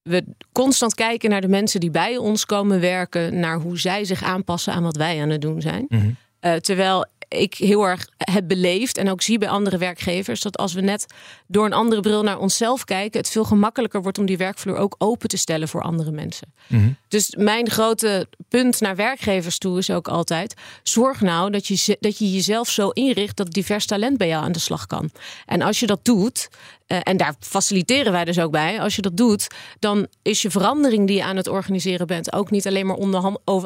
we 0.02 0.24
constant 0.52 0.94
kijken 0.94 1.30
naar 1.30 1.40
de 1.40 1.48
mensen 1.48 1.80
die 1.80 1.90
bij 1.90 2.16
ons 2.16 2.46
komen 2.46 2.80
werken, 2.80 3.38
naar 3.40 3.58
hoe 3.58 3.78
zij 3.78 4.04
zich 4.04 4.22
aanpassen 4.22 4.72
aan 4.72 4.82
wat 4.82 4.96
wij 4.96 5.22
aan 5.22 5.30
het 5.30 5.40
doen 5.40 5.60
zijn. 5.60 5.84
Mhm. 5.88 6.10
Uh, 6.40 6.54
terwijl 6.54 7.06
ik 7.32 7.54
heel 7.54 7.84
erg 7.84 8.08
heb 8.16 8.48
beleefd 8.48 8.96
en 8.96 9.10
ook 9.10 9.22
zie 9.22 9.38
bij 9.38 9.48
andere 9.48 9.78
werkgevers 9.78 10.40
dat 10.40 10.56
als 10.56 10.72
we 10.72 10.80
net 10.80 11.06
door 11.46 11.64
een 11.64 11.72
andere 11.72 12.00
bril 12.00 12.22
naar 12.22 12.38
onszelf 12.38 12.84
kijken, 12.84 13.20
het 13.20 13.30
veel 13.30 13.44
gemakkelijker 13.44 14.02
wordt 14.02 14.18
om 14.18 14.26
die 14.26 14.36
werkvloer 14.36 14.76
ook 14.76 14.94
open 14.98 15.28
te 15.28 15.36
stellen 15.36 15.68
voor 15.68 15.82
andere 15.82 16.10
mensen. 16.10 16.52
Mhm. 16.66 16.90
Dus 17.08 17.34
mijn 17.38 17.70
grote 17.70 18.28
punt 18.48 18.80
naar 18.80 18.96
werkgevers 18.96 19.58
toe 19.58 19.78
is 19.78 19.90
ook 19.90 20.08
altijd: 20.08 20.54
zorg 20.82 21.20
nou 21.20 21.50
dat 21.50 21.66
je, 21.66 21.96
dat 22.00 22.18
je 22.18 22.32
jezelf 22.32 22.68
zo 22.68 22.88
inricht 22.88 23.36
dat 23.36 23.52
divers 23.52 23.86
talent 23.86 24.16
bij 24.18 24.28
jou 24.28 24.44
aan 24.44 24.52
de 24.52 24.58
slag 24.58 24.86
kan. 24.86 25.10
En 25.46 25.62
als 25.62 25.80
je 25.80 25.86
dat 25.86 26.04
doet, 26.04 26.48
uh, 26.86 26.98
en 27.02 27.16
daar 27.16 27.34
faciliteren 27.40 28.12
wij 28.12 28.24
dus 28.24 28.38
ook 28.38 28.50
bij. 28.50 28.80
Als 28.80 28.96
je 28.96 29.02
dat 29.02 29.16
doet, 29.16 29.46
dan 29.78 30.06
is 30.22 30.42
je 30.42 30.50
verandering 30.50 31.06
die 31.06 31.16
je 31.16 31.24
aan 31.24 31.36
het 31.36 31.48
organiseren 31.48 32.06
bent 32.06 32.32
ook 32.32 32.50
niet 32.50 32.66
alleen 32.66 32.86
maar 32.86 32.96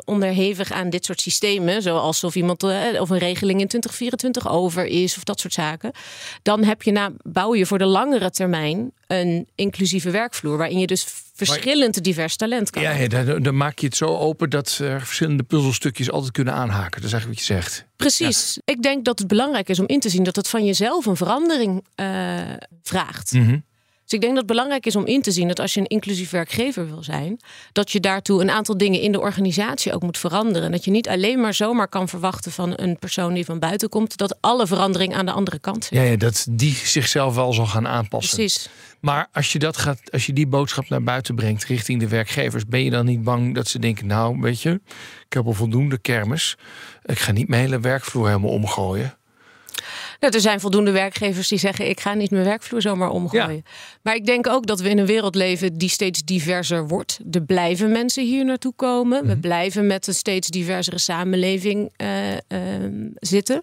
onderhevig 0.05 0.73
aan 0.73 0.91
dit 0.91 1.05
soort 1.05 1.21
systemen, 1.21 1.83
zoals 1.83 2.25
of 2.25 2.35
iemand 2.35 2.65
uh, 2.65 3.01
of 3.01 3.11
een 3.11 3.19
regeling 3.19 3.61
in 3.61 3.69
2024 3.69 4.49
over 4.49 4.87
is 4.87 5.17
of 5.17 5.25
dat 5.25 5.41
soort 5.41 5.53
zaken. 5.53 5.93
Dan 6.43 6.65
heb 6.65 6.83
je 6.83 6.93
na, 6.93 7.13
bouw 7.23 7.55
je 7.55 7.67
voor 7.67 7.79
de 7.79 7.87
langere 7.87 8.31
termijn 8.31 8.93
een 9.07 9.49
inclusieve 9.55 10.11
werkvloer 10.11 10.57
waarin 10.57 10.79
je 10.79 10.87
dus 10.87 11.07
verschillend 11.37 12.05
divers 12.05 12.37
talent 12.37 12.71
kan. 12.71 12.83
Ja, 12.83 12.91
ja 12.91 13.09
dan, 13.09 13.43
dan, 13.43 13.57
maak 13.57 13.79
je 13.79 13.87
het 13.87 13.97
zo 13.97 14.07
open 14.07 14.51
dat 14.51 14.79
er 14.83 15.01
verschillende 15.01 15.43
puzzelstukjes 15.43 16.11
altijd 16.11 16.33
kunnen 16.33 16.55
aanhaken. 16.55 17.01
Dat 17.01 17.05
is 17.05 17.13
eigenlijk 17.13 17.41
wat 17.41 17.49
je 17.49 17.55
zegt. 17.55 17.87
Precies. 17.97 18.59
Ik 18.65 18.83
denk 18.83 19.05
dat 19.05 19.19
het 19.19 19.29
belangrijk 19.29 19.69
is 19.69 19.79
om 19.79 19.87
in 19.87 20.01
te 20.01 20.09
zien 20.09 20.23
dat 20.23 20.37
het 20.37 20.49
van 20.49 20.65
jezelf 20.65 21.07
een 21.07 21.17
verandering 21.17 21.85
uh, 21.97 22.41
vraagt. 22.83 23.33
Mm 23.33 23.65
dus 24.07 24.15
ik 24.15 24.21
denk 24.21 24.33
dat 24.33 24.43
het 24.43 24.47
belangrijk 24.47 24.87
is 24.87 24.97
om 24.97 25.07
in 25.07 25.23
te 25.23 25.31
zien 25.31 25.49
dat 25.49 25.61
als 25.61 25.75
je 25.75 25.81
een 25.81 25.87
inclusief 25.87 26.31
werkgever 26.31 26.87
wil 26.87 27.03
zijn, 27.03 27.41
dat 27.73 27.93
je 27.93 28.01
daartoe 28.01 28.41
een 28.41 28.51
aantal 28.51 28.77
dingen 28.77 29.01
in 29.01 29.13
de 29.13 29.21
organisatie 29.21 29.93
ook 29.93 30.03
moet 30.03 30.19
veranderen. 30.19 30.63
En 30.63 30.73
dat 30.73 30.85
je 30.85 30.91
niet 30.91 31.09
alleen 31.09 31.41
maar 31.41 31.55
zomaar 31.55 31.89
kan 31.89 32.09
verwachten 32.09 32.53
van 32.53 32.73
een 32.77 32.99
persoon 32.99 33.35
die 33.35 33.45
van 33.45 33.59
buiten 33.59 33.89
komt, 33.89 34.17
dat 34.17 34.37
alle 34.41 34.67
verandering 34.67 35.15
aan 35.15 35.27
de 35.27 35.33
andere 35.33 35.59
kant 35.59 35.85
zit. 35.85 35.99
Ja, 35.99 36.03
ja 36.03 36.17
dat 36.17 36.47
die 36.51 36.75
zichzelf 36.75 37.35
wel 37.35 37.53
zal 37.53 37.67
gaan 37.67 37.87
aanpassen. 37.87 38.37
Precies. 38.37 38.69
Maar 39.01 39.29
als 39.33 39.53
je, 39.53 39.59
dat 39.59 39.77
gaat, 39.77 40.13
als 40.13 40.27
je 40.27 40.33
die 40.33 40.47
boodschap 40.47 40.89
naar 40.89 41.03
buiten 41.03 41.35
brengt 41.35 41.65
richting 41.65 42.01
de 42.01 42.09
werkgevers, 42.09 42.67
ben 42.67 42.85
je 42.85 42.91
dan 42.91 43.05
niet 43.05 43.23
bang 43.23 43.55
dat 43.55 43.69
ze 43.69 43.79
denken: 43.79 44.07
Nou, 44.07 44.41
weet 44.41 44.63
je, 44.63 44.81
ik 45.27 45.33
heb 45.33 45.47
al 45.47 45.53
voldoende 45.53 45.99
kermis. 45.99 46.57
Ik 47.05 47.19
ga 47.19 47.33
niet 47.33 47.49
mijn 47.49 47.63
hele 47.63 47.81
werkvloer 47.81 48.27
helemaal 48.27 48.51
omgooien. 48.51 49.17
Nou, 50.21 50.35
er 50.35 50.41
zijn 50.41 50.61
voldoende 50.61 50.91
werkgevers 50.91 51.49
die 51.49 51.59
zeggen: 51.59 51.89
ik 51.89 52.01
ga 52.01 52.15
niet 52.15 52.31
mijn 52.31 52.45
werkvloer 52.45 52.83
zomaar 52.83 53.11
omgooien. 53.11 53.65
Maar 54.03 54.15
ik 54.15 54.27
denk 54.27 54.47
ook 54.47 54.67
dat 54.67 54.81
we 54.81 54.89
in 54.89 54.99
een 54.99 55.07
wereld 55.07 55.35
leven 55.35 55.79
die 55.79 55.89
steeds 55.89 56.25
diverser 56.25 56.89
wordt. 56.89 57.19
Er 57.31 57.43
blijven 57.43 57.93
mensen 57.93 58.25
hier 58.25 58.45
naartoe 58.45 58.73
komen. 58.77 59.21
We 59.27 59.33
mhm. 59.33 59.41
blijven 59.41 59.87
met 59.87 60.07
een 60.07 60.15
steeds 60.15 60.49
diversere 60.49 60.99
samenleving 60.99 61.93
uh, 61.97 62.33
uh, 62.33 62.39
zitten. 63.15 63.63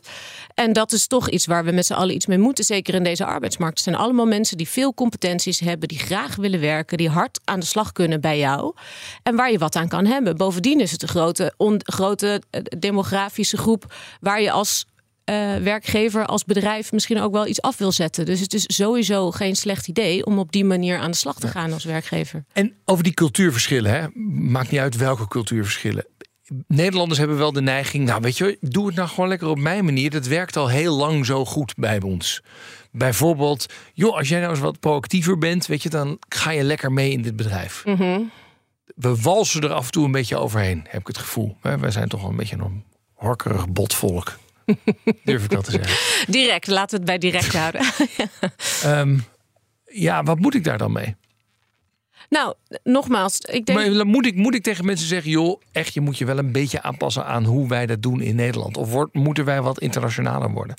En 0.54 0.74
dat 0.74 0.92
is 0.92 1.08
toch 1.08 1.30
iets 1.30 1.46
waar 1.46 1.66
we 1.66 1.72
met 1.72 1.86
z'n 1.86 1.94
allen 1.94 2.16
iets 2.16 2.26
mee 2.26 2.38
moeten. 2.38 2.64
Zeker 2.64 2.94
in 2.94 3.04
deze 3.04 3.26
arbeidsmarkt. 3.26 3.76
Het 3.76 3.84
zijn 3.84 3.96
allemaal 3.96 4.26
mensen 4.26 4.58
die 4.58 4.68
veel 4.68 4.94
competenties 4.94 5.60
hebben, 5.60 5.88
die 5.88 6.00
graag 6.00 6.36
willen 6.36 6.60
werken, 6.60 6.98
die 6.98 7.10
hard 7.10 7.40
aan 7.44 7.60
de 7.60 7.66
slag 7.66 7.92
kunnen 7.92 8.22
bij 8.22 8.38
jou. 8.38 8.74
En 9.24 9.36
waar 9.36 9.52
je 9.52 9.58
wat 9.58 9.76
aan 9.76 9.88
kan 9.88 10.06
hebben. 10.06 10.38
Bovendien 10.38 10.80
is 10.80 10.92
het 10.92 11.02
een 11.02 11.08
grote, 11.08 11.54
grote 11.78 12.42
eh, 12.50 12.62
demografische 12.80 13.58
groep 13.58 13.94
waar 14.20 14.42
je 14.42 14.52
als 14.52 14.86
uh, 15.26 15.56
werkgever 15.56 16.26
als 16.26 16.46
bedrijf 16.46 16.92
misschien 16.92 17.20
ook 17.20 17.32
wel 17.32 17.48
iets 17.48 17.62
af 17.62 17.78
wil 17.78 17.92
zetten. 17.92 18.26
Dus 18.26 18.40
het 18.40 18.54
is 18.54 18.64
sowieso 18.68 19.32
geen 19.32 19.56
slecht 19.56 19.88
idee 19.88 20.26
om 20.26 20.40
op 20.40 20.52
die 20.52 20.66
manier 20.66 20.98
aan 20.98 21.12
de 21.12 21.18
slag 21.18 21.40
te 21.40 21.48
gaan 21.48 21.74
als 21.74 21.84
werkgever. 21.84 22.44
En 22.54 22.74
over 22.86 23.04
die 23.04 23.14
cultuurverschillen, 23.14 23.92
hè? 23.92 24.08
maakt 24.40 24.72
niet 24.72 24.80
uit 24.80 24.98
welke 24.98 25.28
cultuurverschillen. 25.28 26.06
Nederlanders 26.68 27.20
hebben 27.20 27.38
wel 27.38 27.52
de 27.52 27.62
neiging, 27.62 28.06
nou 28.06 28.22
weet 28.22 28.38
je, 28.38 28.58
doe 28.62 28.86
het 28.86 28.96
nou 28.96 29.10
gewoon 29.10 29.30
lekker 29.30 29.48
op 29.48 29.60
mijn 29.60 29.86
manier. 29.86 30.10
Dat 30.10 30.28
werkt 30.28 30.58
al 30.58 30.68
heel 30.68 30.96
lang 30.96 31.26
zo 31.26 31.46
goed 31.46 31.74
bij 31.76 32.02
ons. 32.02 32.42
Bijvoorbeeld, 32.92 33.66
joh, 33.94 34.18
als 34.18 34.30
jij 34.30 34.40
nou 34.40 34.52
eens 34.52 34.60
wat 34.60 34.80
proactiever 34.80 35.38
bent, 35.38 35.66
weet 35.66 35.84
je, 35.84 35.90
dan 35.90 36.18
ga 36.30 36.52
je 36.52 36.64
lekker 36.64 36.92
mee 36.92 37.12
in 37.12 37.22
dit 37.22 37.36
bedrijf. 37.36 37.84
Mm 37.86 38.32
We 38.96 39.16
walsen 39.16 39.62
er 39.62 39.74
af 39.74 39.86
en 39.86 39.92
toe 39.92 40.06
een 40.06 40.12
beetje 40.12 40.38
overheen, 40.38 40.86
heb 40.88 41.02
ik 41.02 41.08
het 41.08 41.18
gevoel. 41.18 41.58
Wij 41.62 41.92
zijn 41.92 42.10
toch 42.10 42.22
wel 42.22 42.30
een 42.30 42.36
beetje 42.36 42.58
een 42.58 42.84
horkerig 43.14 43.70
botvolk. 43.70 44.38
Durf 45.24 45.44
ik 45.44 45.50
dat 45.50 45.64
te 45.64 45.72
zeggen. 45.72 46.32
Direct, 46.32 46.68
laten 46.68 46.90
we 46.90 46.96
het 46.96 47.06
bij 47.06 47.18
direct 47.18 47.54
houden. 47.62 47.82
um, 48.86 49.24
ja, 50.08 50.24
wat 50.24 50.40
moet 50.40 50.56
ik 50.56 50.64
daar 50.64 50.78
dan 50.78 50.92
mee? 50.92 51.16
Nou, 52.30 52.54
nogmaals, 52.84 53.40
ik 53.40 53.66
denk. 53.66 53.96
Maar 53.96 54.06
moet 54.06 54.26
ik, 54.26 54.36
moet 54.36 54.56
ik 54.56 54.64
tegen 54.64 54.86
mensen 54.86 55.08
zeggen, 55.08 55.32
joh, 55.32 55.62
echt, 55.72 55.94
je 55.94 56.02
moet 56.02 56.18
je 56.18 56.26
wel 56.26 56.38
een 56.38 56.52
beetje 56.52 56.82
aanpassen 56.82 57.26
aan 57.26 57.44
hoe 57.44 57.68
wij 57.68 57.86
dat 57.86 58.02
doen 58.02 58.22
in 58.22 58.36
Nederland? 58.36 58.78
Of 58.78 58.92
wordt, 58.92 59.14
moeten 59.14 59.46
wij 59.46 59.62
wat 59.62 59.80
internationaler 59.80 60.52
worden? 60.52 60.76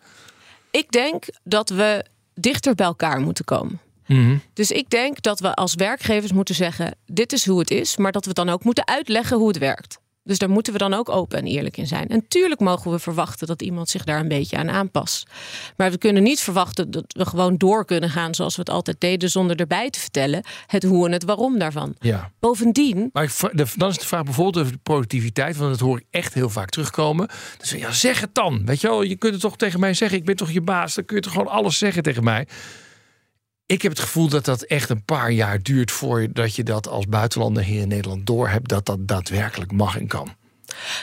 Ik 0.70 0.90
denk 0.90 1.25
dat 1.42 1.68
we 1.68 2.05
dichter 2.35 2.75
bij 2.75 2.87
elkaar 2.87 3.20
moeten 3.20 3.44
komen. 3.44 3.81
Mhm. 4.07 4.37
Dus 4.53 4.70
ik 4.70 4.90
denk 4.90 5.23
dat 5.23 5.40
we 5.40 5.55
als 5.55 5.75
werkgevers 5.75 6.33
moeten 6.33 6.55
zeggen: 6.55 6.97
dit 7.07 7.33
is 7.33 7.47
hoe 7.47 7.59
het 7.59 7.70
is, 7.70 7.97
maar 7.97 8.12
dat 8.12 8.25
we 8.25 8.33
dan 8.33 8.49
ook 8.49 8.64
moeten 8.64 8.87
uitleggen 8.87 9.37
hoe 9.37 9.49
het 9.49 9.59
werkt. 9.59 9.99
Dus 10.25 10.39
daar 10.39 10.51
moeten 10.51 10.73
we 10.73 10.79
dan 10.79 10.95
ook 10.95 11.09
open 11.09 11.39
en 11.39 11.47
eerlijk 11.47 11.77
in 11.77 11.87
zijn. 11.87 12.09
En 12.09 12.29
tuurlijk 12.29 12.61
mogen 12.61 12.91
we 12.91 12.99
verwachten 12.99 13.47
dat 13.47 13.63
iemand 13.63 13.89
zich 13.89 14.05
daar 14.05 14.21
een 14.21 14.29
beetje 14.29 14.57
aan 14.57 14.71
aanpast. 14.71 15.27
Maar 15.77 15.91
we 15.91 15.99
kunnen 15.99 16.23
niet 16.23 16.41
verwachten 16.41 16.91
dat 16.91 17.05
we 17.09 17.27
gewoon 17.27 17.57
door 17.57 17.85
kunnen 17.85 18.11
gaan 18.11 18.35
zoals 18.35 18.55
we 18.57 18.61
het 18.61 18.71
altijd 18.71 19.01
deden, 19.01 19.31
zonder 19.31 19.57
erbij 19.57 19.91
te 19.91 20.01
vertellen 20.01 20.43
het 20.67 20.83
hoe 20.83 21.07
en 21.07 21.13
het 21.13 21.25
waarom 21.25 21.59
daarvan. 21.59 21.95
Ja. 21.99 22.31
Bovendien. 22.41 23.11
Maar 23.13 23.33
dan 23.77 23.89
is 23.89 23.99
de 23.99 24.07
vraag 24.07 24.25
bijvoorbeeld 24.25 24.59
over 24.59 24.73
de 24.73 24.79
productiviteit, 24.83 25.57
want 25.57 25.71
dat 25.71 25.81
hoor 25.81 25.99
ik 25.99 26.07
echt 26.11 26.35
heel 26.35 26.51
vaak 26.51 26.69
terugkomen. 26.71 27.29
Dus 27.59 27.71
ja, 27.71 27.93
zeg 27.93 28.21
het 28.21 28.35
dan. 28.35 28.63
Weet 28.65 28.81
je 28.81 28.89
wel, 28.89 29.03
je 29.03 29.17
kunt 29.17 29.33
het 29.33 29.43
toch 29.43 29.57
tegen 29.57 29.81
mij 29.81 29.95
zeggen, 29.95 30.19
ik 30.19 30.25
ben 30.25 30.37
toch 30.37 30.51
je 30.51 30.61
baas, 30.61 30.95
dan 30.95 31.05
kun 31.05 31.17
je 31.17 31.23
toch 31.23 31.33
gewoon 31.33 31.49
alles 31.49 31.79
zeggen 31.79 32.03
tegen 32.03 32.25
mij. 32.25 32.47
Ik 33.66 33.83
heb 33.83 33.92
het 33.92 34.00
gevoel 34.00 34.29
dat 34.29 34.44
dat 34.44 34.62
echt 34.62 34.90
een 34.90 35.05
paar 35.05 35.31
jaar 35.31 35.62
duurt 35.62 35.90
voordat 35.90 36.55
je 36.55 36.62
dat 36.62 36.88
als 36.88 37.07
buitenlander 37.07 37.62
hier 37.62 37.81
in 37.81 37.88
Nederland 37.88 38.27
doorhebt 38.27 38.68
dat 38.68 38.87
dat 38.87 39.09
daadwerkelijk 39.09 39.72
mag 39.72 39.98
en 39.98 40.07
kan. 40.07 40.35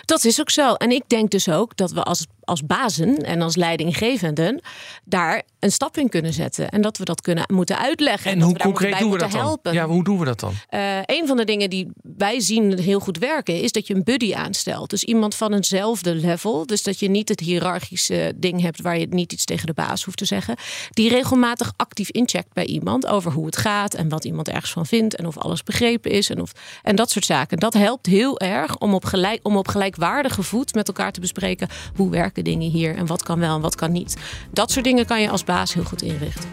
Dat 0.05 0.23
is 0.23 0.39
ook 0.39 0.49
zo. 0.49 0.73
En 0.73 0.91
ik 0.91 1.03
denk 1.07 1.31
dus 1.31 1.49
ook 1.49 1.77
dat 1.77 1.91
we 1.91 2.03
als 2.03 2.27
als 2.43 2.65
bazen 2.65 3.17
en 3.17 3.41
als 3.41 3.55
leidinggevenden 3.55 4.61
daar 5.03 5.43
een 5.59 5.71
stap 5.71 5.97
in 5.97 6.09
kunnen 6.09 6.33
zetten. 6.33 6.69
En 6.69 6.81
dat 6.81 6.97
we 6.97 7.05
dat 7.05 7.21
kunnen 7.21 7.43
moeten 7.53 7.77
uitleggen. 7.77 8.31
En, 8.31 8.41
hoe 8.41 8.57
concreet 8.57 8.99
doen 8.99 9.11
we 9.11 9.17
dat 9.17 9.31
dan? 9.31 9.41
Helpen. 9.41 9.73
Ja, 9.73 9.87
hoe 9.87 10.03
doen 10.03 10.19
we 10.19 10.25
dat 10.25 10.39
dan? 10.39 10.53
Uh, 10.69 10.97
een 11.05 11.27
van 11.27 11.37
de 11.37 11.43
dingen 11.43 11.69
die 11.69 11.87
wij 12.17 12.39
zien 12.39 12.79
heel 12.79 12.99
goed 12.99 13.17
werken, 13.17 13.61
is 13.61 13.71
dat 13.71 13.87
je 13.87 13.95
een 13.95 14.03
buddy 14.03 14.33
aanstelt. 14.33 14.89
Dus 14.89 15.03
iemand 15.03 15.35
van 15.35 15.53
eenzelfde 15.53 16.15
level. 16.15 16.65
Dus 16.65 16.83
dat 16.83 16.99
je 16.99 17.09
niet 17.09 17.29
het 17.29 17.39
hiërarchische 17.39 18.33
ding 18.35 18.61
hebt 18.61 18.81
waar 18.81 18.99
je 18.99 19.07
niet 19.09 19.33
iets 19.33 19.45
tegen 19.45 19.67
de 19.67 19.73
baas 19.73 20.03
hoeft 20.03 20.17
te 20.17 20.25
zeggen. 20.25 20.55
Die 20.89 21.09
regelmatig 21.09 21.73
actief 21.75 22.09
incheckt 22.09 22.53
bij 22.53 22.65
iemand 22.65 23.07
over 23.07 23.31
hoe 23.31 23.45
het 23.45 23.57
gaat 23.57 23.93
en 23.93 24.09
wat 24.09 24.25
iemand 24.25 24.49
ergens 24.49 24.71
van 24.71 24.85
vindt 24.85 25.15
en 25.15 25.27
of 25.27 25.37
alles 25.37 25.63
begrepen 25.63 26.11
is 26.11 26.29
en, 26.29 26.41
of, 26.41 26.51
en 26.83 26.95
dat 26.95 27.11
soort 27.11 27.25
zaken. 27.25 27.57
Dat 27.57 27.73
helpt 27.73 28.05
heel 28.05 28.39
erg 28.39 28.77
om 28.77 28.93
op, 28.93 29.05
gelijk, 29.05 29.39
om 29.43 29.57
op 29.57 29.67
gelijkwaardige 29.67 30.43
voet 30.43 30.73
met 30.73 30.87
elkaar 30.87 31.11
te 31.11 31.19
bespreken 31.19 31.67
hoe 31.95 32.09
dingen 32.33 32.69
hier 32.69 32.95
en 32.95 33.05
wat 33.05 33.23
kan 33.23 33.39
wel 33.39 33.55
en 33.55 33.61
wat 33.61 33.75
kan 33.75 33.91
niet. 33.91 34.17
Dat 34.51 34.71
soort 34.71 34.85
dingen 34.85 35.05
kan 35.05 35.21
je 35.21 35.29
als 35.29 35.43
baas 35.43 35.73
heel 35.73 35.83
goed 35.83 36.01
inrichten. 36.01 36.49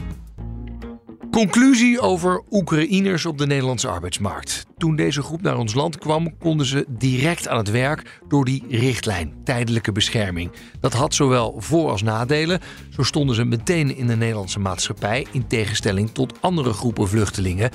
Conclusie 1.31 2.01
over 2.01 2.43
Oekraïners 2.51 3.27
op 3.27 3.39
de 3.39 3.47
Nederlandse 3.47 3.89
arbeidsmarkt. 3.89 4.67
Toen 4.77 4.97
deze 4.97 5.23
groep 5.23 5.43
naar 5.43 5.57
ons 5.57 5.75
land 5.75 5.99
kwam, 5.99 6.39
konden 6.39 6.67
ze 6.67 6.85
direct 6.89 7.49
aan 7.49 7.59
het 7.59 7.71
werk 7.71 8.21
door 8.29 8.45
die 8.45 8.65
richtlijn 8.69 9.35
tijdelijke 9.45 9.93
bescherming. 9.93 10.51
Dat 10.81 10.93
had 10.93 11.15
zowel 11.15 11.55
voor- 11.59 11.91
als 11.91 12.03
nadelen. 12.03 12.61
Zo 12.91 13.03
stonden 13.03 13.35
ze 13.35 13.45
meteen 13.45 13.97
in 13.97 14.07
de 14.07 14.17
Nederlandse 14.17 14.59
maatschappij, 14.61 15.27
in 15.33 15.47
tegenstelling 15.47 16.11
tot 16.11 16.33
andere 16.41 16.73
groepen 16.73 17.09
vluchtelingen. 17.09 17.71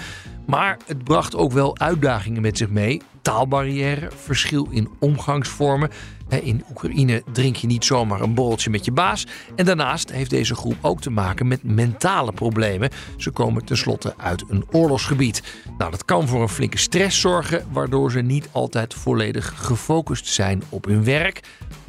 Maar 0.46 0.78
het 0.86 1.04
bracht 1.04 1.36
ook 1.36 1.52
wel 1.52 1.78
uitdagingen 1.78 2.42
met 2.42 2.58
zich 2.58 2.70
mee. 2.70 3.02
Taalbarrière, 3.22 4.10
verschil 4.16 4.68
in 4.72 4.90
omgangsvormen. 5.00 5.90
In 6.30 6.64
Oekraïne 6.70 7.24
drink 7.32 7.56
je 7.56 7.68
niet 7.68 7.86
zomaar 7.86 8.22
een 8.22 8.34
borreltje 8.34 8.70
met 8.70 8.86
je 8.86 8.92
baas. 8.92 9.28
En 9.56 9.66
daarnaast 9.66 10.12
heeft 10.12 10.30
deze 10.30 10.56
groep 10.56 10.78
ook 10.82 11.02
te 11.02 11.10
maken 11.10 11.48
met 11.48 11.64
mentale 11.64 12.32
problemen. 12.32 12.90
Ze 13.18 13.32
komen 13.32 13.66
tenslotte 13.66 14.14
uit 14.18 14.44
een 14.48 14.66
oorlogsgebied. 14.72 15.44
Nou, 15.78 15.92
dat 15.92 16.06
kan 16.06 16.28
voor 16.28 16.42
een 16.42 16.50
flinke 16.50 16.78
stress 16.78 17.20
zorgen, 17.20 17.66
waardoor 17.72 18.12
ze 18.12 18.20
niet 18.20 18.50
altijd 18.52 18.94
volledig 18.94 19.54
gefocust 19.56 20.28
zijn 20.28 20.64
op 20.70 20.86
hun 20.86 21.04
werk. 21.04 21.40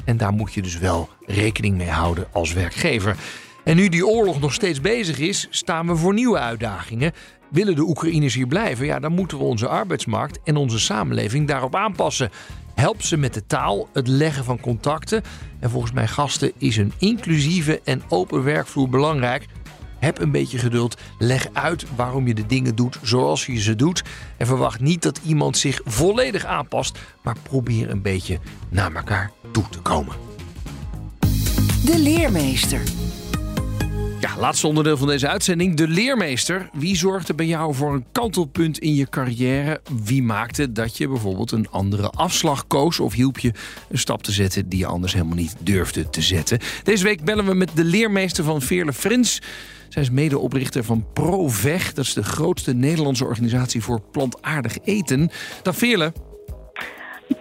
En 0.03 0.17
daar 0.17 0.33
moet 0.33 0.53
je 0.53 0.61
dus 0.61 0.77
wel 0.77 1.09
rekening 1.25 1.77
mee 1.77 1.89
houden 1.89 2.27
als 2.31 2.53
werkgever. 2.53 3.15
En 3.63 3.75
nu 3.75 3.89
die 3.89 4.07
oorlog 4.07 4.39
nog 4.39 4.53
steeds 4.53 4.81
bezig 4.81 5.19
is, 5.19 5.47
staan 5.49 5.87
we 5.87 5.95
voor 5.95 6.13
nieuwe 6.13 6.39
uitdagingen. 6.39 7.11
Willen 7.49 7.75
de 7.75 7.81
Oekraïners 7.81 8.33
hier 8.33 8.47
blijven, 8.47 8.85
ja, 8.85 8.99
dan 8.99 9.11
moeten 9.11 9.37
we 9.37 9.43
onze 9.43 9.67
arbeidsmarkt 9.67 10.39
en 10.43 10.55
onze 10.55 10.79
samenleving 10.79 11.47
daarop 11.47 11.75
aanpassen. 11.75 12.29
Help 12.75 13.01
ze 13.01 13.17
met 13.17 13.33
de 13.33 13.45
taal, 13.45 13.89
het 13.93 14.07
leggen 14.07 14.43
van 14.43 14.59
contacten. 14.59 15.23
En 15.59 15.69
volgens 15.69 15.91
mijn 15.91 16.07
gasten 16.07 16.51
is 16.57 16.77
een 16.77 16.93
inclusieve 16.97 17.81
en 17.83 18.01
open 18.09 18.43
werkvloer 18.43 18.89
belangrijk. 18.89 19.45
Heb 19.99 20.19
een 20.19 20.31
beetje 20.31 20.57
geduld. 20.57 20.97
Leg 21.19 21.47
uit 21.53 21.85
waarom 21.95 22.27
je 22.27 22.33
de 22.33 22.45
dingen 22.45 22.75
doet 22.75 22.99
zoals 23.01 23.45
je 23.45 23.61
ze 23.61 23.75
doet. 23.75 24.03
En 24.37 24.47
verwacht 24.47 24.79
niet 24.79 25.01
dat 25.01 25.19
iemand 25.25 25.57
zich 25.57 25.81
volledig 25.85 26.45
aanpast, 26.45 26.99
maar 27.23 27.35
probeer 27.43 27.89
een 27.89 28.01
beetje 28.01 28.39
naar 28.69 28.95
elkaar 28.95 29.31
toe 29.51 29.69
te 29.69 29.79
komen. 29.79 30.15
De 31.85 31.99
leermeester. 31.99 33.04
Laatste 34.39 34.67
onderdeel 34.67 34.97
van 34.97 35.07
deze 35.07 35.27
uitzending. 35.27 35.75
De 35.75 35.87
leermeester. 35.87 36.69
Wie 36.73 36.95
zorgde 36.95 37.33
bij 37.33 37.45
jou 37.45 37.73
voor 37.73 37.93
een 37.93 38.05
kantelpunt 38.11 38.79
in 38.79 38.95
je 38.95 39.09
carrière? 39.09 39.81
Wie 40.03 40.23
maakte 40.23 40.71
dat 40.71 40.97
je 40.97 41.07
bijvoorbeeld 41.07 41.51
een 41.51 41.69
andere 41.69 42.09
afslag 42.09 42.67
koos? 42.67 42.99
Of 42.99 43.13
hielp 43.13 43.39
je 43.39 43.51
een 43.89 43.97
stap 43.97 44.23
te 44.23 44.31
zetten 44.31 44.69
die 44.69 44.79
je 44.79 44.85
anders 44.85 45.13
helemaal 45.13 45.35
niet 45.35 45.55
durfde 45.59 46.09
te 46.09 46.21
zetten? 46.21 46.59
Deze 46.83 47.03
week 47.03 47.23
bellen 47.23 47.45
we 47.45 47.53
met 47.53 47.71
de 47.75 47.83
leermeester 47.83 48.43
van 48.43 48.61
Veerle 48.61 48.93
Frins. 48.93 49.41
Zij 49.89 50.01
is 50.01 50.09
medeoprichter 50.09 50.83
van 50.83 51.05
ProVeg. 51.13 51.93
Dat 51.93 52.05
is 52.05 52.13
de 52.13 52.23
grootste 52.23 52.73
Nederlandse 52.73 53.25
organisatie 53.25 53.81
voor 53.81 54.01
plantaardig 54.11 54.77
eten. 54.83 55.29
Dag 55.61 55.75
Veerle. 55.75 56.13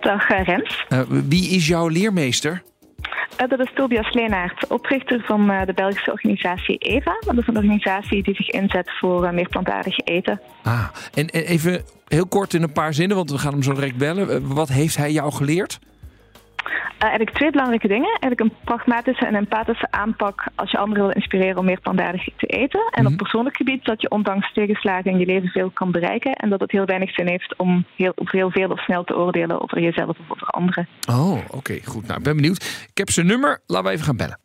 Dag 0.00 0.30
uh, 0.30 0.44
Rens. 0.44 0.84
Uh, 0.88 1.00
wie 1.28 1.48
is 1.48 1.66
jouw 1.66 1.88
leermeester? 1.88 2.62
Uh, 3.42 3.48
dat 3.48 3.60
is 3.60 3.70
Tobias 3.74 4.12
Leenaert, 4.12 4.66
oprichter 4.66 5.22
van 5.26 5.50
uh, 5.50 5.64
de 5.66 5.72
Belgische 5.72 6.12
organisatie 6.12 6.78
EVA. 6.78 7.16
Dat 7.20 7.38
is 7.38 7.46
een 7.46 7.56
organisatie 7.56 8.22
die 8.22 8.34
zich 8.34 8.50
inzet 8.50 8.90
voor 8.98 9.24
uh, 9.24 9.30
meer 9.30 9.48
plantaardig 9.48 9.98
eten. 9.98 10.40
Ah, 10.62 10.88
en, 11.14 11.28
even 11.28 11.82
heel 12.08 12.26
kort 12.26 12.54
in 12.54 12.62
een 12.62 12.72
paar 12.72 12.94
zinnen, 12.94 13.16
want 13.16 13.30
we 13.30 13.38
gaan 13.38 13.52
hem 13.52 13.62
zo 13.62 13.72
direct 13.72 13.96
bellen. 13.96 14.54
Wat 14.54 14.68
heeft 14.68 14.96
hij 14.96 15.12
jou 15.12 15.32
geleerd? 15.32 15.78
Eigenlijk 16.98 17.36
twee 17.36 17.50
belangrijke 17.50 17.88
dingen. 17.88 18.08
Eigenlijk 18.08 18.40
een 18.40 18.52
pragmatische 18.64 19.26
en 19.26 19.34
empathische 19.34 19.90
aanpak 19.90 20.48
als 20.54 20.70
je 20.70 20.78
anderen 20.78 21.04
wil 21.04 21.14
inspireren 21.14 21.58
om 21.58 21.64
meer 21.64 21.80
plantaardig 21.80 22.24
te 22.36 22.46
eten. 22.46 22.80
En 22.80 23.00
mm 23.00 23.04
-hmm. 23.04 23.06
op 23.06 23.16
persoonlijk 23.16 23.56
gebied 23.56 23.84
dat 23.84 24.00
je 24.00 24.10
ondanks 24.10 24.52
tegenslagen 24.52 25.10
in 25.10 25.18
je 25.18 25.26
leven 25.26 25.48
veel 25.48 25.70
kan 25.70 25.90
bereiken. 25.90 26.32
En 26.32 26.48
dat 26.48 26.60
het 26.60 26.70
heel 26.70 26.84
weinig 26.84 27.14
zin 27.14 27.26
heeft 27.26 27.56
om 27.56 27.84
heel, 27.96 28.12
heel 28.16 28.50
veel 28.50 28.70
of 28.70 28.80
snel 28.80 29.04
te 29.04 29.16
oordelen 29.16 29.62
over 29.62 29.80
jezelf 29.80 30.08
of 30.08 30.30
over 30.30 30.46
anderen. 30.46 30.88
Oh, 31.08 31.32
oké, 31.32 31.56
okay, 31.56 31.80
goed. 31.84 32.06
Nou, 32.06 32.18
ik 32.18 32.24
ben 32.24 32.36
benieuwd. 32.36 32.86
Ik 32.88 32.98
heb 32.98 33.10
zijn 33.10 33.26
nummer. 33.26 33.60
Laten 33.66 33.86
we 33.86 33.92
even 33.92 34.04
gaan 34.04 34.16
bellen. 34.16 34.38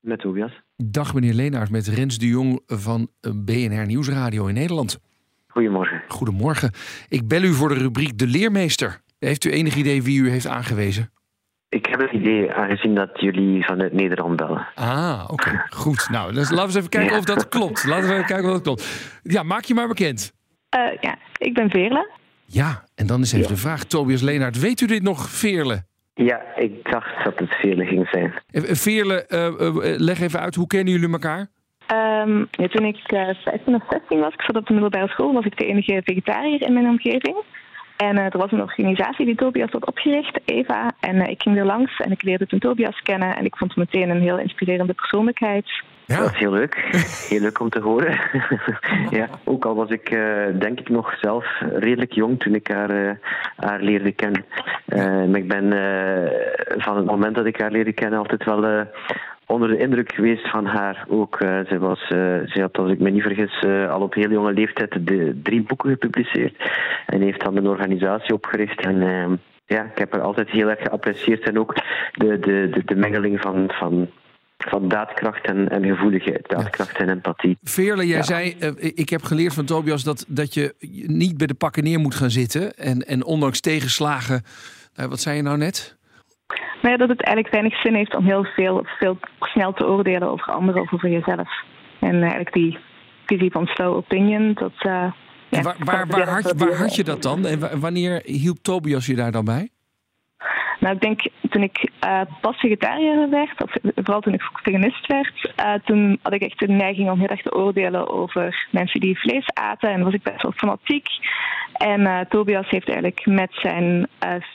Met 0.00 0.20
Tobias. 0.20 0.52
Dag 0.76 1.14
meneer 1.14 1.34
Leenaert, 1.34 1.70
met 1.70 1.86
Rens 1.86 2.18
de 2.18 2.26
Jong 2.26 2.60
van 2.66 3.08
BNR 3.20 3.86
Nieuwsradio 3.86 4.46
in 4.46 4.54
Nederland. 4.54 4.98
Goedemorgen. 5.48 6.02
Goedemorgen. 6.08 6.72
Ik 7.08 7.28
bel 7.28 7.42
u 7.42 7.52
voor 7.52 7.68
de 7.68 7.74
rubriek 7.74 8.18
De 8.18 8.26
Leermeester. 8.26 9.00
Heeft 9.20 9.44
u 9.44 9.50
enig 9.50 9.76
idee 9.76 10.02
wie 10.02 10.20
u 10.20 10.30
heeft 10.30 10.46
aangewezen? 10.46 11.10
Ik 11.68 11.86
heb 11.86 12.00
een 12.00 12.16
idee, 12.16 12.52
aangezien 12.52 12.94
dat 12.94 13.10
jullie 13.20 13.64
vanuit 13.64 13.92
Nederland 13.92 14.36
bellen. 14.36 14.66
Ah, 14.74 15.20
oké. 15.22 15.32
Okay. 15.32 15.66
Goed. 15.68 16.08
Nou, 16.10 16.32
dus 16.32 16.50
laten 16.50 16.56
we 16.56 16.62
eens 16.62 16.74
even 16.74 16.88
kijken 16.88 17.12
ja. 17.12 17.18
of 17.18 17.24
dat 17.24 17.48
klopt. 17.48 17.84
Laten 17.84 18.08
we 18.08 18.14
even 18.14 18.26
kijken 18.26 18.46
of 18.46 18.52
dat 18.52 18.62
klopt. 18.62 19.20
Ja, 19.22 19.42
maak 19.42 19.64
je 19.64 19.74
maar 19.74 19.88
bekend. 19.88 20.32
Uh, 20.76 20.96
ja, 21.00 21.18
ik 21.36 21.54
ben 21.54 21.70
Veerle. 21.70 22.10
Ja, 22.44 22.84
en 22.94 23.06
dan 23.06 23.20
is 23.20 23.32
even 23.32 23.48
ja. 23.48 23.54
de 23.54 23.60
vraag. 23.60 23.84
Tobias 23.84 24.22
Leenaert, 24.22 24.60
weet 24.60 24.80
u 24.80 24.86
dit 24.86 25.02
nog, 25.02 25.28
Veerle? 25.28 25.82
Ja, 26.14 26.40
ik 26.56 26.90
dacht 26.90 27.24
dat 27.24 27.38
het 27.38 27.54
Veerle 27.54 27.84
ging 27.84 28.08
zijn. 28.08 28.32
Veerle, 28.76 29.26
uh, 29.28 29.46
uh, 29.46 29.98
leg 29.98 30.20
even 30.20 30.40
uit, 30.40 30.54
hoe 30.54 30.66
kennen 30.66 30.92
jullie 30.92 31.12
elkaar? 31.12 31.38
Um, 31.92 32.48
ja, 32.50 32.68
toen 32.68 32.84
ik 32.84 32.96
15 33.04 33.74
of 33.74 33.82
16 33.88 34.20
was, 34.20 34.32
ik 34.32 34.42
zat 34.42 34.56
op 34.56 34.66
de 34.66 34.72
middelbare 34.72 35.08
school, 35.08 35.32
was 35.32 35.44
ik 35.44 35.58
de 35.58 35.66
enige 35.66 36.00
vegetariër 36.04 36.62
in 36.62 36.72
mijn 36.72 36.88
omgeving. 36.88 37.36
En 38.00 38.16
uh, 38.16 38.24
er 38.24 38.38
was 38.38 38.52
een 38.52 38.62
organisatie 38.62 39.26
die 39.26 39.34
Tobias 39.34 39.70
had 39.70 39.86
opgericht, 39.86 40.40
Eva. 40.44 40.92
En 41.00 41.16
uh, 41.16 41.28
ik 41.28 41.42
ging 41.42 41.58
er 41.58 41.64
langs 41.64 42.00
en 42.00 42.10
ik 42.10 42.22
leerde 42.22 42.46
toen 42.46 42.58
Tobias 42.58 43.02
kennen. 43.02 43.36
En 43.36 43.44
ik 43.44 43.56
vond 43.56 43.74
hem 43.74 43.84
meteen 43.90 44.10
een 44.10 44.22
heel 44.22 44.38
inspirerende 44.38 44.92
persoonlijkheid. 44.92 45.66
Ja. 46.04 46.18
Dat 46.18 46.32
is 46.32 46.38
heel 46.38 46.52
leuk. 46.52 46.74
Heel 47.28 47.40
leuk 47.40 47.60
om 47.60 47.68
te 47.68 47.80
horen. 47.80 48.20
ja, 49.18 49.28
ook 49.44 49.64
al 49.64 49.74
was 49.74 49.88
ik 49.88 50.10
uh, 50.10 50.44
denk 50.58 50.80
ik 50.80 50.88
nog 50.88 51.18
zelf 51.20 51.44
redelijk 51.60 52.12
jong 52.12 52.40
toen 52.40 52.54
ik 52.54 52.68
haar, 52.68 53.18
haar 53.56 53.80
leerde 53.80 54.12
kennen. 54.12 54.44
maar 55.30 55.38
ik 55.38 55.48
ben 55.48 55.72
van 56.78 56.96
het 56.96 57.06
moment 57.06 57.34
dat 57.34 57.46
ik 57.46 57.60
haar 57.60 57.70
leerde 57.70 57.92
kennen 57.92 58.18
altijd 58.18 58.44
wel 58.44 58.86
onder 59.50 59.68
de 59.68 59.78
indruk 59.78 60.12
geweest 60.12 60.50
van 60.50 60.66
haar 60.66 61.04
ook. 61.08 61.40
Uh, 61.40 61.60
ze, 61.68 61.78
was, 61.78 62.06
ze 62.08 62.58
had, 62.60 62.78
als 62.78 62.90
ik 62.90 62.98
me 62.98 63.10
niet 63.10 63.22
vergis, 63.22 63.62
uh, 63.66 63.90
al 63.90 64.00
op 64.00 64.14
heel 64.14 64.30
jonge 64.30 64.52
leeftijd 64.52 65.06
de 65.06 65.40
drie 65.42 65.62
boeken 65.62 65.90
gepubliceerd. 65.90 66.56
En 67.06 67.20
heeft 67.20 67.44
dan 67.44 67.56
een 67.56 67.68
organisatie 67.68 68.34
opgericht. 68.34 68.80
En 68.80 68.96
ja, 69.66 69.84
ik 69.84 69.98
heb 69.98 70.12
haar 70.12 70.20
altijd 70.20 70.50
heel 70.50 70.68
erg 70.68 70.80
geapprecieerd. 70.80 71.42
En 71.42 71.58
ook 71.58 71.74
de, 72.12 72.38
de, 72.38 72.68
de, 72.70 72.82
de 72.84 72.94
mengeling 72.94 73.40
van, 73.40 73.70
van, 73.72 74.10
van 74.58 74.88
daadkracht 74.88 75.46
en, 75.46 75.68
en 75.68 75.84
gevoeligheid, 75.84 76.48
daadkracht 76.48 76.98
en 76.98 77.08
empathie. 77.08 77.58
Veerle, 77.62 78.06
jij 78.06 78.16
ja. 78.16 78.22
zei, 78.22 78.56
ik 78.78 79.08
heb 79.08 79.22
geleerd 79.22 79.54
van 79.54 79.64
Tobias 79.64 80.04
dat, 80.04 80.24
dat 80.28 80.54
je 80.54 80.74
niet 81.06 81.36
bij 81.36 81.46
de 81.46 81.54
pakken 81.54 81.84
neer 81.84 81.98
moet 81.98 82.14
gaan 82.14 82.30
zitten. 82.30 82.74
En, 82.74 83.00
en 83.00 83.24
ondanks 83.24 83.60
tegenslagen, 83.60 84.42
wat 85.08 85.20
zei 85.20 85.36
je 85.36 85.42
nou 85.42 85.58
net? 85.58 85.98
Maar 86.82 86.90
ja, 86.90 86.96
dat 86.96 87.08
het 87.08 87.22
eigenlijk 87.22 87.54
weinig 87.54 87.80
zin 87.80 87.94
heeft 87.94 88.16
om 88.16 88.24
heel 88.24 88.44
veel, 88.44 88.84
veel 88.98 89.18
snel 89.40 89.72
te 89.72 89.86
oordelen 89.86 90.30
over 90.30 90.52
anderen 90.52 90.82
of 90.82 90.92
over 90.92 91.08
jezelf. 91.08 91.64
En 92.00 92.20
eigenlijk 92.20 92.52
die 92.52 92.78
visie 93.26 93.50
van 93.50 93.66
slow 93.66 93.96
opinion, 93.96 94.54
dat... 94.54 94.72
Uh, 94.86 95.12
ja, 95.48 95.62
waar, 95.62 95.76
waar, 95.78 96.06
waar, 96.06 96.28
had, 96.28 96.52
waar 96.56 96.74
had 96.74 96.94
je 96.94 97.04
dat 97.04 97.22
dan? 97.22 97.46
En 97.46 97.80
wanneer 97.80 98.22
hielp 98.24 98.58
Tobias 98.62 99.06
je 99.06 99.14
daar 99.14 99.32
dan 99.32 99.44
bij? 99.44 99.68
Nou, 100.80 100.94
ik 100.94 101.00
denk 101.00 101.20
toen 101.50 101.62
ik 101.62 101.90
uh, 102.04 102.20
pas 102.40 102.56
vegetariër 102.56 103.30
werd, 103.30 103.62
of 103.62 103.72
vooral 103.94 104.20
toen 104.20 104.32
ik 104.32 104.42
veganist 104.52 105.06
werd, 105.06 105.52
uh, 105.56 105.74
toen 105.84 106.18
had 106.22 106.32
ik 106.32 106.42
echt 106.42 106.58
de 106.58 106.68
neiging 106.68 107.10
om 107.10 107.18
heel 107.18 107.28
erg 107.28 107.42
te 107.42 107.54
oordelen 107.54 108.08
over 108.08 108.68
mensen 108.70 109.00
die 109.00 109.18
vlees 109.18 109.46
aten. 109.52 109.90
En 109.90 110.04
was 110.04 110.14
ik 110.14 110.22
best 110.22 110.42
wel 110.42 110.52
fanatiek. 110.52 111.06
En 111.72 112.00
uh, 112.00 112.20
Tobias 112.20 112.68
heeft 112.68 112.88
eigenlijk 112.88 113.26
met 113.26 113.50
zijn 113.52 114.08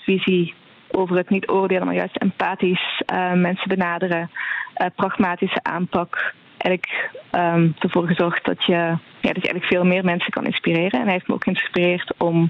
visie 0.04 0.54
over 0.96 1.16
het 1.18 1.30
niet 1.30 1.50
oordelen, 1.50 1.86
maar 1.86 1.96
juist 1.96 2.18
empathisch 2.18 3.02
uh, 3.14 3.34
mensen 3.34 3.68
benaderen, 3.70 4.30
uh, 4.78 4.88
pragmatische 4.96 5.64
aanpak, 5.64 6.34
eigenlijk 6.58 7.10
um, 7.32 7.76
ervoor 7.80 8.08
gezorgd 8.08 8.46
dat 8.46 8.64
je, 8.66 8.74
ja, 8.74 8.98
dat 9.22 9.22
je 9.22 9.50
eigenlijk 9.50 9.66
veel 9.66 9.84
meer 9.86 10.04
mensen 10.04 10.32
kan 10.32 10.46
inspireren. 10.46 11.00
En 11.00 11.04
hij 11.04 11.12
heeft 11.14 11.28
me 11.28 11.34
ook 11.34 11.44
geïnspireerd 11.44 12.14
om 12.18 12.36
um, 12.36 12.50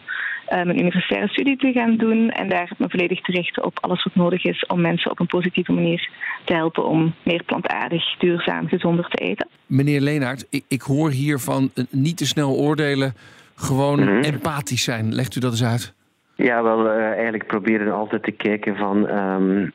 een 0.70 0.80
universitaire 0.80 1.28
studie 1.28 1.58
te 1.58 1.72
gaan 1.72 1.98
doen 1.98 2.30
en 2.30 2.50
daar 2.50 2.72
me 2.78 2.90
volledig 2.90 3.22
te 3.22 3.32
richten 3.32 3.64
op 3.64 3.78
alles 3.82 4.04
wat 4.04 4.16
nodig 4.16 4.44
is 4.44 4.66
om 4.66 4.82
mensen 4.82 5.12
op 5.12 5.20
een 5.20 5.26
positieve 5.28 5.72
manier 5.72 6.10
te 6.44 6.54
helpen 6.54 6.86
om 6.86 7.14
meer 7.24 7.44
plantaardig, 7.44 8.18
duurzaam, 8.18 8.68
gezonder 8.68 9.08
te 9.10 9.18
eten. 9.24 9.48
Meneer 9.66 10.02
Leenaert, 10.02 10.48
ik, 10.50 10.64
ik 10.68 10.82
hoor 10.82 11.10
hier 11.12 11.40
van 11.40 11.72
niet 11.90 12.18
te 12.18 12.26
snel 12.26 12.52
oordelen, 12.56 13.14
gewoon 13.56 14.00
Mhm. 14.00 14.24
empathisch 14.24 14.84
zijn. 14.84 15.14
Legt 15.14 15.36
u 15.36 15.40
dat 15.40 15.52
eens 15.52 15.64
uit? 15.64 15.94
Ja, 16.36 16.64
wel, 16.64 16.90
eh, 16.90 17.12
eigenlijk 17.12 17.48
proberen 17.48 17.94
altijd 17.94 18.24
te 18.24 18.32
kijken 18.32 18.76
van. 18.76 19.08
ehm, 19.08 19.68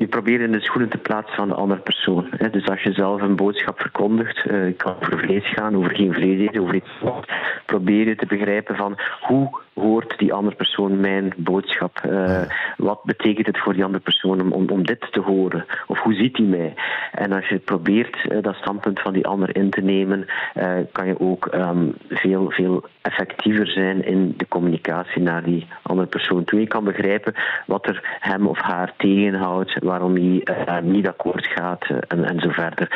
je 0.00 0.06
probeert 0.06 0.40
in 0.40 0.52
de 0.52 0.60
schoenen 0.60 0.90
te 0.90 0.98
plaatsen 0.98 1.36
van 1.36 1.48
de 1.48 1.54
andere 1.54 1.80
persoon. 1.80 2.26
Hè. 2.30 2.50
Dus 2.50 2.68
als 2.68 2.82
je 2.82 2.92
zelf 2.92 3.22
een 3.22 3.36
boodschap 3.36 3.80
verkondigt, 3.80 4.42
het 4.42 4.76
kan 4.76 4.94
over 4.94 5.18
vlees 5.18 5.52
gaan, 5.52 5.76
over 5.76 5.94
geen 5.94 6.12
vlees 6.12 6.40
eten, 6.40 6.60
over 6.60 6.74
iets 6.74 6.90
anders, 7.04 7.32
probeer 7.66 8.06
je 8.08 8.16
te 8.16 8.26
begrijpen 8.26 8.76
van 8.76 8.98
hoe 9.20 9.60
hoort 9.74 10.18
die 10.18 10.32
andere 10.32 10.56
persoon 10.56 11.00
mijn 11.00 11.32
boodschap? 11.36 11.98
Eh, 11.98 12.42
wat 12.76 13.04
betekent 13.04 13.46
het 13.46 13.58
voor 13.58 13.72
die 13.72 13.84
andere 13.84 14.02
persoon 14.02 14.40
om, 14.40 14.52
om, 14.52 14.68
om 14.68 14.84
dit 14.84 15.12
te 15.12 15.20
horen? 15.20 15.66
Hoe 16.10 16.18
ziet 16.18 16.36
hij 16.36 16.46
mij? 16.46 16.74
En 17.12 17.32
als 17.32 17.48
je 17.48 17.58
probeert 17.58 18.28
eh, 18.28 18.42
dat 18.42 18.54
standpunt 18.54 19.00
van 19.00 19.12
die 19.12 19.26
ander 19.26 19.56
in 19.56 19.70
te 19.70 19.80
nemen, 19.80 20.26
eh, 20.54 20.72
kan 20.92 21.06
je 21.06 21.20
ook 21.20 21.46
ehm, 21.46 21.88
veel, 22.08 22.50
veel 22.50 22.84
effectiever 23.02 23.66
zijn 23.66 24.04
in 24.04 24.34
de 24.36 24.48
communicatie 24.48 25.22
naar 25.22 25.42
die 25.42 25.66
andere 25.82 26.08
persoon 26.08 26.44
toe. 26.44 26.60
Je 26.60 26.66
kan 26.66 26.84
begrijpen 26.84 27.34
wat 27.66 27.86
er 27.86 28.18
hem 28.20 28.46
of 28.46 28.58
haar 28.58 28.92
tegenhoudt, 28.96 29.78
waarom 29.78 30.14
hij 30.14 30.40
eh, 30.42 30.82
niet 30.82 31.08
akkoord 31.08 31.46
gaat 31.46 31.86
en, 32.08 32.24
en 32.24 32.40
zo 32.40 32.48
verder. 32.50 32.88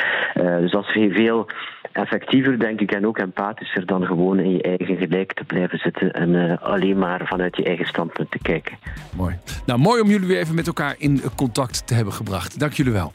Dus 0.61 0.71
dat 0.71 0.85
is 0.85 1.15
veel 1.15 1.47
effectiever, 1.95 2.59
denk 2.59 2.81
ik, 2.81 2.93
en 2.93 3.07
ook 3.07 3.19
empathischer 3.19 3.87
dan 3.87 4.05
gewoon 4.05 4.39
in 4.39 4.51
je 4.51 4.63
eigen 4.63 4.97
gelijk 4.97 5.33
te 5.33 5.45
blijven 5.45 5.79
zitten 5.79 6.13
en 6.13 6.51
eh, 6.51 6.63
alleen 6.63 6.99
maar 6.99 7.27
vanuit 7.27 7.57
je 7.57 7.65
eigen 7.65 7.87
standpunt 7.87 8.31
te 8.31 8.39
kijken. 8.39 8.77
Mooi. 9.17 9.39
Nou, 9.67 9.79
mooi 9.79 10.01
om 10.01 10.09
jullie 10.09 10.29
weer 10.29 10.39
even 10.39 10.55
met 10.55 10.67
elkaar 10.67 10.95
in 10.99 11.21
contact 11.37 11.87
te 11.87 11.95
hebben 11.95 12.13
gebracht. 12.13 12.59
Dank 12.59 12.73
jullie 12.73 12.93
wel. 12.93 13.13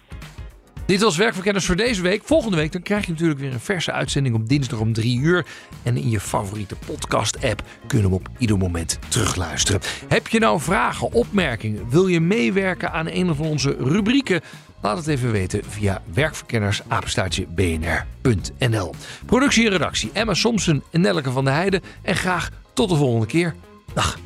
Dit 0.90 1.02
was 1.02 1.18
Werkverkenners 1.18 1.66
voor 1.66 1.76
deze 1.76 2.02
week. 2.02 2.24
Volgende 2.24 2.58
week 2.58 2.72
dan 2.72 2.82
krijg 2.82 3.06
je 3.06 3.12
natuurlijk 3.12 3.40
weer 3.40 3.54
een 3.54 3.60
verse 3.60 3.92
uitzending 3.92 4.36
op 4.36 4.50
dinsdag 4.50 4.80
om 4.80 4.94
3 4.94 5.20
uur. 5.20 5.46
En 5.84 5.98
in 5.98 6.10
je 6.10 6.20
favoriete 6.20 6.76
podcast-app 6.86 7.64
kunnen 7.88 8.10
we 8.10 8.16
op 8.16 8.28
ieder 8.38 8.58
moment 8.58 9.00
terugluisteren. 9.08 9.82
Heb 10.08 10.28
je 10.28 10.40
nou 10.40 10.60
vragen, 10.60 11.14
opmerkingen? 11.14 11.90
Wil 11.90 12.08
je 12.08 12.20
meewerken 12.20 12.92
aan 12.92 13.08
een 13.08 13.36
van 13.36 13.46
onze 13.46 13.76
rubrieken? 13.80 14.42
Laat 14.82 14.98
het 14.98 15.08
even 15.08 15.32
weten 15.32 15.62
via 15.68 16.02
werkverkenners-bnr.nl. 16.14 18.94
Productie 19.26 19.66
en 19.66 19.72
redactie 19.72 20.10
Emma 20.14 20.34
Somsen 20.34 20.84
en 20.92 21.02
Nelleke 21.02 21.32
van 21.32 21.46
der 21.46 21.54
Heijden. 21.54 21.82
En 22.02 22.16
graag 22.16 22.50
tot 22.74 22.90
de 22.90 22.96
volgende 22.96 23.26
keer. 23.26 23.56
Dag. 23.94 24.20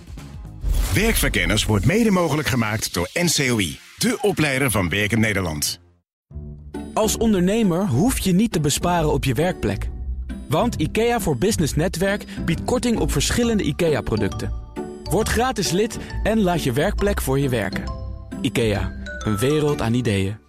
Werkverkenners 0.94 1.66
wordt 1.66 1.86
mede 1.86 2.12
mogelijk 2.12 2.48
gemaakt 2.48 2.94
door 2.94 3.10
NCOI, 3.14 3.80
de 3.98 4.18
opleider 4.22 4.72
van 4.72 4.90
Werken 4.90 5.20
Nederland. 5.20 5.80
Als 6.94 7.18
ondernemer 7.18 7.88
hoef 7.88 8.20
je 8.20 8.34
niet 8.34 8.52
te 8.52 8.60
besparen 8.60 9.14
op 9.14 9.24
je 9.24 9.34
werkplek. 9.34 9.90
Want 10.50 10.76
IKEA 10.76 11.20
voor 11.20 11.38
Business 11.38 11.76
Netwerk 11.76 12.26
biedt 12.46 12.64
korting 12.64 13.00
op 13.00 13.12
verschillende 13.12 13.64
IKEA-producten. 13.64 14.54
Word 15.04 15.30
gratis 15.30 15.72
lid 15.72 15.98
en 16.24 16.42
laat 16.42 16.64
je 16.64 16.72
werkplek 16.72 17.22
voor 17.22 17.40
je 17.40 17.50
werken. 17.50 17.84
IKEA, 18.42 18.92
een 19.20 19.38
wereld 19.38 19.82
aan 19.82 19.94
ideeën. 19.94 20.43